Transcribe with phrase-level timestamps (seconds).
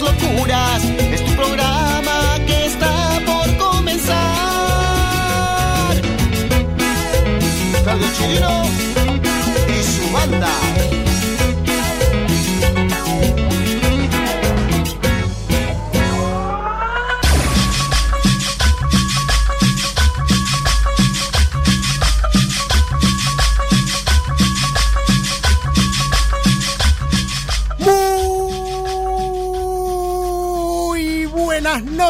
[0.00, 0.84] Locuras.
[1.12, 4.14] Es tu programa que está por comenzar.
[7.84, 8.64] Claudio Chirino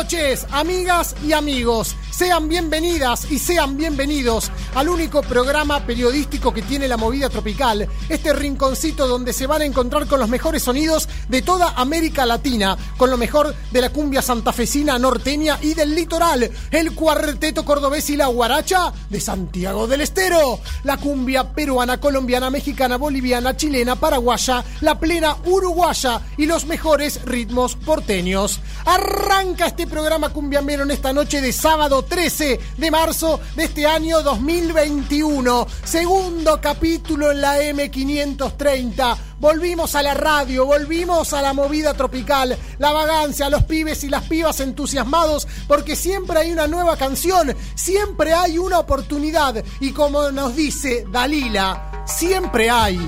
[0.05, 1.97] noches, amigas y amigos.
[2.11, 8.35] Sean bienvenidas y sean bienvenidos al único programa periodístico que tiene la movida tropical, este
[8.35, 13.11] rinconcito donde se van a encontrar con los mejores sonidos de toda América Latina, con
[13.11, 18.27] lo mejor de la cumbia santafesina norteña y del litoral, el cuarteto cordobés y la
[18.27, 25.37] guaracha de Santiago del Estero, la cumbia peruana, colombiana, mexicana, boliviana, chilena, paraguaya, la plena
[25.45, 28.61] uruguaya y los mejores ritmos porteños.
[28.85, 34.23] Arranca este programa cumbiamero en esta noche de sábado 13 de marzo de este año
[34.23, 35.67] 2021.
[35.85, 39.17] Segundo capítulo en la M530.
[39.41, 44.25] Volvimos a la radio, volvimos a la movida tropical, la vagancia, los pibes y las
[44.25, 50.57] pibas entusiasmados porque siempre hay una nueva canción, siempre hay una oportunidad y como nos
[50.57, 52.99] dice Dalila, siempre hay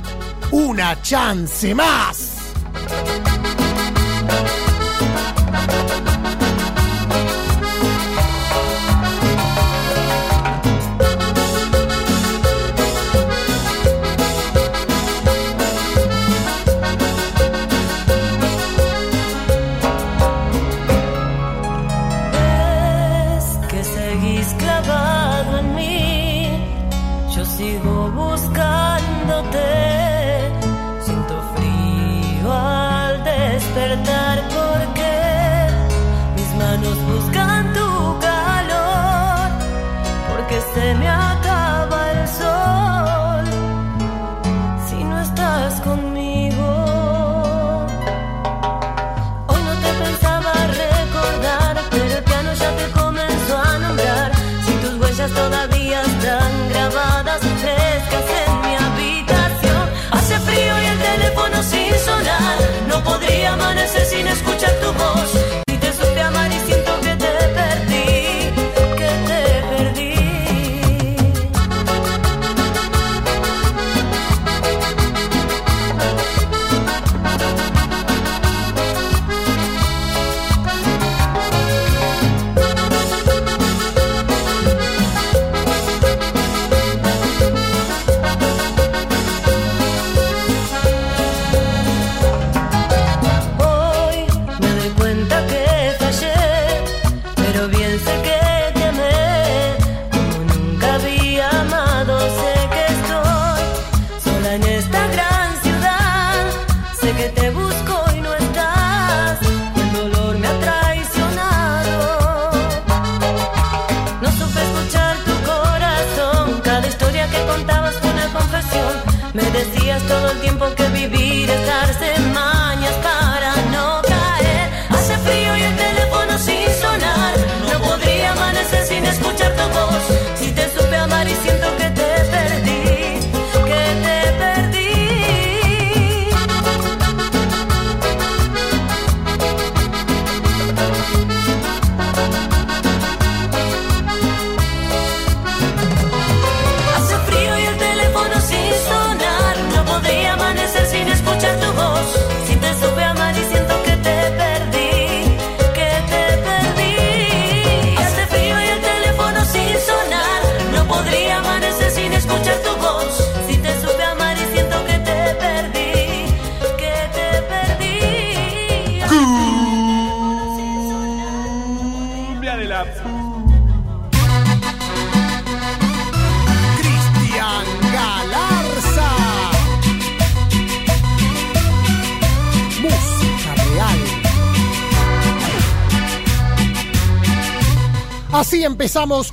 [0.53, 2.33] una chance más.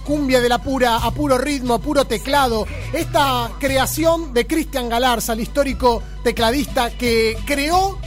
[0.04, 2.68] Cumbia de la Pura, a puro ritmo, a puro teclado.
[2.94, 7.98] Esta creación de Cristian Galarza, el histórico tecladista que creó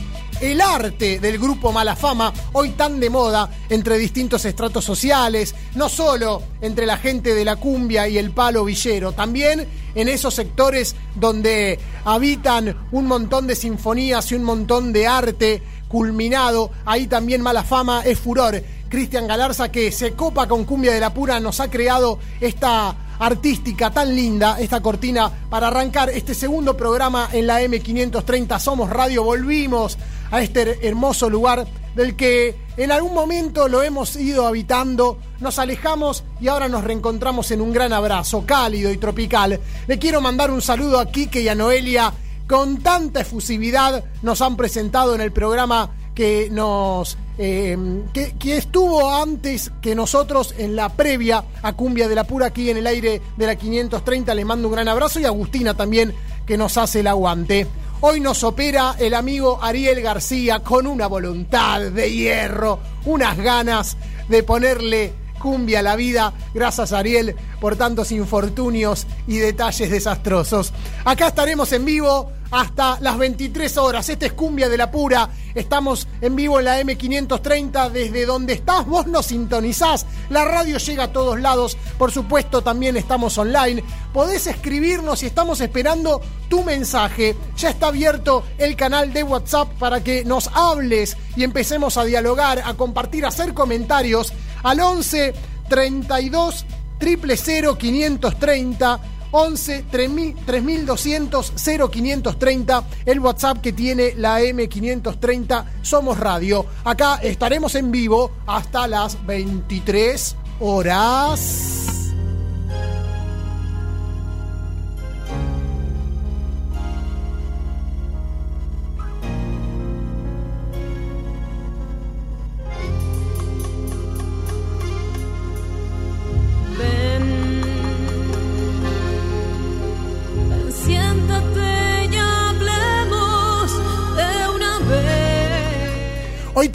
[0.41, 5.89] el arte del grupo Mala Fama, hoy tan de moda entre distintos estratos sociales, no
[5.89, 9.67] solo entre la gente de la cumbia y el palo villero, también
[9.97, 16.71] en esos sectores donde habitan un montón de sinfonías y un montón de arte culminado,
[16.85, 18.63] ahí también Mala Fama es furor.
[18.89, 23.91] Cristian Galarza que se copa con Cumbia de la Pura nos ha creado esta artística
[23.91, 29.25] tan linda, esta cortina para arrancar este segundo programa en la M530 Somos Radio.
[29.25, 29.99] Volvimos
[30.31, 36.25] a este hermoso lugar del que en algún momento lo hemos ido habitando, nos alejamos
[36.41, 39.59] y ahora nos reencontramos en un gran abrazo cálido y tropical.
[39.87, 42.13] Le quiero mandar un saludo a Kike y a Noelia.
[42.47, 47.77] Con tanta efusividad nos han presentado en el programa que nos eh,
[48.13, 52.79] que, estuvo antes que nosotros en la previa a Cumbia de la Pura aquí en
[52.79, 54.35] el aire de la 530.
[54.35, 56.15] Le mando un gran abrazo y Agustina también
[56.47, 57.67] que nos hace el aguante.
[58.01, 63.97] Hoy nos opera el amigo Ariel García con una voluntad de hierro, unas ganas
[64.29, 66.33] de ponerle cumbia a la vida.
[66.55, 70.73] Gracias Ariel por tantos infortunios y detalles desastrosos.
[71.05, 74.09] Acá estaremos en vivo hasta las 23 horas.
[74.09, 75.29] Este es Cumbia de la Pura.
[75.57, 77.91] Estamos en vivo en la M530.
[77.91, 80.07] Desde donde estás, vos nos sintonizás.
[80.29, 81.79] La radio llega a todos lados.
[81.99, 83.83] Por supuesto, también estamos online.
[84.13, 86.21] Podés escribirnos y estamos esperando
[86.51, 87.35] tu mensaje.
[87.57, 92.63] Ya está abierto el canal de WhatsApp para que nos hables y empecemos a dialogar,
[92.65, 95.35] a compartir, a hacer comentarios al 11
[95.71, 96.67] 32
[97.01, 99.01] 000 530
[99.37, 106.65] 11 3200 0530, el WhatsApp que tiene la M530 Somos Radio.
[106.85, 111.96] Acá estaremos en vivo hasta las 23 horas.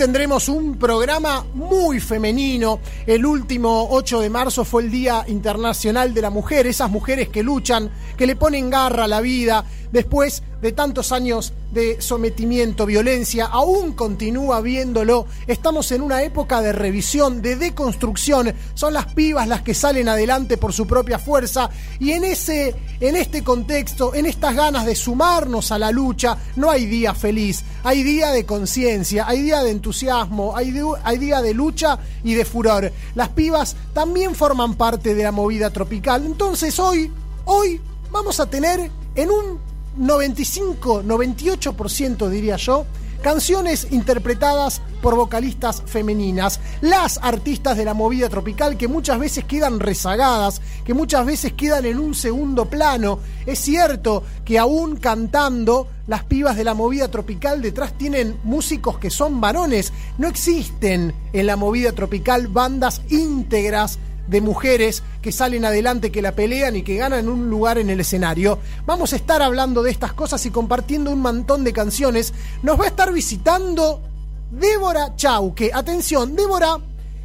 [0.02, 2.80] Tendremos un programa muy femenino.
[3.06, 6.66] El último 8 de marzo fue el Día Internacional de la Mujer.
[6.66, 9.64] Esas mujeres que luchan, que le ponen garra a la vida.
[9.92, 15.26] Después de tantos años de sometimiento, violencia, aún continúa viéndolo.
[15.48, 18.54] Estamos en una época de revisión, de deconstrucción.
[18.74, 21.70] Son las pibas las que salen adelante por su propia fuerza.
[22.00, 26.70] Y en, ese, en este contexto, en estas ganas de sumarnos a la lucha, no
[26.70, 27.64] hay día feliz.
[27.84, 30.74] Hay día de conciencia, hay día de entusiasmo, hay,
[31.04, 32.92] hay día de lucha y de furor.
[33.16, 36.26] Las pibas también forman parte de la movida tropical.
[36.26, 37.12] Entonces hoy,
[37.46, 42.86] hoy vamos a tener en un 95, 98% diría yo,
[43.22, 49.80] canciones interpretadas por vocalistas femeninas, las artistas de la movida tropical que muchas veces quedan
[49.80, 53.20] rezagadas, que muchas veces quedan en un segundo plano.
[53.46, 59.10] Es cierto que aún cantando, las pibas de la movida tropical detrás tienen músicos que
[59.10, 59.94] son varones.
[60.18, 64.00] No existen en la movida tropical bandas íntegras
[64.32, 68.00] de mujeres que salen adelante, que la pelean y que ganan un lugar en el
[68.00, 68.60] escenario.
[68.86, 72.34] Vamos a estar hablando de estas cosas y compartiendo un montón de canciones.
[72.64, 74.02] Nos va a estar visitando
[74.50, 75.72] Débora Chauque.
[75.74, 76.78] Atención, Débora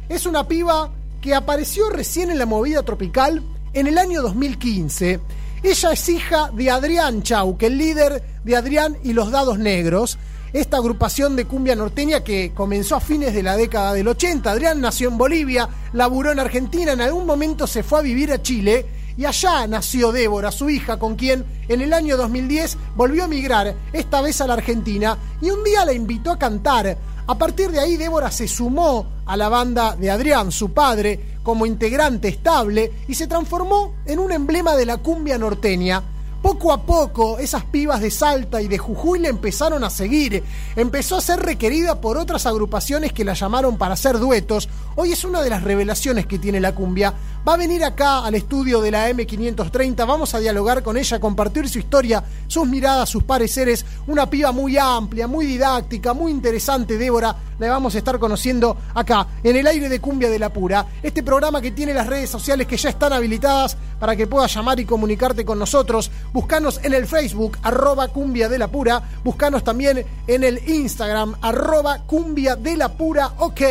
[0.09, 5.21] es una piba que apareció recién en la movida tropical en el año 2015.
[5.63, 10.19] Ella es hija de Adrián Chauque, el líder de Adrián y los Dados Negros
[10.53, 14.49] esta agrupación de cumbia norteña que comenzó a fines de la década del 80.
[14.49, 18.41] Adrián nació en Bolivia, laburó en Argentina, en algún momento se fue a vivir a
[18.41, 18.85] Chile
[19.17, 23.75] y allá nació Débora, su hija, con quien en el año 2010 volvió a migrar,
[23.91, 26.97] esta vez a la Argentina, y un día la invitó a cantar.
[27.25, 31.65] A partir de ahí Débora se sumó a la banda de Adrián, su padre, como
[31.65, 36.03] integrante estable y se transformó en un emblema de la cumbia norteña
[36.41, 40.43] poco a poco esas pibas de Salta y de Jujuy le empezaron a seguir.
[40.75, 44.69] Empezó a ser requerida por otras agrupaciones que la llamaron para hacer duetos.
[44.95, 47.13] Hoy es una de las revelaciones que tiene la cumbia.
[47.47, 51.69] Va a venir acá al estudio de la M530, vamos a dialogar con ella, compartir
[51.69, 53.85] su historia, sus miradas, sus pareceres.
[54.07, 57.35] Una piba muy amplia, muy didáctica, muy interesante, Débora.
[57.59, 60.85] La vamos a estar conociendo acá, en el aire de Cumbia de la Pura.
[61.01, 64.79] Este programa que tiene las redes sociales que ya están habilitadas para que puedas llamar
[64.79, 66.11] y comunicarte con nosotros.
[66.33, 69.01] Buscanos en el Facebook, arroba Cumbia de la Pura.
[69.23, 73.33] Buscanos también en el Instagram, arroba Cumbia de la Pura.
[73.39, 73.61] Ok,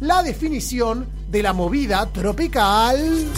[0.00, 3.30] la definición de la movida tropical.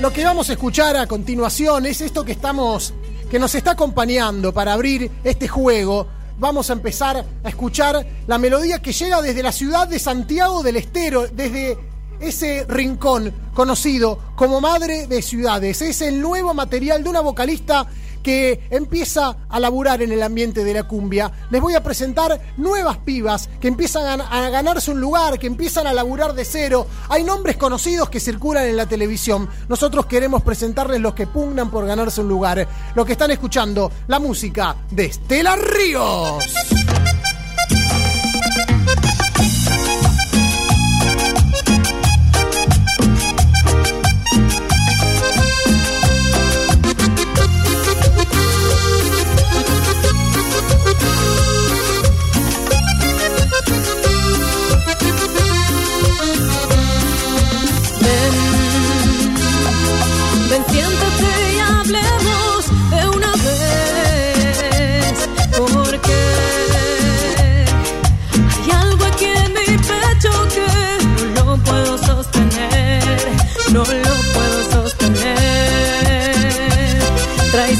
[0.00, 2.94] Lo que vamos a escuchar a continuación es esto que estamos
[3.30, 6.06] que nos está acompañando para abrir este juego.
[6.38, 10.76] Vamos a empezar a escuchar la melodía que llega desde la ciudad de Santiago del
[10.76, 11.76] Estero, desde
[12.20, 15.82] ese rincón conocido como Madre de Ciudades.
[15.82, 17.88] Es el nuevo material de una vocalista
[18.22, 21.30] que empieza a laburar en el ambiente de la cumbia.
[21.50, 25.92] Les voy a presentar nuevas pibas que empiezan a ganarse un lugar, que empiezan a
[25.92, 26.86] laburar de cero.
[27.08, 29.48] Hay nombres conocidos que circulan en la televisión.
[29.68, 32.66] Nosotros queremos presentarles los que pugnan por ganarse un lugar.
[32.94, 36.97] Los que están escuchando la música de Estela Ríos.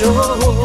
[0.00, 0.55] no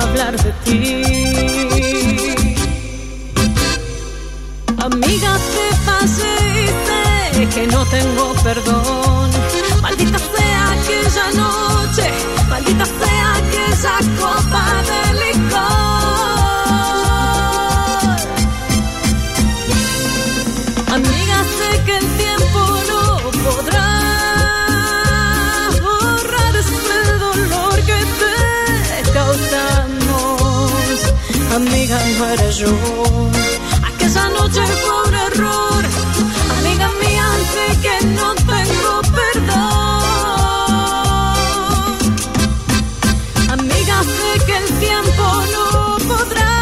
[0.00, 1.02] hablar de ti.
[4.78, 6.40] Amiga, te sé
[7.54, 9.30] que no tengo perdón.
[9.82, 12.10] Maldita sea aquella noche,
[32.20, 32.68] no era yo.
[33.88, 35.82] Aquella noche fue un error.
[36.58, 40.00] Amiga mía, sé que no tengo perdón.
[43.56, 45.24] Amiga, sé que el tiempo
[45.54, 45.66] no
[46.10, 46.54] podrá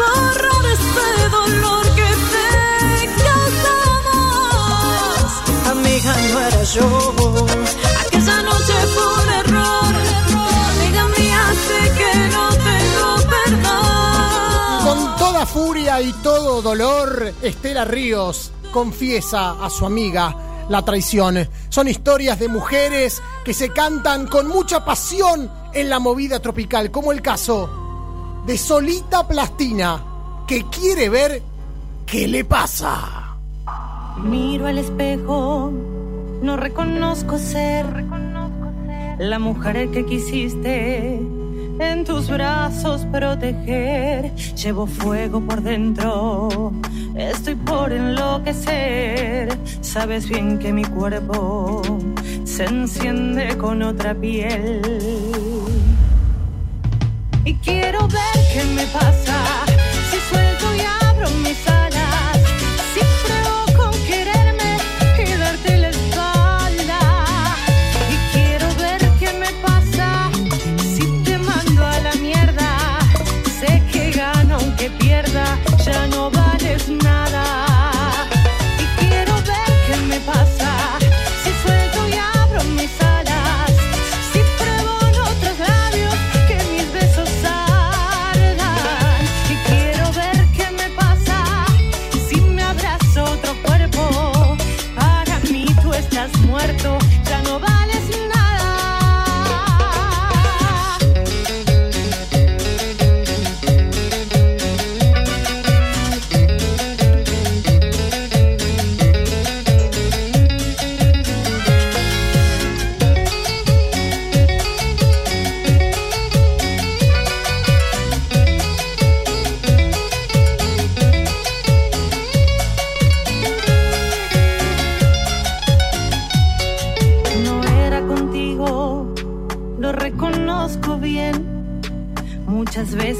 [0.00, 1.06] borrar este
[1.36, 2.48] dolor que te
[3.24, 4.48] causamos.
[5.72, 7.35] Amiga, no era yo.
[15.56, 20.36] Alegría y todo dolor, Estela Ríos confiesa a su amiga
[20.68, 21.48] la traición.
[21.70, 27.10] Son historias de mujeres que se cantan con mucha pasión en la movida tropical, como
[27.10, 30.04] el caso de Solita Plastina,
[30.46, 31.42] que quiere ver
[32.04, 33.38] qué le pasa.
[34.22, 35.72] Miro al espejo,
[36.42, 38.04] no reconozco ser
[39.18, 41.35] la mujer que quisiste
[41.78, 44.34] en tus brazos proteger.
[44.34, 46.72] Llevo fuego por dentro,
[47.16, 49.56] estoy por enloquecer.
[49.80, 51.82] Sabes bien que mi cuerpo
[52.44, 54.82] se enciende con otra piel.
[57.44, 59.36] Y quiero ver qué me pasa
[60.10, 61.85] si suelto y abro mis alas.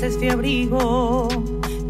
[0.07, 1.29] Abrigo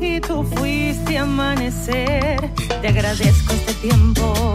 [0.00, 2.50] y tú fuiste amanecer.
[2.80, 4.54] Te agradezco este tiempo,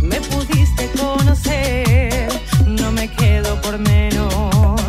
[0.00, 2.28] me pudiste conocer.
[2.66, 4.80] No me quedo por menos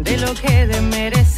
[0.00, 1.29] de lo que de merecer.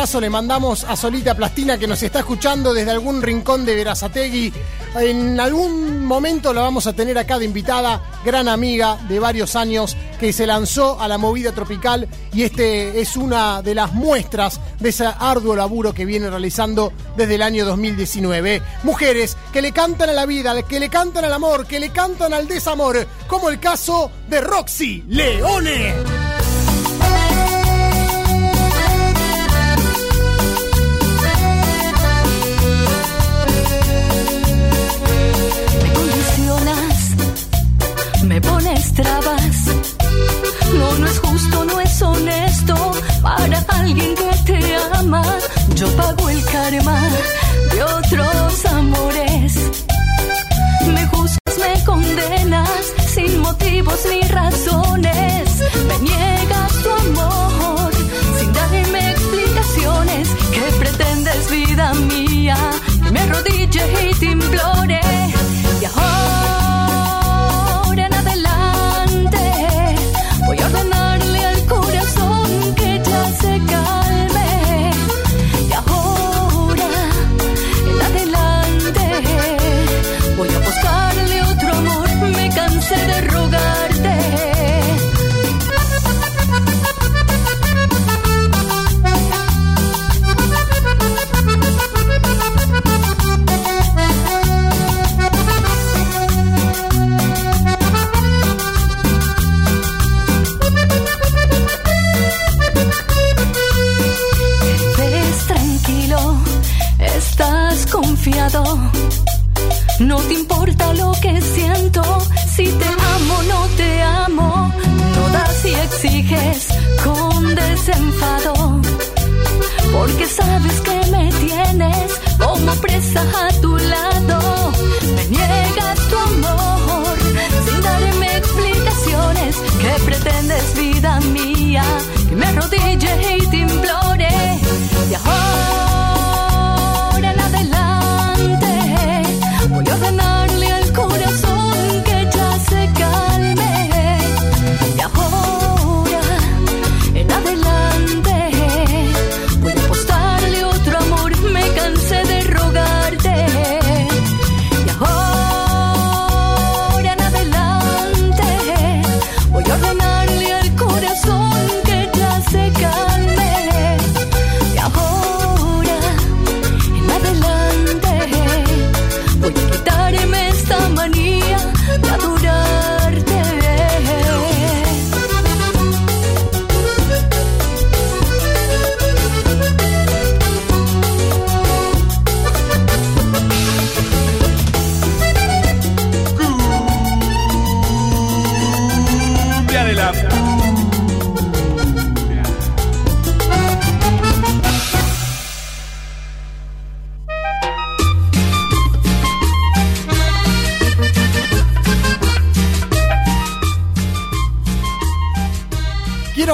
[0.00, 4.50] Le mandamos a Solita Plastina que nos está escuchando desde algún rincón de Verazategui.
[4.98, 9.98] En algún momento la vamos a tener acá de invitada, gran amiga de varios años
[10.18, 14.88] que se lanzó a la movida tropical y este es una de las muestras de
[14.88, 18.62] ese arduo laburo que viene realizando desde el año 2019.
[18.84, 22.32] Mujeres que le cantan a la vida, que le cantan al amor, que le cantan
[22.32, 26.19] al desamor, como el caso de Roxy Leone.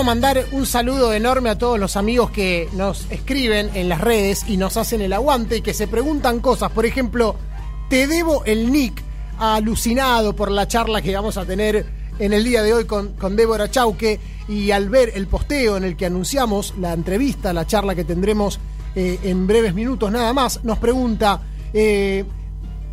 [0.06, 4.56] Mandar un saludo enorme a todos los amigos que nos escriben en las redes y
[4.56, 6.70] nos hacen el aguante y que se preguntan cosas.
[6.70, 7.34] Por ejemplo,
[7.90, 9.02] te debo el nick
[9.36, 11.84] alucinado por la charla que vamos a tener
[12.20, 15.82] en el día de hoy con, con Débora Chauque y al ver el posteo en
[15.82, 18.60] el que anunciamos la entrevista, la charla que tendremos
[18.94, 21.40] eh, en breves minutos nada más, nos pregunta,
[21.74, 22.24] eh,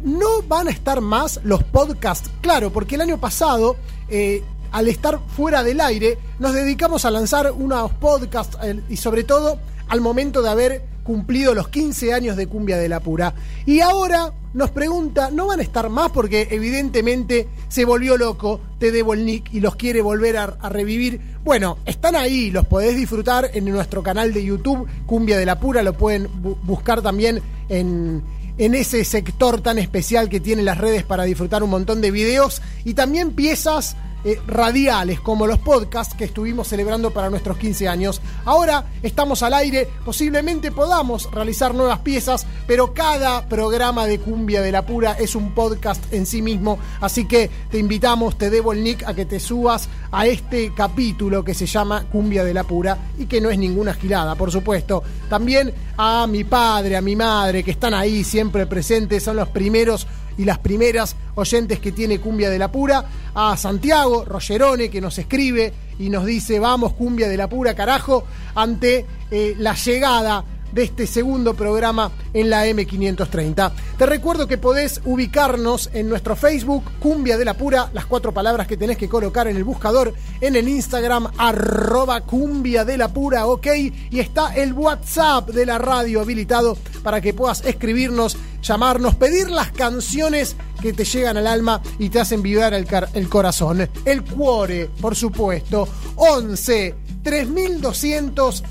[0.03, 2.31] ¿no van a estar más los podcasts?
[2.41, 3.75] Claro, porque el año pasado...
[4.09, 4.41] eh,
[4.73, 9.57] al estar fuera del aire, nos dedicamos a lanzar unos podcasts eh, y sobre todo
[9.87, 13.33] al momento de haber cumplido los 15 años de Cumbia de la Pura.
[13.65, 16.11] Y ahora nos pregunta, ¿no van a estar más?
[16.11, 21.19] Porque evidentemente se volvió loco, te debo el nick y los quiere volver a, revivir.
[21.43, 25.83] Bueno, están ahí, los podés disfrutar en nuestro canal de YouTube, Cumbia de la Pura,
[25.83, 28.23] lo pueden bu- buscar también en,
[28.57, 32.61] en ese sector tan especial que tienen las redes para disfrutar un montón de videos
[32.85, 38.21] y también piezas eh, radiales como los podcasts que estuvimos celebrando para nuestros 15 años.
[38.45, 44.71] Ahora estamos al aire, posiblemente podamos realizar nuevas piezas, pero cada programa de Cumbia de
[44.71, 48.83] la Pura es un podcast en sí mismo, así que te invitamos, te debo el
[48.83, 52.97] nick a que te subas a este capítulo que se llama Cumbia de la Pura
[53.17, 55.03] y que no es ninguna gilada, por supuesto.
[55.29, 60.07] También a mi padre, a mi madre, que están ahí siempre presentes, son los primeros
[60.37, 65.17] y las primeras oyentes que tiene Cumbia de la Pura, a Santiago Rogerone que nos
[65.17, 70.83] escribe y nos dice vamos Cumbia de la Pura carajo ante eh, la llegada de
[70.83, 73.71] este segundo programa en la M530.
[73.97, 78.67] Te recuerdo que podés ubicarnos en nuestro Facebook, Cumbia de la Pura, las cuatro palabras
[78.67, 83.45] que tenés que colocar en el buscador, en el Instagram, arroba Cumbia de la Pura,
[83.45, 83.67] ok,
[84.09, 89.71] y está el WhatsApp de la radio habilitado para que puedas escribirnos, llamarnos, pedir las
[89.71, 93.87] canciones que te llegan al alma y te hacen vibrar el, el corazón.
[94.05, 98.63] El cuore, por supuesto, 11 3200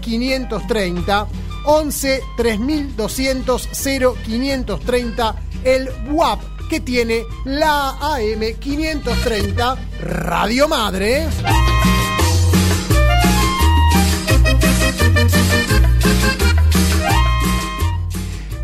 [0.00, 1.28] 0530
[1.64, 11.26] 11 3200 0530 el WAP que tiene la AM 530 Radio Madre.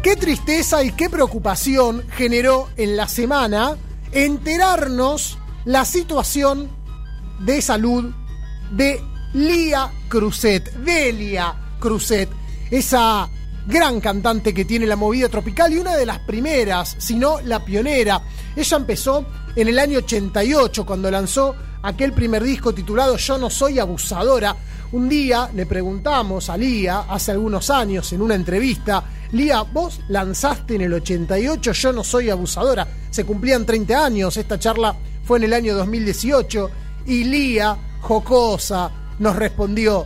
[0.02, 3.76] Qué tristeza y qué preocupación generó en la semana
[4.10, 6.68] enterarnos la situación
[7.40, 8.12] de salud
[8.72, 9.00] de
[9.34, 12.28] Lía Cruzet, Delia Cruzet,
[12.70, 13.28] esa
[13.66, 17.64] gran cantante que tiene la movida tropical y una de las primeras, si no la
[17.64, 18.22] pionera.
[18.54, 19.24] Ella empezó
[19.56, 24.56] en el año 88 cuando lanzó aquel primer disco titulado Yo no soy abusadora.
[24.92, 30.74] Un día le preguntamos a Lía, hace algunos años, en una entrevista, Lía, vos lanzaste
[30.74, 32.86] en el 88 Yo no soy abusadora.
[33.10, 36.70] Se cumplían 30 años, esta charla fue en el año 2018
[37.06, 38.90] y Lía, jocosa,
[39.22, 40.04] nos respondió,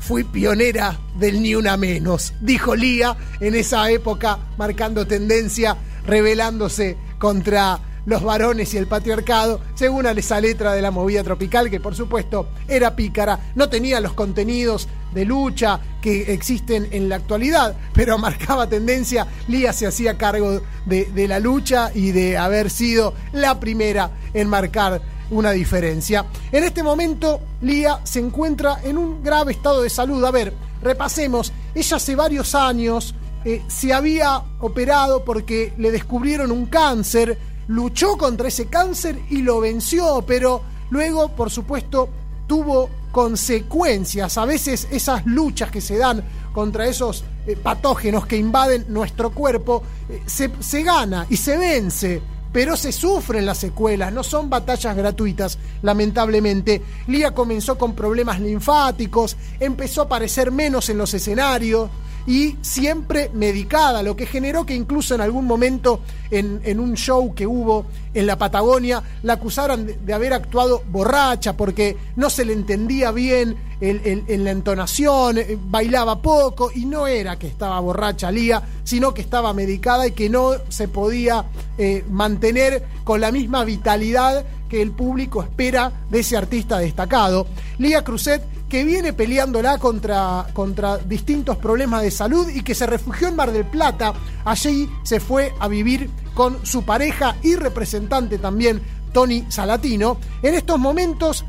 [0.00, 7.78] fui pionera del Ni Una Menos, dijo Lía en esa época, marcando tendencia, rebelándose contra
[8.04, 12.48] los varones y el patriarcado, según esa letra de la movida tropical, que por supuesto
[12.66, 18.68] era pícara, no tenía los contenidos de lucha que existen en la actualidad, pero marcaba
[18.68, 24.10] tendencia, Lía se hacía cargo de, de la lucha y de haber sido la primera
[24.34, 25.00] en marcar
[25.32, 26.26] una diferencia.
[26.50, 30.24] En este momento, Lía se encuentra en un grave estado de salud.
[30.24, 31.52] A ver, repasemos.
[31.74, 33.14] Ella hace varios años
[33.44, 39.60] eh, se había operado porque le descubrieron un cáncer, luchó contra ese cáncer y lo
[39.60, 42.08] venció, pero luego, por supuesto,
[42.46, 44.38] tuvo consecuencias.
[44.38, 49.82] A veces esas luchas que se dan contra esos eh, patógenos que invaden nuestro cuerpo,
[50.08, 54.94] eh, se, se gana y se vence pero se sufren las secuelas, no son batallas
[54.94, 56.82] gratuitas, lamentablemente.
[57.06, 61.90] Lía comenzó con problemas linfáticos, empezó a aparecer menos en los escenarios
[62.26, 67.34] y siempre medicada, lo que generó que incluso en algún momento en, en un show
[67.34, 72.52] que hubo en la Patagonia la acusaran de, haber actuado borracha porque no se le
[72.52, 78.62] entendía bien en la entonación, eh, bailaba poco y no era que estaba borracha Lía,
[78.84, 81.46] sino que estaba medicada y que no se podía
[81.78, 87.46] eh, mantener con la misma vitalidad que el público espera de ese artista destacado.
[87.78, 93.28] Lía Cruzet que viene peleándola contra, contra distintos problemas de salud y que se refugió
[93.28, 94.14] en Mar del Plata.
[94.46, 98.80] Allí se fue a vivir con su pareja y representante también,
[99.12, 100.16] Tony Salatino.
[100.42, 101.44] En estos momentos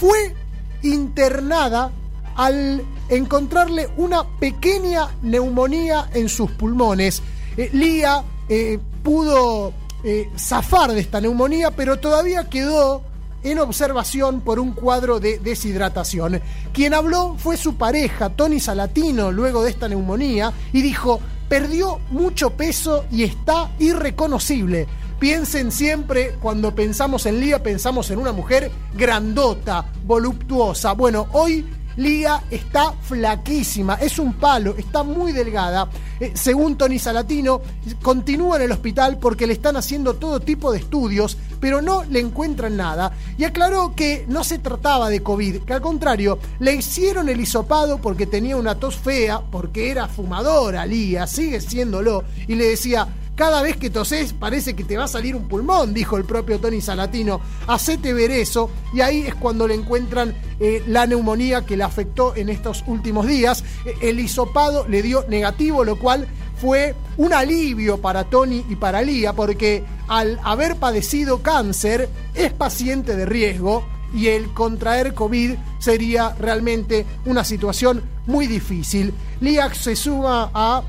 [0.00, 0.34] fue
[0.80, 1.92] internada
[2.34, 7.22] al encontrarle una pequeña neumonía en sus pulmones.
[7.58, 13.02] Eh, Lía eh, pudo eh, zafar de esta neumonía, pero todavía quedó
[13.42, 16.40] en observación por un cuadro de deshidratación.
[16.72, 22.50] Quien habló fue su pareja, Tony Salatino, luego de esta neumonía, y dijo, perdió mucho
[22.50, 24.86] peso y está irreconocible.
[25.18, 30.92] Piensen siempre, cuando pensamos en Lía, pensamos en una mujer grandota, voluptuosa.
[30.92, 31.64] Bueno, hoy
[31.96, 35.88] Lía está flaquísima, es un palo, está muy delgada.
[36.20, 37.60] Eh, según Tony Salatino,
[38.02, 42.20] continúa en el hospital porque le están haciendo todo tipo de estudios, pero no le
[42.20, 43.12] encuentran nada.
[43.36, 47.98] Y aclaró que no se trataba de COVID, que al contrario, le hicieron el hisopado
[47.98, 53.62] porque tenía una tos fea, porque era fumadora Lía, sigue siéndolo, y le decía, cada
[53.62, 56.80] vez que toses parece que te va a salir un pulmón, dijo el propio Tony
[56.80, 57.40] Salatino.
[57.66, 58.70] Hacete ver eso.
[58.92, 63.26] Y ahí es cuando le encuentran eh, la neumonía que le afectó en estos últimos
[63.26, 63.64] días.
[63.86, 66.28] Eh, el hisopado le dio negativo, lo cual
[66.60, 73.16] fue un alivio para Tony y para Lía, porque al haber padecido cáncer es paciente
[73.16, 79.12] de riesgo y el contraer COVID sería realmente una situación muy difícil.
[79.40, 80.82] Lía se suma a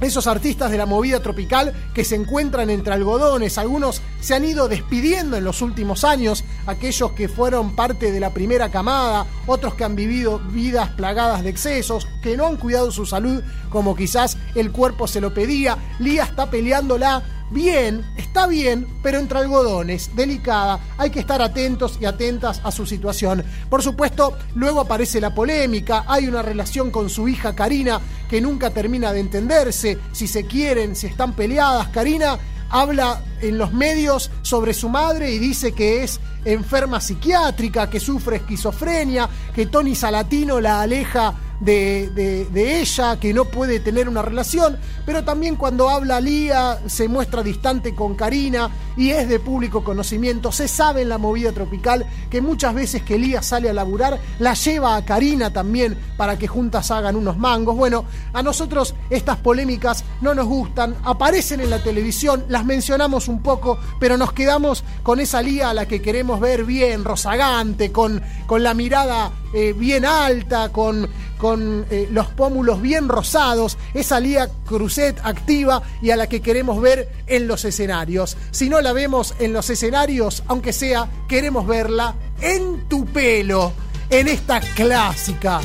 [0.00, 4.68] esos artistas de la movida tropical que se encuentran entre algodones, algunos se han ido
[4.68, 9.84] despidiendo en los últimos años, aquellos que fueron parte de la primera camada, otros que
[9.84, 14.72] han vivido vidas plagadas de excesos, que no han cuidado su salud como quizás el
[14.72, 15.76] cuerpo se lo pedía.
[15.98, 22.04] Lía está peleándola bien, está bien, pero entre algodones, delicada, hay que estar atentos y
[22.04, 23.44] atentas a su situación.
[23.70, 28.70] Por supuesto, luego aparece la polémica, hay una relación con su hija Karina que nunca
[28.70, 31.88] termina de entenderse, si se quieren, si están peleadas.
[31.88, 32.38] Karina
[32.70, 38.36] habla en los medios sobre su madre y dice que es enferma psiquiátrica, que sufre
[38.36, 44.76] esquizofrenia, que Tony Salatino la aleja de, ella, que no puede tener una relación,
[45.06, 50.52] pero también cuando habla Lía se muestra distante con Karina y es de público conocimiento.
[50.52, 54.54] Se sabe en la movida tropical que muchas veces que Lía sale a laburar, la
[54.54, 57.76] lleva a Karina también para que juntas hagan unos mangos.
[57.76, 63.42] Bueno, a nosotros estas polémicas no nos gustan, aparecen en la televisión, las mencionamos un
[63.42, 68.22] poco, pero nos quedamos con esa Lía a la que queremos ver bien, rozagante, con,
[68.46, 74.48] con la mirada eh, bien alta, con, con eh, los pómulos bien rosados, esa Lía
[74.66, 78.36] Cruzet activa y a la que queremos ver en los escenarios.
[78.50, 83.72] Si no la vemos en los escenarios, aunque sea, queremos verla en tu pelo,
[84.10, 85.60] en esta clásica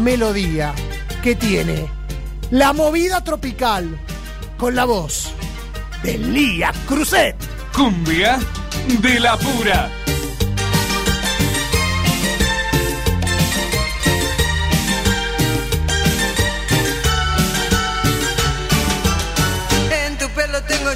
[0.00, 0.74] melodía
[1.22, 1.86] que tiene
[2.50, 3.98] la movida tropical
[4.56, 5.32] con la voz
[6.02, 7.36] de Lía Cruzet.
[7.74, 8.38] Cumbia
[9.00, 9.90] de la pura.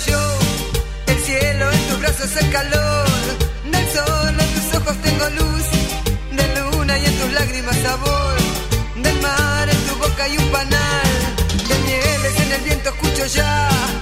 [0.06, 0.38] Yo.
[1.06, 3.08] El cielo, en tus brazos el calor
[3.72, 5.64] del sol, en tus ojos tengo luz
[6.32, 8.36] de luna y en tus lágrimas sabor
[8.96, 11.10] del mar, en tu boca hay un panal
[11.68, 13.99] de mieles, en el viento escucho ya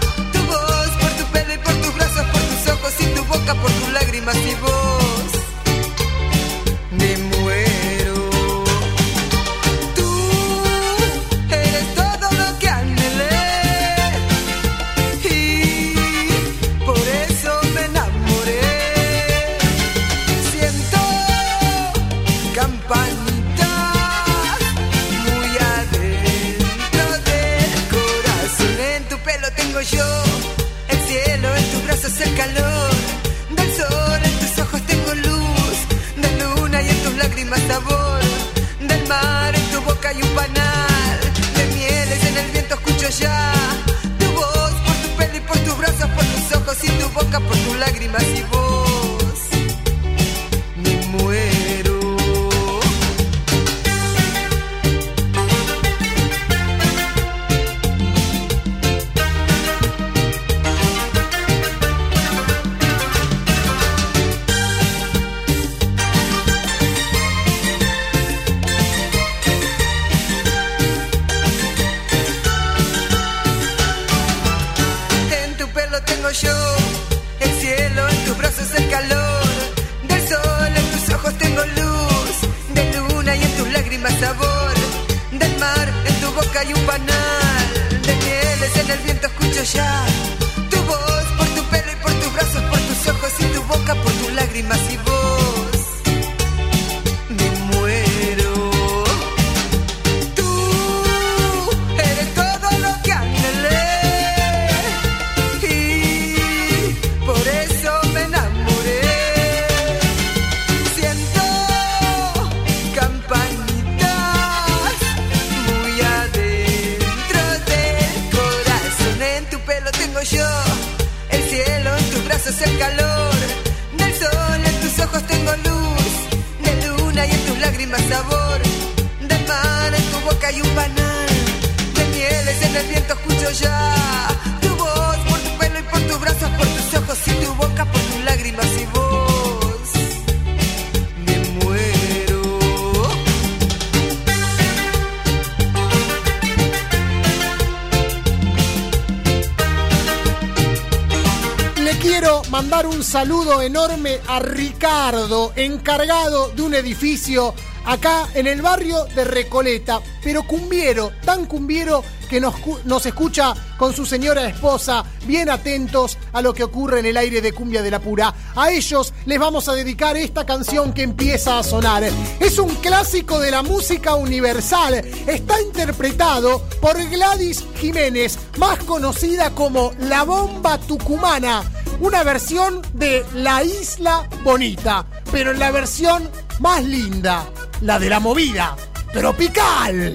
[153.19, 157.53] saludo enorme a Ricardo, encargado de un edificio
[157.85, 162.55] acá en el barrio de Recoleta, pero cumbiero, tan cumbiero que nos,
[162.85, 167.41] nos escucha con su señora esposa, bien atentos a lo que ocurre en el aire
[167.41, 168.33] de Cumbia de la Pura.
[168.55, 172.05] A ellos les vamos a dedicar esta canción que empieza a sonar.
[172.39, 174.95] Es un clásico de la música universal.
[175.27, 181.65] Está interpretado por Gladys Jiménez, más conocida como La Bomba Tucumana.
[182.01, 186.31] Una versión de La Isla Bonita, pero en la versión
[186.61, 187.45] más linda,
[187.81, 188.77] la de la movida
[189.13, 190.15] tropical.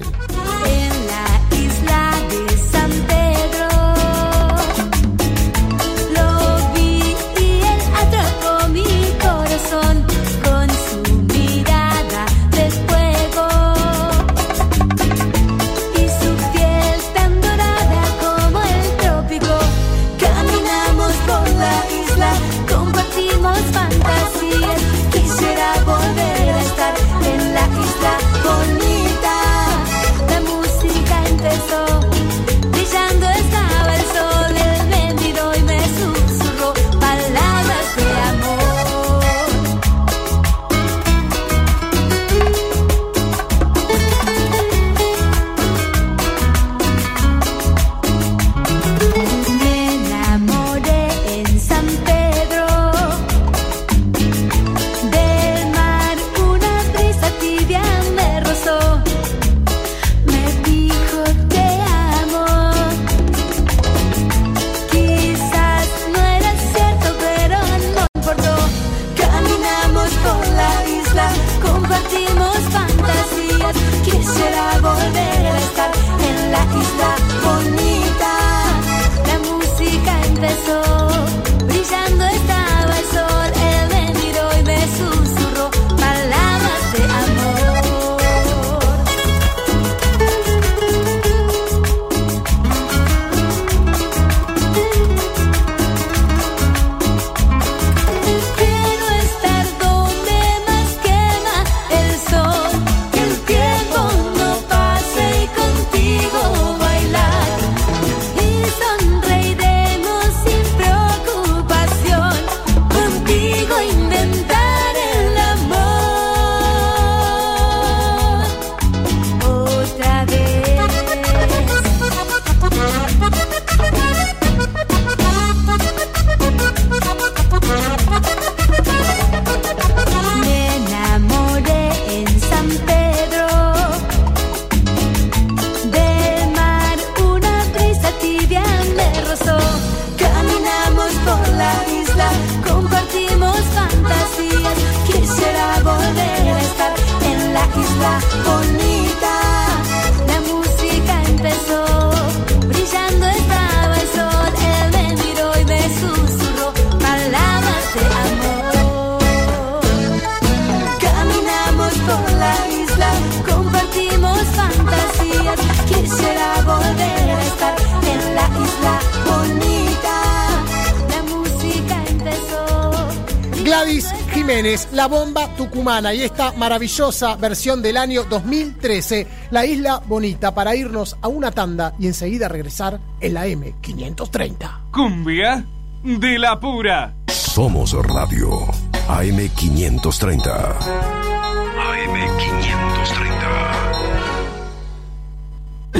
[175.84, 181.92] Y esta maravillosa versión del año 2013, La Isla Bonita, para irnos a una tanda
[181.98, 184.90] y enseguida regresar en la M530.
[184.90, 185.62] Cumbia
[186.02, 187.14] de la pura.
[187.28, 188.60] Somos Radio
[189.08, 191.13] AM530.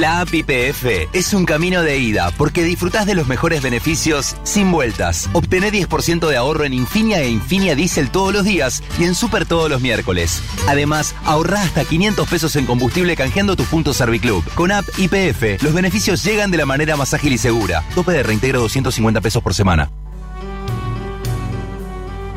[0.04, 4.70] La app IPF es un camino de ida porque disfrutás de los mejores beneficios sin
[4.70, 5.30] vueltas.
[5.32, 9.46] Obtené 10% de ahorro en Infinia e Infinia Diesel todos los días y en Super
[9.46, 10.42] todos los miércoles.
[10.68, 14.44] Además, ahorrá hasta 500 pesos en combustible canjeando tus puntos Serviclub.
[14.52, 17.82] Con app IPF, los beneficios llegan de la manera más ágil y segura.
[17.94, 19.90] Tope de reintegro 250 pesos por semana.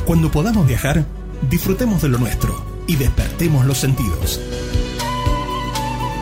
[0.05, 1.05] Cuando podamos viajar,
[1.49, 4.39] disfrutemos de lo nuestro y despertemos los sentidos.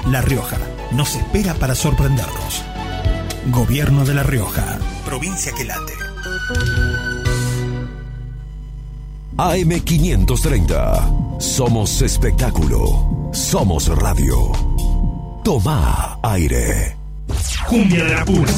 [0.10, 0.58] La Rioja
[0.92, 2.64] nos espera para sorprendernos.
[3.48, 5.94] Gobierno de La Rioja, provincia que late.
[9.38, 11.42] AM530.
[11.42, 13.30] Somos espectáculo.
[13.34, 14.54] Somos radio.
[15.44, 16.96] Toma aire.
[17.68, 18.54] Cumbia de la Pura.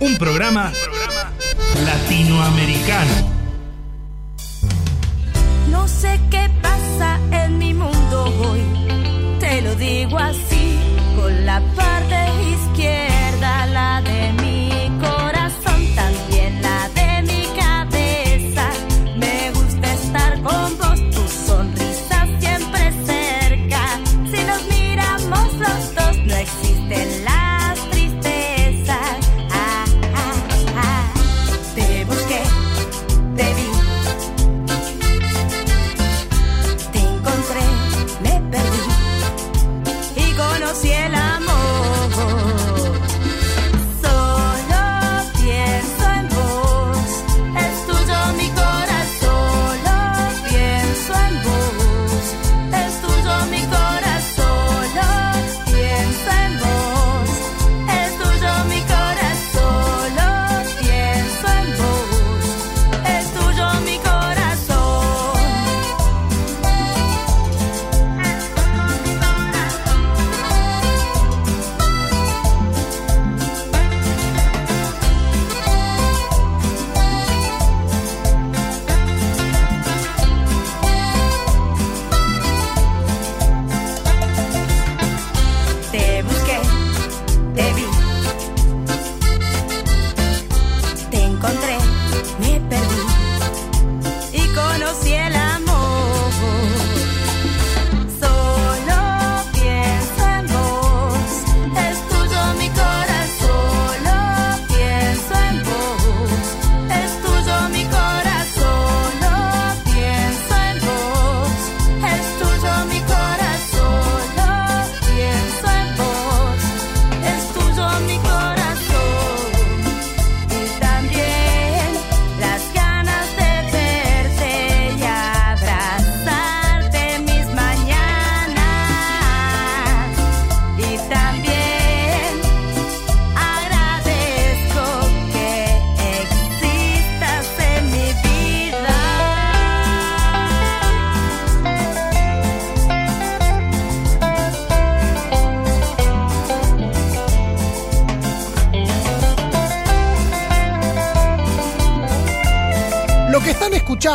[0.00, 0.70] Un programa
[1.84, 3.35] latinoamericano.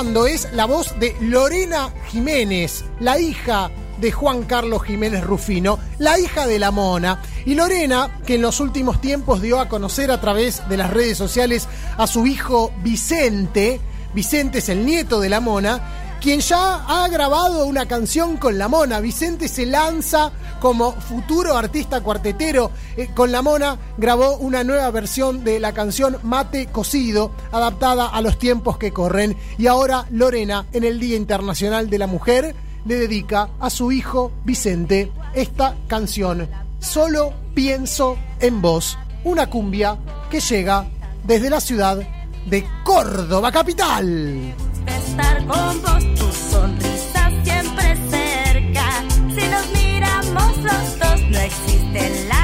[0.01, 6.47] Es la voz de Lorena Jiménez, la hija de Juan Carlos Jiménez Rufino, la hija
[6.47, 7.21] de la mona.
[7.45, 11.19] Y Lorena, que en los últimos tiempos dio a conocer a través de las redes
[11.19, 13.79] sociales a su hijo Vicente,
[14.15, 18.67] Vicente es el nieto de la mona, quien ya ha grabado una canción con la
[18.67, 19.01] mona.
[19.01, 22.71] Vicente se lanza como futuro artista cuartetero.
[22.97, 28.21] Eh, con la mona grabó una nueva versión de la canción Mate Cocido, adaptada a
[28.21, 29.37] los tiempos que corren.
[29.57, 34.31] Y ahora Lorena, en el Día Internacional de la Mujer, le dedica a su hijo
[34.43, 36.49] Vicente esta canción.
[36.79, 38.97] Solo pienso en vos.
[39.23, 39.97] Una cumbia
[40.29, 40.87] que llega
[41.23, 42.01] desde la ciudad
[42.47, 44.55] de Córdoba, capital.
[44.87, 49.03] estar con vos, tu sonrisa siempre cerca.
[49.35, 52.40] Si nos miramos no las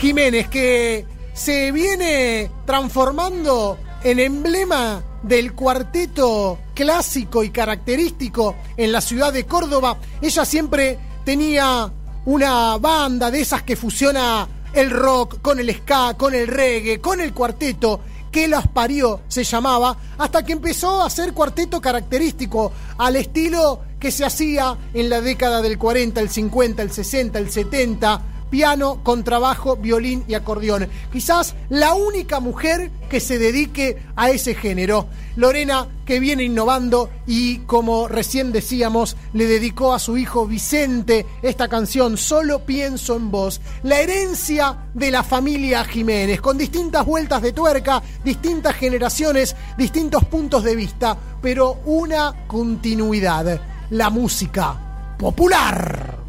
[0.00, 9.30] Jiménez, que se viene transformando en emblema del cuarteto clásico y característico en la ciudad
[9.30, 9.98] de Córdoba.
[10.22, 11.92] Ella siempre tenía
[12.24, 17.20] una banda de esas que fusiona el rock con el ska, con el reggae, con
[17.20, 18.00] el cuarteto.
[18.30, 24.12] que las parió se llamaba, hasta que empezó a hacer cuarteto característico al estilo que
[24.12, 29.76] se hacía en la década del 40, el 50, el 60, el 70, piano, contrabajo,
[29.76, 30.88] violín y acordeón.
[31.12, 35.06] Quizás la única mujer que se dedique a ese género.
[35.36, 41.68] Lorena, que viene innovando y como recién decíamos, le dedicó a su hijo Vicente esta
[41.68, 47.52] canción, Solo pienso en vos, la herencia de la familia Jiménez, con distintas vueltas de
[47.52, 56.19] tuerca, distintas generaciones, distintos puntos de vista, pero una continuidad, la música popular.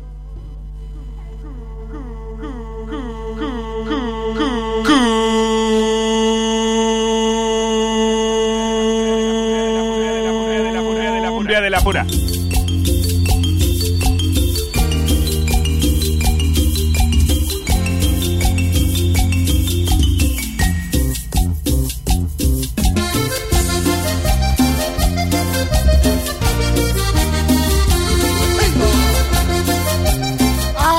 [11.70, 12.05] La pura.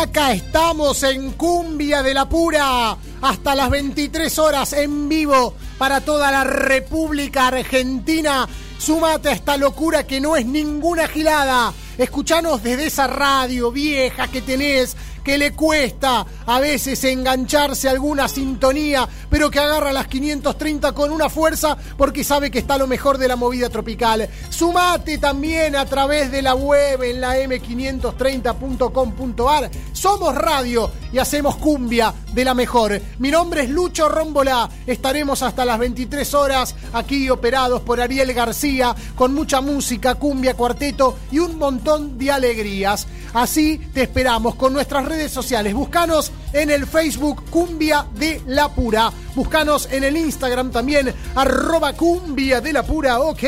[0.03, 6.31] Acá estamos en Cumbia de la Pura, hasta las 23 horas en vivo para toda
[6.31, 8.47] la República Argentina.
[8.85, 11.73] Sumate a esta locura que no es ninguna gilada.
[11.97, 19.09] Escuchanos desde esa radio vieja que tenés, que le cuesta a veces engancharse alguna sintonía,
[19.31, 23.29] pero que agarra las 530 con una fuerza porque sabe que está lo mejor de
[23.29, 24.27] la movida tropical.
[24.51, 29.71] Sumate también a través de la web en la m530.com.ar.
[29.93, 33.01] Somos radio y hacemos cumbia de la mejor.
[33.19, 34.69] Mi nombre es Lucho Rómbola.
[34.87, 41.17] Estaremos hasta las 23 horas aquí operados por Ariel García con mucha música, cumbia, cuarteto
[41.31, 43.07] y un montón de alegrías.
[43.35, 45.75] Así te esperamos con nuestras redes sociales.
[45.75, 49.13] Búscanos en el Facebook Cumbia de la Pura.
[49.35, 53.43] Búscanos en el Instagram también, arroba Cumbia de la Pura, ok.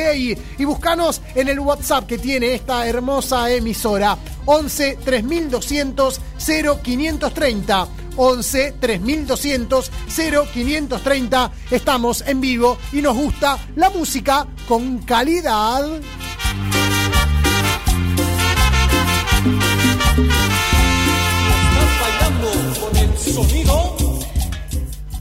[0.59, 4.19] Y búscanos en el WhatsApp que tiene esta hermosa emisora.
[4.45, 7.89] 11 3200 0530.
[8.17, 9.91] 11 3200
[10.53, 11.53] 0530.
[11.71, 16.01] Estamos en vivo y nos gusta la música con calidad.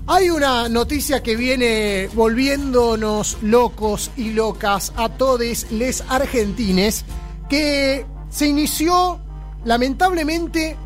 [0.06, 7.06] Hay una noticia que viene volviéndonos locos y locas a todos les argentines
[7.50, 9.20] que se inició
[9.66, 10.78] lamentablemente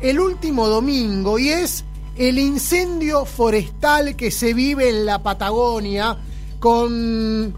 [0.00, 1.84] el último domingo y es
[2.16, 6.16] el incendio forestal que se vive en la Patagonia
[6.60, 7.54] con,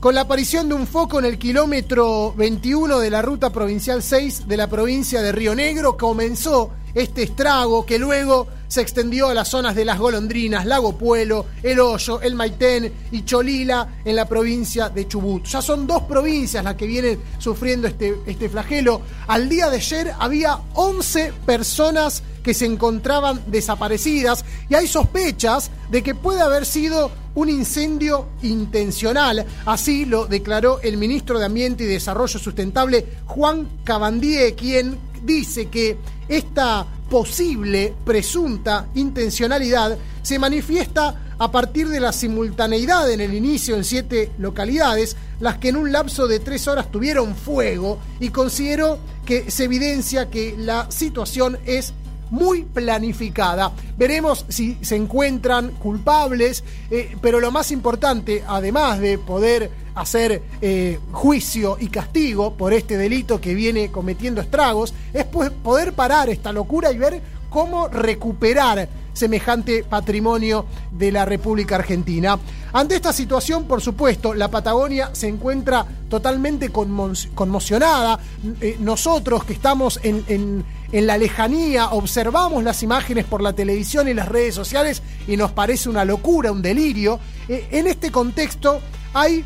[0.00, 4.46] con la aparición de un foco en el kilómetro 21 de la ruta provincial 6
[4.46, 5.96] de la provincia de Río Negro.
[5.96, 11.46] Comenzó este estrago que luego se extendió a las zonas de Las Golondrinas, Lago Puelo,
[11.64, 15.44] El Hoyo, El Maitén y Cholila en la provincia de Chubut.
[15.46, 19.00] Ya son dos provincias las que vienen sufriendo este, este flagelo.
[19.26, 26.02] Al día de ayer había 11 personas que se encontraban desaparecidas y hay sospechas de
[26.02, 29.46] que puede haber sido un incendio intencional.
[29.64, 35.96] Así lo declaró el ministro de Ambiente y Desarrollo Sustentable, Juan Cabandie, quien dice que
[36.28, 43.84] esta posible, presunta intencionalidad se manifiesta a partir de la simultaneidad en el inicio en
[43.84, 49.50] siete localidades, las que en un lapso de tres horas tuvieron fuego y considero que
[49.50, 51.94] se evidencia que la situación es
[52.30, 53.72] muy planificada.
[53.96, 60.98] Veremos si se encuentran culpables, eh, pero lo más importante, además de poder hacer eh,
[61.12, 66.92] juicio y castigo por este delito que viene cometiendo estragos, es poder parar esta locura
[66.92, 67.20] y ver
[67.50, 72.38] cómo recuperar semejante patrimonio de la República Argentina.
[72.72, 78.20] Ante esta situación, por supuesto, la Patagonia se encuentra totalmente conmo- conmocionada.
[78.60, 84.14] Eh, nosotros que estamos en- en la lejanía, observamos las imágenes por la televisión y
[84.14, 87.20] las redes sociales y nos parece una locura, un delirio.
[87.48, 88.80] Eh, en este contexto
[89.12, 89.44] hay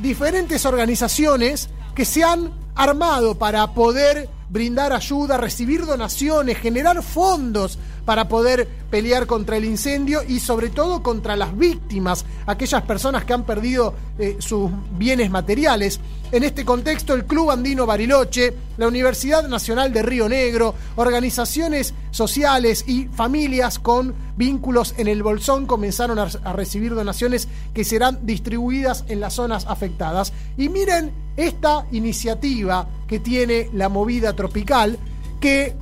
[0.00, 8.28] diferentes organizaciones que se han armado para poder brindar ayuda, recibir donaciones, generar fondos para
[8.28, 13.44] poder pelear contra el incendio y sobre todo contra las víctimas, aquellas personas que han
[13.44, 16.00] perdido eh, sus bienes materiales.
[16.30, 22.84] En este contexto, el Club Andino Bariloche, la Universidad Nacional de Río Negro, organizaciones sociales
[22.86, 29.04] y familias con vínculos en el Bolsón comenzaron a, a recibir donaciones que serán distribuidas
[29.08, 30.32] en las zonas afectadas.
[30.56, 34.98] Y miren esta iniciativa que tiene la movida tropical,
[35.40, 35.74] que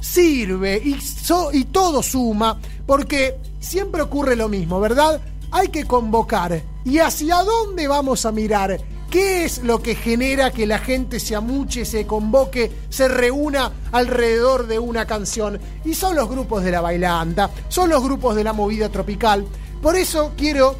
[0.00, 5.20] sirve y, todo suma, porque siempre ocurre lo mismo, ¿verdad?
[5.50, 6.62] Hay que convocar.
[6.84, 8.80] ¿Y hacia dónde vamos a mirar?
[9.10, 14.66] ¿Qué es lo que genera que la gente se amuche, se convoque, se reúna alrededor
[14.66, 15.60] de una canción?
[15.84, 19.44] Y son los grupos de la bailanta, son los grupos de la movida tropical.
[19.82, 20.76] Por eso quiero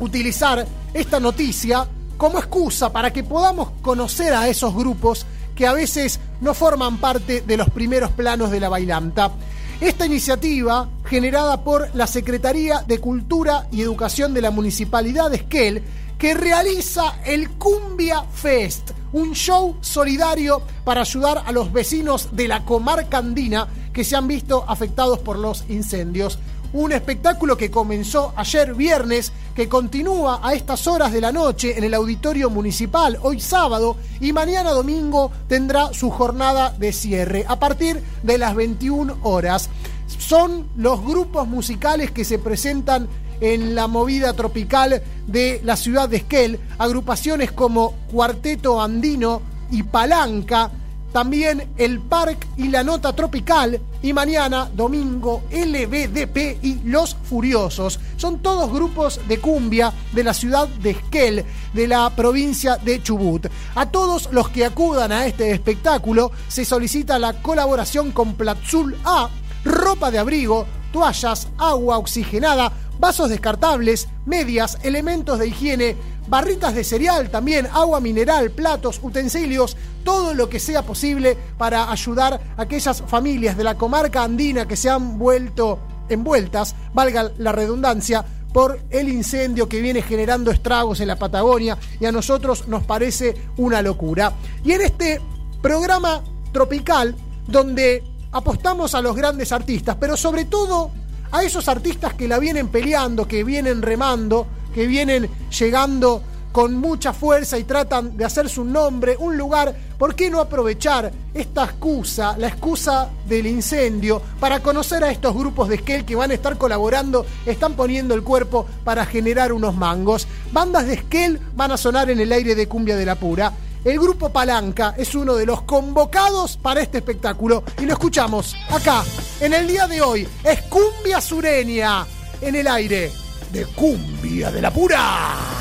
[0.00, 1.86] utilizar esta noticia
[2.16, 7.40] como excusa para que podamos conocer a esos grupos que a veces no forman parte
[7.40, 9.32] de los primeros planos de la bailanta.
[9.80, 15.82] Esta iniciativa, generada por la Secretaría de Cultura y Educación de la Municipalidad de Esquel,
[16.18, 22.64] que realiza el Cumbia Fest, un show solidario para ayudar a los vecinos de la
[22.64, 26.38] comarca andina que se han visto afectados por los incendios.
[26.72, 31.84] Un espectáculo que comenzó ayer viernes, que continúa a estas horas de la noche en
[31.84, 38.02] el auditorio municipal, hoy sábado, y mañana domingo tendrá su jornada de cierre a partir
[38.22, 39.68] de las 21 horas.
[40.06, 43.08] Son los grupos musicales que se presentan
[43.40, 50.70] en la movida tropical de la ciudad de Esquel, agrupaciones como Cuarteto Andino y Palanca,
[51.12, 58.00] también el Park y la Nota Tropical y mañana, domingo, LBDP y Los Furiosos.
[58.16, 63.46] Son todos grupos de cumbia de la ciudad de Esquel, de la provincia de Chubut.
[63.74, 69.28] A todos los que acudan a este espectáculo se solicita la colaboración con Platzul A,
[69.64, 75.96] ropa de abrigo, toallas, agua oxigenada, vasos descartables, medias, elementos de higiene,
[76.28, 82.40] barritas de cereal también, agua mineral, platos, utensilios, todo lo que sea posible para ayudar
[82.56, 88.24] a aquellas familias de la comarca andina que se han vuelto envueltas, valga la redundancia,
[88.52, 93.34] por el incendio que viene generando estragos en la Patagonia y a nosotros nos parece
[93.56, 94.34] una locura.
[94.62, 95.20] Y en este
[95.62, 100.90] programa tropical, donde apostamos a los grandes artistas, pero sobre todo
[101.30, 106.22] a esos artistas que la vienen peleando, que vienen remando, que vienen llegando
[106.52, 111.10] con mucha fuerza y tratan de hacerse un nombre, un lugar, ¿por qué no aprovechar
[111.32, 116.30] esta excusa, la excusa del incendio, para conocer a estos grupos de Skell que van
[116.30, 120.28] a estar colaborando, están poniendo el cuerpo para generar unos mangos?
[120.52, 123.52] Bandas de Skell van a sonar en el aire de Cumbia de la Pura.
[123.84, 129.02] El grupo Palanca es uno de los convocados para este espectáculo y lo escuchamos acá,
[129.40, 130.28] en el día de hoy.
[130.44, 132.06] Es Cumbia Sureña
[132.40, 133.10] en el aire
[133.50, 135.52] de Cumbia de la Pura.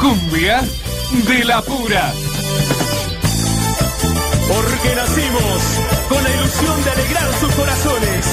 [0.00, 0.62] Cumbia
[1.26, 2.12] de la pura.
[4.46, 5.62] Porque nacimos
[6.08, 8.26] con la ilusión de alegrar sus corazones.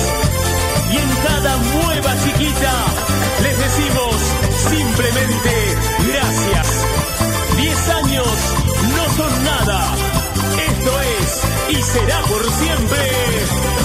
[0.91, 2.84] Y en cada nueva chiquita
[4.69, 5.75] simplemente
[6.07, 6.85] gracias.
[7.57, 8.27] Diez años
[8.95, 9.95] no son nada.
[10.69, 13.84] Esto es y será por siempre.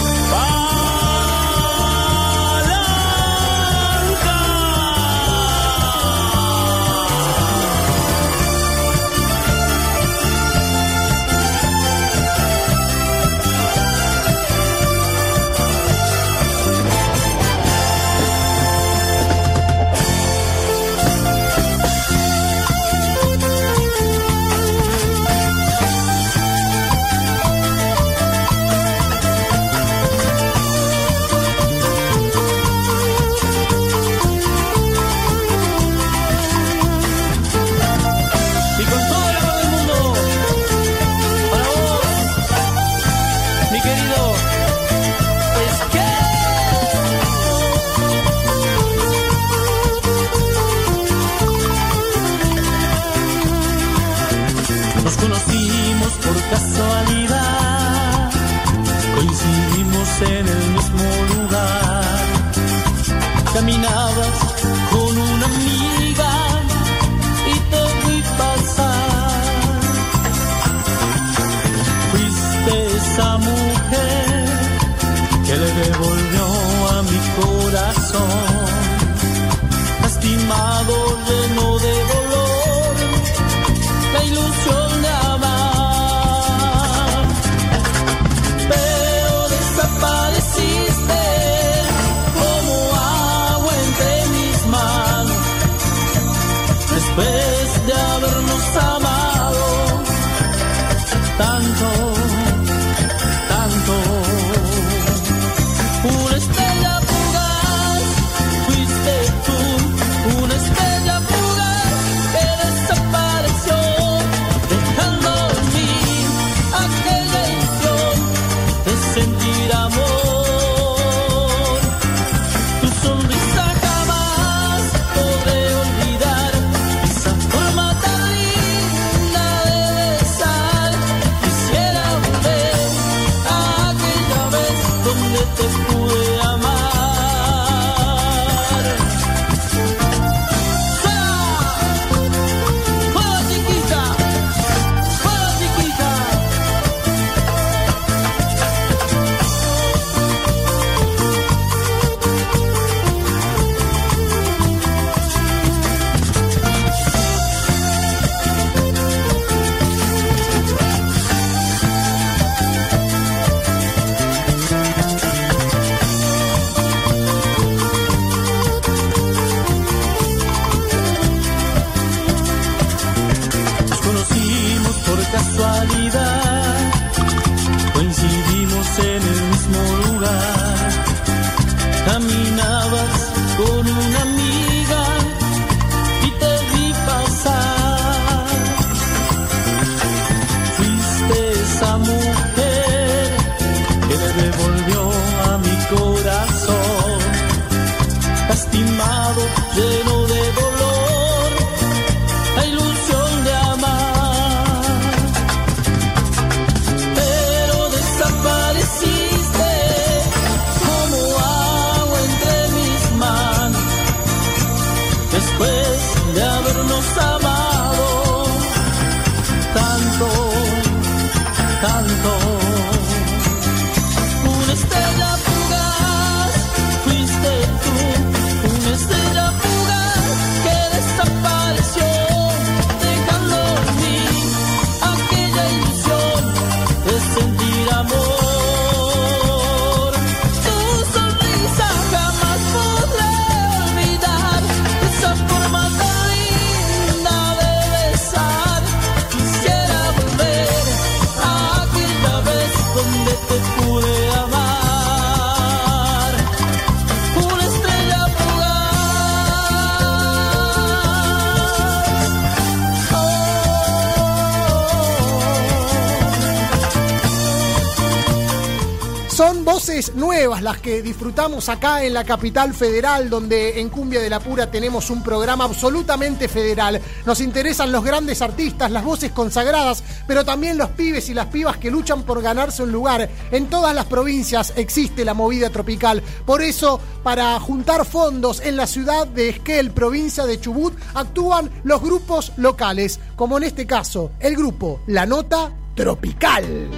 [270.80, 275.22] Que disfrutamos acá en la capital federal, donde en Cumbia de la Pura tenemos un
[275.22, 277.00] programa absolutamente federal.
[277.24, 281.76] Nos interesan los grandes artistas, las voces consagradas, pero también los pibes y las pibas
[281.76, 283.28] que luchan por ganarse un lugar.
[283.50, 286.22] En todas las provincias existe la movida tropical.
[286.44, 292.00] Por eso, para juntar fondos en la ciudad de Esquel, provincia de Chubut, actúan los
[292.00, 296.88] grupos locales, como en este caso, el grupo La Nota Tropical.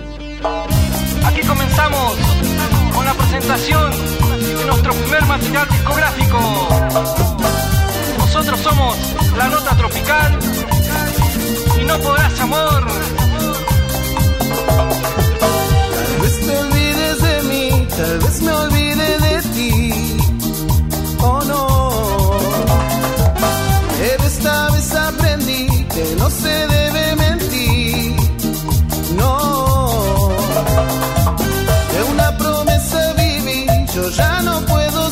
[1.25, 2.19] Aquí comenzamos
[3.33, 3.91] presentación
[4.59, 6.69] de nuestro primer material discográfico.
[8.19, 8.95] Nosotros somos
[9.39, 10.39] la nota tropical
[11.81, 12.87] y no podrás amor.
[15.41, 20.17] Tal vez te olvides de mí, tal vez me olvide de ti.
[21.21, 22.39] Oh no.
[23.99, 26.82] Pero esta vez aprendí que no se debe
[34.11, 35.11] ya no puedo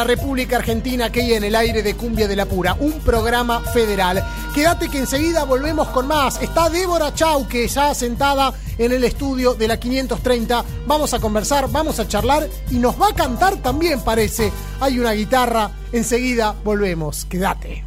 [0.00, 3.60] la República Argentina que hay en el aire de Cumbia de la Pura, un programa
[3.60, 4.24] federal.
[4.54, 6.40] Quédate que enseguida volvemos con más.
[6.40, 10.64] Está Débora Chauque ya sentada en el estudio de la 530.
[10.86, 14.50] Vamos a conversar, vamos a charlar y nos va a cantar también, parece.
[14.80, 15.70] Hay una guitarra.
[15.92, 17.26] Enseguida volvemos.
[17.26, 17.84] Quédate.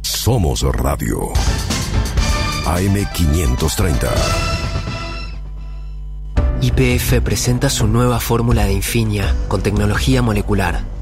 [0.00, 1.34] Somos Radio.
[2.64, 4.08] AM530.
[6.62, 10.91] YPF presenta su nueva fórmula de Infinia con tecnología molecular.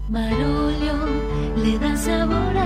[0.08, 0.94] Marolio
[1.56, 2.61] le da sabor a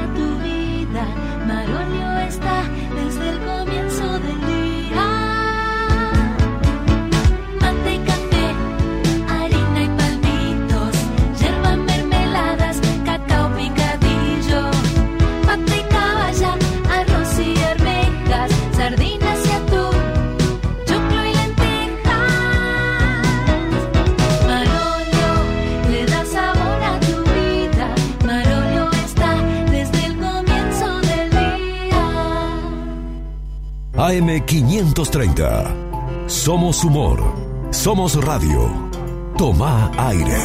[34.16, 36.26] AM530.
[36.26, 37.20] Somos humor.
[37.70, 38.72] Somos radio.
[39.36, 40.40] Toma aire.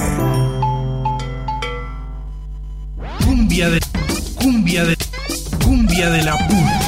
[3.23, 3.79] Cumbia de.
[4.35, 4.97] Cumbia de.
[5.63, 6.79] Cumbia de la pura.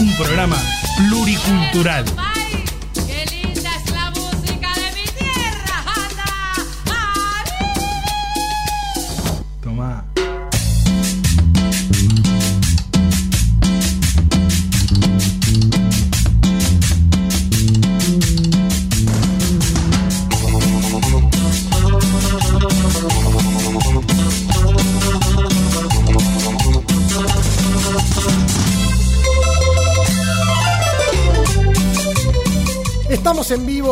[0.00, 0.56] Un programa
[0.96, 2.04] pluricultural.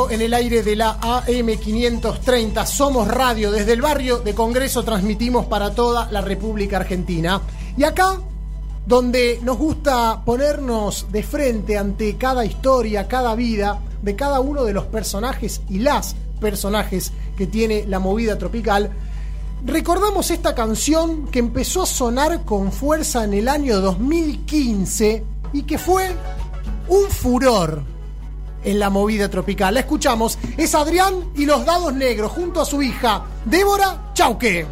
[0.09, 2.65] En el aire de la AM530.
[2.65, 3.51] Somos radio.
[3.51, 7.43] Desde el barrio de Congreso transmitimos para toda la República Argentina.
[7.77, 8.19] Y acá,
[8.87, 14.73] donde nos gusta ponernos de frente ante cada historia, cada vida de cada uno de
[14.73, 18.91] los personajes y las personajes que tiene la movida tropical,
[19.67, 25.79] recordamos esta canción que empezó a sonar con fuerza en el año 2015 y que
[25.79, 26.11] fue
[26.89, 28.00] un furor
[28.65, 29.75] en la movida tropical.
[29.75, 34.67] La escuchamos, es Adrián y los dados negros junto a su hija Débora Chauque.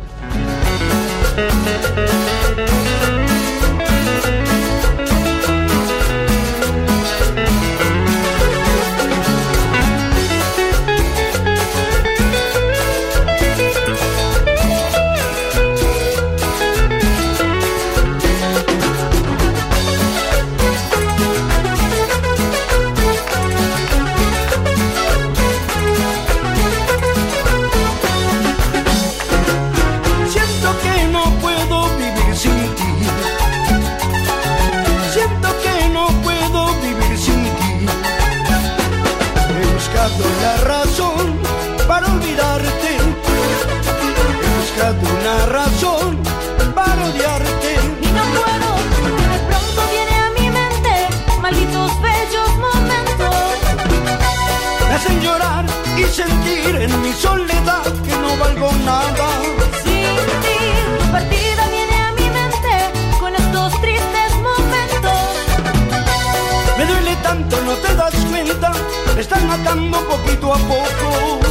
[56.08, 59.28] Y sentir en mi soledad que no valgo nada.
[59.82, 60.58] Sin ti,
[60.98, 65.20] tu partida viene a mi mente con estos tristes momentos.
[66.78, 68.72] Me duele tanto, no te das cuenta.
[69.14, 71.47] Me están matando poquito a poco.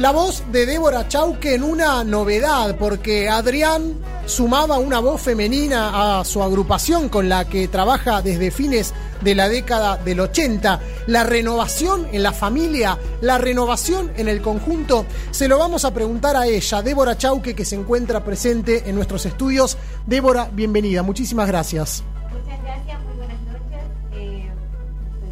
[0.00, 6.24] La voz de Débora Chauque en una novedad, porque Adrián sumaba una voz femenina a
[6.24, 10.80] su agrupación con la que trabaja desde fines de la década del 80.
[11.06, 16.34] La renovación en la familia, la renovación en el conjunto, se lo vamos a preguntar
[16.34, 19.76] a ella, Débora Chauque, que se encuentra presente en nuestros estudios.
[20.06, 22.02] Débora, bienvenida, muchísimas gracias.
[22.32, 23.82] Muchas gracias, muy buenas noches.
[24.14, 24.50] Eh.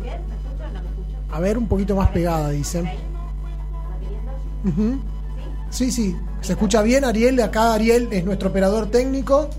[0.03, 1.35] ¿Me escucho o no me escucho?
[1.35, 3.08] A ver, un poquito más pegada, dicen.
[5.71, 9.51] Sí, sí, se escucha bien Ariel, acá Ariel es nuestro operador técnico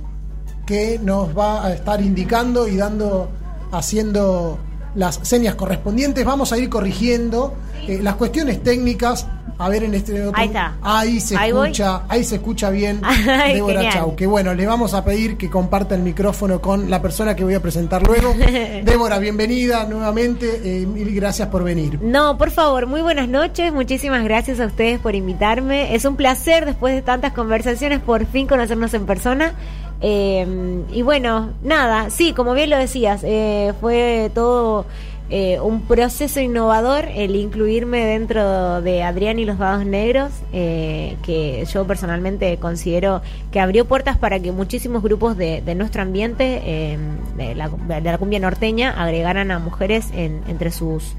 [0.65, 3.29] que nos va a estar indicando y dando,
[3.71, 4.59] haciendo
[4.99, 6.23] las señas correspondientes.
[6.25, 7.55] Vamos a ir corrigiendo
[7.87, 9.25] eh, las cuestiones técnicas.
[9.57, 10.75] A ver en este otro- Ahí está.
[10.81, 11.67] Ahí se Ahí voy.
[11.67, 13.93] escucha, ahí se escucha bien Ay, Débora genial.
[13.93, 14.15] Chau.
[14.15, 17.55] Que bueno, le vamos a pedir que comparta el micrófono con la persona que voy
[17.55, 18.33] a presentar luego.
[18.85, 21.99] Débora, bienvenida nuevamente, eh, mil gracias por venir.
[22.01, 23.73] No, por favor, muy buenas noches.
[23.73, 25.93] Muchísimas gracias a ustedes por invitarme.
[25.93, 29.55] Es un placer, después de tantas conversaciones, por fin conocernos en persona.
[30.01, 34.85] Eh, y bueno, nada, sí, como bien lo decías, eh, fue todo
[35.29, 41.65] eh, un proceso innovador el incluirme dentro de Adrián y los Dados Negros, eh, que
[41.71, 43.21] yo personalmente considero
[43.51, 46.97] que abrió puertas para que muchísimos grupos de, de nuestro ambiente, eh,
[47.37, 51.13] de, la, de la cumbia norteña, agregaran a mujeres en- entre sus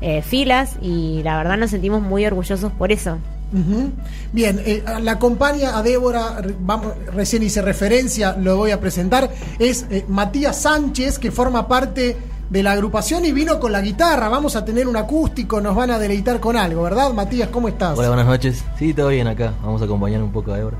[0.00, 3.16] eh, filas y la verdad nos sentimos muy orgullosos por eso.
[4.32, 9.86] Bien, eh, la acompaña a Débora, vamos, recién hice referencia, lo voy a presentar, es
[9.90, 12.16] eh, Matías Sánchez, que forma parte
[12.50, 15.90] de la agrupación y vino con la guitarra, vamos a tener un acústico, nos van
[15.90, 17.12] a deleitar con algo, ¿verdad?
[17.12, 17.96] Matías, ¿cómo estás?
[17.98, 18.64] Hola, buenas noches.
[18.78, 19.52] Sí, todo bien acá.
[19.62, 20.76] Vamos a acompañar un poco a Débora.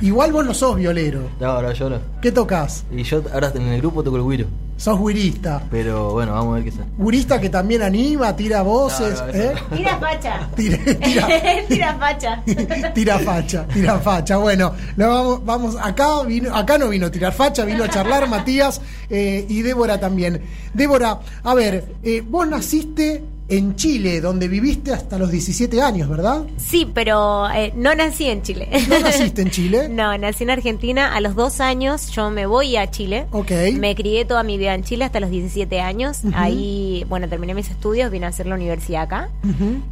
[0.00, 1.96] Igual vos no sos violero, No, ahora yo no.
[2.20, 2.84] ¿qué tocas?
[2.92, 4.46] Y yo ahora en el grupo toco el güiro.
[4.82, 5.62] Sos guirista.
[5.70, 6.90] Pero bueno, vamos a ver qué sale.
[6.98, 9.54] Guirista que también anima, tira voces, No, no, eso ¿eh?
[9.76, 10.48] Tira facha.
[10.56, 11.28] Tira, tira,
[11.68, 12.42] Tira facha.
[12.92, 14.38] tira facha, tira facha.
[14.38, 18.28] Bueno, lo vamos, vamos, acá vino, acá no vino a tirar facha, vino a charlar
[18.28, 20.42] Matías eh, y Débora también.
[20.74, 26.44] Débora, a ver, eh, vos naciste en Chile, donde viviste hasta los 17 años, ¿verdad?
[26.56, 28.68] Sí, pero eh, no nací en Chile.
[28.88, 29.88] ¿No naciste en Chile?
[29.92, 31.14] No, nací en Argentina.
[31.14, 33.26] A los dos años yo me voy a Chile.
[33.30, 33.50] Ok.
[33.74, 36.20] Me crié toda mi vida en Chile hasta los 17 años.
[36.34, 39.28] Ahí, bueno, terminé mis estudios, vine a hacer la universidad acá.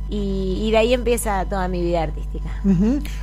[0.09, 2.49] Y, y de ahí empieza toda mi vida artística.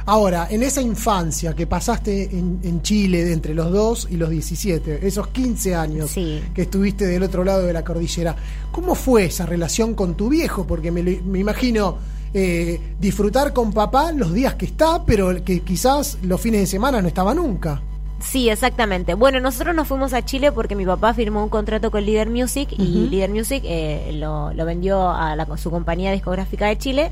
[0.06, 5.06] Ahora, en esa infancia que pasaste en, en Chile entre los 2 y los 17,
[5.08, 8.36] esos 15 años que estuviste del otro lado de la cordillera,
[8.72, 10.66] ¿cómo fue esa relación con tu viejo?
[10.68, 11.98] Porque me, lo- me imagino
[12.34, 17.02] eh, disfrutar con papá los días que está, pero que quizás los fines de semana
[17.02, 17.82] no estaba nunca.
[18.20, 19.14] Sí, exactamente.
[19.14, 22.68] Bueno, nosotros nos fuimos a Chile porque mi papá firmó un contrato con Leader Music
[22.76, 23.12] y Ujú.
[23.12, 27.12] Leader Music eh, lo, lo vendió a la- su compañía discográfica de Chile.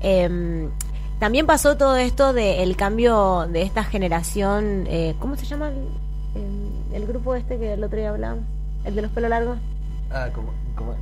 [0.00, 0.68] Eh,
[1.18, 4.84] también pasó todo esto del cambio de esta generación.
[4.86, 5.78] eh, ¿Cómo se llama el,
[6.40, 8.44] el- el grupo este que el otro día hablamos?
[8.84, 9.58] El de los pelos largos.
[10.12, 10.52] Ah, como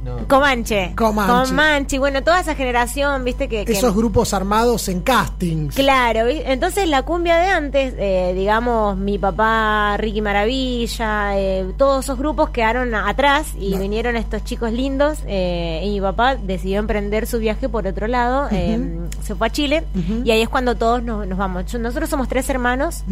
[0.04, 0.26] no.
[0.28, 0.92] Comanche.
[0.96, 1.50] Comanche.
[1.50, 1.98] Comanche.
[1.98, 3.64] Bueno, toda esa generación, viste que...
[3.64, 5.74] que- Esos grupos armados en castings.
[5.74, 12.18] Claro, entonces la cumbia de antes, eh, digamos, mi papá, Ricky Maravilla, eh, todos esos
[12.18, 17.38] grupos quedaron atrás y vinieron estos chicos lindos eh, y mi papá decidió emprender su
[17.38, 19.84] viaje por otro lado, eh, se fue a Chile
[20.24, 21.66] y ahí es cuando todos nos, nos vamos.
[21.66, 23.04] Yo- nosotros somos tres hermanos,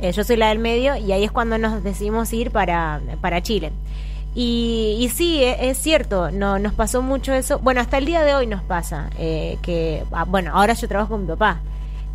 [0.00, 3.42] eh, yo soy la del medio y ahí es cuando nos decidimos ir para, para
[3.42, 3.72] Chile.
[4.34, 7.58] Y, y sí, e- es, cierto, no, nos pasó mucho eso.
[7.58, 9.10] Bueno, hasta el día de hoy nos pasa.
[9.18, 11.58] eh, que ah, Bueno, ahora yo trabajo con mi papá.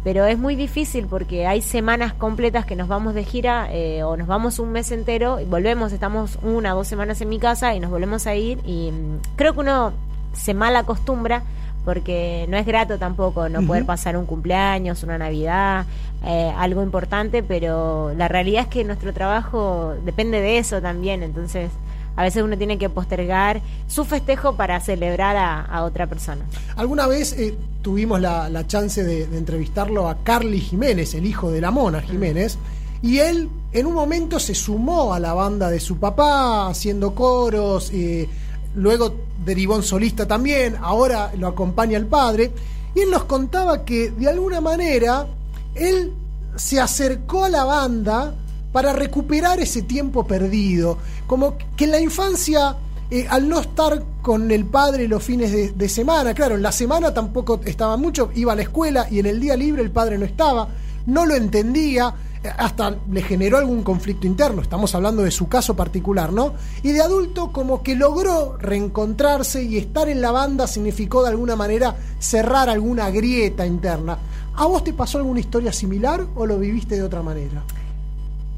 [0.04, 4.16] Pero es muy difícil porque hay semanas completas que nos vamos de gira eh, o
[4.16, 7.74] nos vamos un mes entero y volvemos, estamos una o dos semanas en mi casa
[7.74, 8.60] y nos volvemos a ir.
[8.66, 9.94] Y mm, creo que uno
[10.34, 11.42] se mal acostumbra
[11.84, 15.86] porque no es grato tampoco no poder pasar un cumpleaños, una Navidad,
[16.24, 21.70] eh, algo importante, pero la realidad es que nuestro trabajo depende de eso también, entonces
[22.16, 26.46] a veces uno tiene que postergar su festejo para celebrar a, otra persona.
[26.76, 31.62] Alguna vez eh, tuvimos la, chance de, de entrevistarlo a Carly Jiménez, el hijo de
[31.62, 32.58] la Mona Jiménez,
[33.02, 37.92] y él en un momento se sumó a la banda de su papá haciendo coros,
[37.94, 38.28] eh,
[38.74, 39.14] luego
[39.44, 42.52] derivó en solista también, ahora lo acompaña el padre,
[42.96, 45.28] y él nos contaba que de alguna manera
[45.76, 46.14] él
[46.56, 48.34] se acercó a la banda
[48.76, 50.98] para recuperar ese tiempo perdido,
[51.28, 52.76] como que en la infancia
[53.10, 56.74] eh, al no estar con el padre los fines de, de semana, claro, en la
[56.74, 60.18] semana tampoco estaba mucho, iba a la escuela y en el día libre el padre
[60.18, 60.68] no estaba,
[61.06, 62.14] no lo entendía,
[62.44, 66.56] eh, hasta le generó algún conflicto interno, estamos hablando de su caso particular, ¿no?
[66.84, 71.56] Y de adulto como que logró reencontrarse y estar en la banda significó de alguna
[71.56, 74.18] manera cerrar alguna grieta interna.
[74.54, 77.64] ¿A vos te pasó alguna historia similar o lo viviste de otra manera?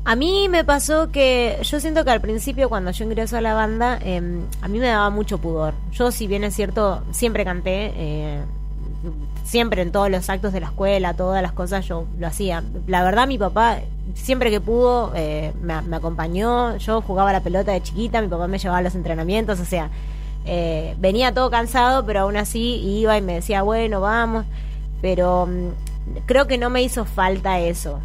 [0.08, 3.54] A mí me pasó que yo siento que al principio cuando yo ingreso a la
[3.54, 4.22] banda, eh,
[4.62, 5.74] a mí me daba mucho pudor.
[5.92, 8.42] Yo, si bien es cierto, siempre canté, eh,
[9.44, 12.64] siempre en todos los actos de la escuela, todas las cosas yo lo hacía.
[12.88, 13.80] La verdad, mi papá,
[14.14, 16.78] siempre que pudo, eh, me, me acompañó.
[16.78, 19.90] Yo jugaba la pelota de chiquita, mi papá me llevaba a los entrenamientos, o sea,
[20.46, 24.46] eh, venía todo cansado, pero aún así iba y me decía, bueno, vamos.
[25.02, 28.00] Pero mm, creo que no me hizo falta eso.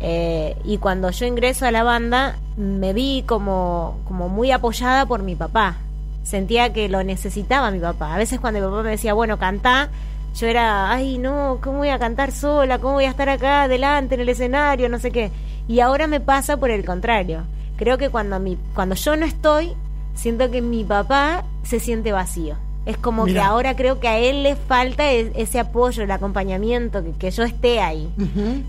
[0.00, 5.22] Eh, y cuando yo ingreso a la banda, me vi como, como muy apoyada por
[5.22, 5.76] mi papá.
[6.22, 8.14] Sentía que lo necesitaba mi papá.
[8.14, 9.90] A veces cuando mi papá me decía, bueno, cantá,
[10.34, 12.78] yo era, ay, no, ¿cómo voy a cantar sola?
[12.78, 14.88] ¿Cómo voy a estar acá adelante en el escenario?
[14.88, 15.30] No sé qué.
[15.68, 17.42] Y ahora me pasa por el contrario.
[17.76, 19.72] Creo que cuando, mi, cuando yo no estoy,
[20.14, 22.56] siento que mi papá se siente vacío.
[22.86, 27.04] Es como que ahora creo que a él le falta e- ese apoyo, el acompañamiento,
[27.04, 28.08] que, que yo esté ahí.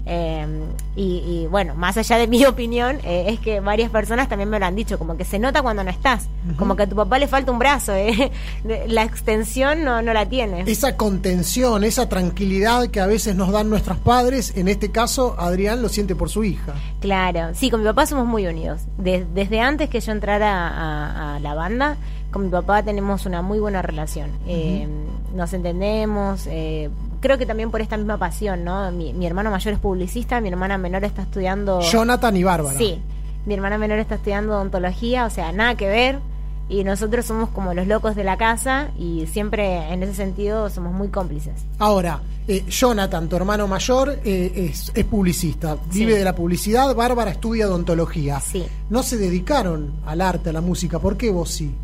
[0.06, 0.46] Eh,
[0.96, 4.60] y, y, bueno, más allá de mi opinión, eh, es que varias personas también me
[4.60, 7.20] lo han dicho, como que se nota cuando no estás, como que a tu papá
[7.20, 8.32] le falta un brazo, eh.
[8.88, 10.64] la extensión no, no la tiene.
[10.68, 15.82] Esa contención, esa tranquilidad que a veces nos dan nuestros padres, en este caso Adrián
[15.82, 16.74] lo siente por su hija.
[17.00, 18.82] Claro, sí, con mi papá somos muy unidos.
[18.98, 21.96] De- desde antes que yo entrara a, a la banda,
[22.32, 24.30] con mi papá tenemos una muy buena relación.
[24.48, 24.88] Eh,
[25.36, 26.90] nos entendemos, eh,
[27.22, 28.92] creo que también por esta misma pasión, ¿no?
[28.92, 31.82] Mi, mi hermano mayor es publicista, mi hermana menor está estudiando...
[31.82, 32.78] Jonathan y Bárbara.
[32.78, 33.00] Sí,
[33.46, 36.20] mi hermana menor está estudiando odontología, o sea, nada que ver.
[36.70, 40.94] y nosotros somos como los locos de la casa y siempre en ese sentido somos
[40.94, 41.54] muy cómplices.
[41.80, 46.18] Ahora, eh, Jonathan, tu hermano mayor, eh, es, es publicista, vive Sí.
[46.20, 48.40] de la publicidad, Bárbara estudia odontología.
[48.40, 48.66] Sí.
[48.90, 51.76] No se dedicaron al arte, a la música, ¿por qué vos sí?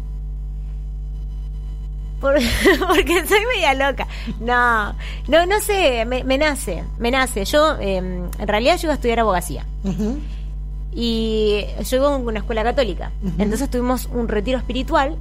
[2.19, 2.35] Por-
[2.87, 4.07] porque soy media loca.
[4.39, 4.93] No,
[5.27, 7.45] no, no sé, me, me nace, me nace.
[7.45, 9.65] Yo, eh, en realidad, yo iba a estudiar abogacía.
[10.93, 13.11] Y yo iba a una escuela católica.
[13.37, 15.15] Entonces tuvimos un retiro espiritual.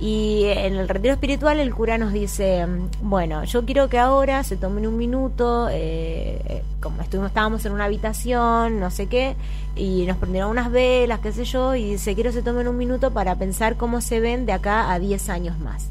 [0.00, 2.66] Y en el retiro espiritual el cura nos dice,
[3.00, 7.70] bueno, yo quiero que ahora se tomen un minuto, eh, eh, como estuvimos, estábamos en
[7.72, 9.36] una habitación, no sé qué,
[9.76, 12.76] y nos prendieron unas velas, qué sé yo, y dice, quiero que se tomen un
[12.76, 15.90] minuto para pensar cómo se ven de acá a 10 años más.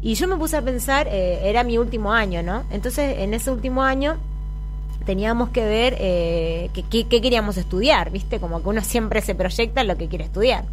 [0.00, 2.62] Y yo me puse a pensar, eh, era mi último año, ¿no?
[2.70, 4.16] Entonces, en ese último año
[5.04, 8.38] teníamos que ver eh, qué qué- qué queríamos estudiar, ¿viste?
[8.40, 10.64] Como que uno siempre se proyecta en lo que quiere estudiar.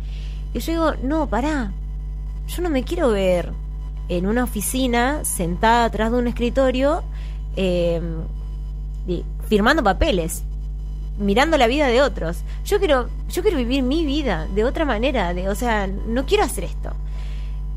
[0.53, 1.71] Y yo digo, no, pará,
[2.47, 3.51] yo no me quiero ver
[4.09, 7.03] en una oficina sentada atrás de un escritorio
[7.55, 7.99] eh,
[9.47, 10.43] firmando papeles
[11.17, 15.33] mirando la vida de otros yo quiero yo quiero vivir mi vida de otra manera
[15.33, 16.91] de o sea no quiero hacer esto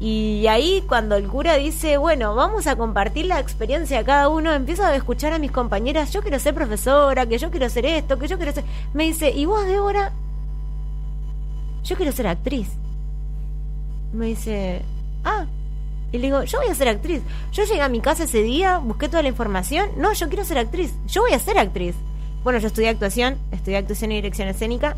[0.01, 4.53] y ahí cuando el cura dice, bueno, vamos a compartir la experiencia de cada uno,
[4.53, 8.19] empiezo a escuchar a mis compañeras, yo quiero ser profesora, que yo quiero hacer esto,
[8.19, 8.65] que yo quiero ser...
[8.95, 10.13] Me dice, ¿y vos, Débora?
[11.83, 12.69] Yo quiero ser actriz.
[14.13, 14.83] Me dice,
[15.25, 15.47] ah.
[16.13, 17.23] Y le digo, yo voy a ser actriz.
[17.53, 19.91] Yo llegué a mi casa ese día, busqué toda la información.
[19.97, 20.95] No, yo quiero ser actriz.
[21.07, 21.97] Yo voy a ser actriz.
[22.45, 24.97] Bueno, yo estudié actuación, estudié actuación y dirección escénica.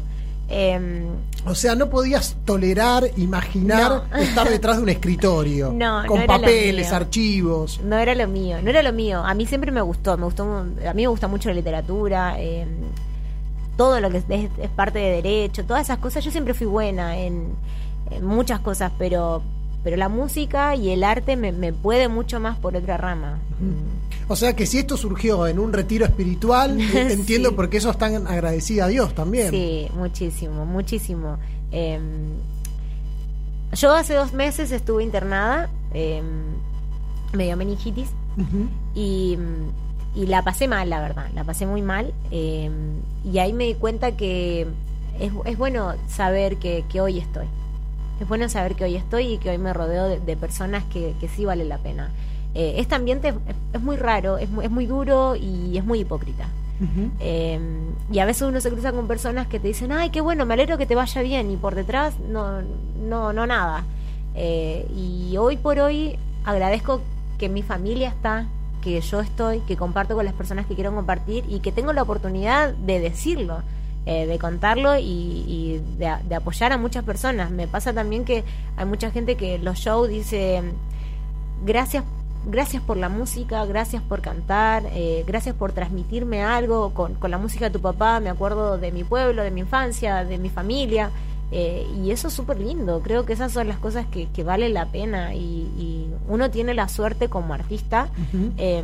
[0.52, 1.04] Em,
[1.46, 4.16] O sea, no podías tolerar, imaginar No.
[4.18, 5.72] estar detrás de un escritorio.
[5.72, 7.80] No, con no papeles, archivos.
[7.84, 9.22] No era lo mío, no era lo mío.
[9.24, 12.66] A mí siempre me gustó, me gustó, a mí me gusta mucho la literatura, eh,
[13.76, 16.24] todo lo que es, es- es parte de derecho, todas esas cosas.
[16.24, 17.54] Yo siempre fui buena en,
[18.10, 19.42] en muchas cosas, pero
[19.84, 23.38] pero la música y el arte me, me puede mucho más por otra rama.
[24.28, 27.54] O sea que si esto surgió en un retiro espiritual, eh, entiendo Sí.
[27.56, 29.50] por qué sos tan agradecida a Dios también.
[29.50, 31.38] Sí, muchísimo, muchísimo.
[31.72, 31.98] Eh,
[33.72, 36.22] yo hace dos meses estuve internada, eh,
[37.32, 38.08] me dio meningitis
[38.94, 39.36] y,
[40.14, 42.12] y la pasé mal, la verdad, la pasé muy mal.
[42.30, 42.70] eh,
[43.24, 44.66] y ahí me di cuenta que
[45.20, 47.46] es, es bueno saber que, que hoy estoy.
[48.20, 51.14] Es bueno saber que hoy estoy y que hoy me rodeo de, de personas que,
[51.20, 52.10] que sí vale la pena.
[52.54, 53.34] Eh, este ambiente es,
[53.72, 56.46] es muy raro, es muy, es muy duro y es muy hipócrita.
[57.20, 57.60] Eh,
[58.10, 60.54] y a veces uno se cruza con personas que te dicen, ay, qué bueno, me
[60.54, 62.62] alegro que te vaya bien, y por detrás no,
[62.98, 63.84] no, no nada.
[64.34, 67.02] Eh, y hoy por hoy agradezco
[67.38, 68.46] que mi familia está,
[68.80, 72.02] que yo estoy, que comparto con las personas que quiero compartir y que tengo la
[72.02, 73.58] oportunidad de decirlo,
[74.06, 77.50] eh, de contarlo y, y de, de apoyar a muchas personas.
[77.50, 78.44] Me pasa también que
[78.76, 80.62] hay mucha gente que los shows dice,
[81.64, 82.04] gracias
[82.46, 87.38] gracias por la música, gracias por cantar, eh, gracias por transmitirme algo con, con la
[87.38, 91.10] música de tu papá, me acuerdo de mi pueblo, de mi infancia, de mi familia,
[91.52, 94.72] eh, y eso es súper lindo, creo que esas son las cosas que, que valen
[94.72, 95.38] la pena y,
[95.76, 98.08] y uno tiene la suerte como artista
[98.56, 98.82] eh,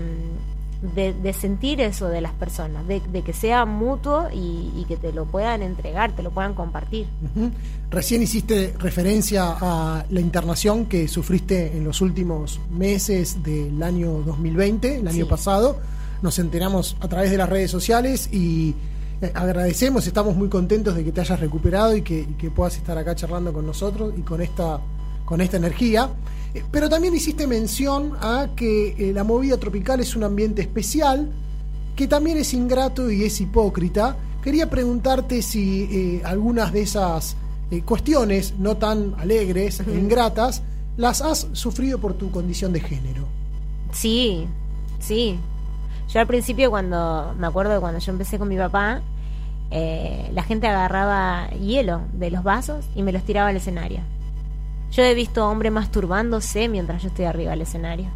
[0.94, 4.96] de, de sentir eso de las personas, de, de que sea mutuo y, y que
[4.96, 7.06] te lo puedan entregar, te lo puedan compartir.
[7.34, 7.50] Ujú.
[7.90, 14.96] Recién hiciste referencia a la internación que sufriste en los últimos meses del año 2020,
[14.98, 15.30] el año Sí.
[15.30, 15.78] pasado.
[16.22, 18.74] Nos enteramos a través de las redes sociales y
[19.22, 22.76] eh, agradecemos, estamos muy contentos de que te hayas recuperado y que, y que puedas
[22.76, 24.80] estar acá charlando con nosotros y con esta,
[25.24, 26.10] con esta energía.
[26.70, 31.30] Pero también hiciste mención a que eh, la movida tropical es un ambiente especial,
[31.94, 34.16] que también es ingrato y es hipócrita.
[34.42, 37.36] Quería preguntarte si eh, algunas de esas
[37.70, 40.62] eh, cuestiones no tan alegres ingratas
[40.96, 43.26] las has sufrido por tu condición de género.
[43.92, 44.46] Sí,
[44.98, 45.38] sí.
[46.12, 49.02] Yo al principio cuando, me acuerdo de cuando yo empecé con mi papá,
[49.70, 54.00] eh, la gente agarraba hielo de los vasos y me los tiraba al escenario.
[54.92, 58.06] Yo he visto a hombres masturbándose mientras yo estoy arriba del escenario.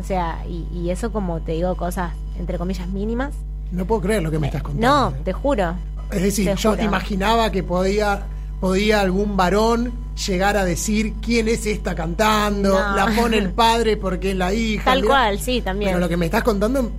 [0.00, 3.34] O sea, y, y eso como te digo, cosas entre comillas mínimas.
[3.70, 5.10] No puedo creer lo que me estás contando.
[5.10, 5.74] No, te juro.
[6.10, 6.82] Es decir, te yo juro.
[6.82, 8.22] imaginaba que podía,
[8.60, 9.92] podía algún varón
[10.26, 12.96] llegar a decir quién es esta cantando, No.
[12.96, 14.84] la pone el padre porque es la hija.
[14.84, 15.90] Tal cual, sí, también.
[15.90, 16.90] Pero lo que me estás contando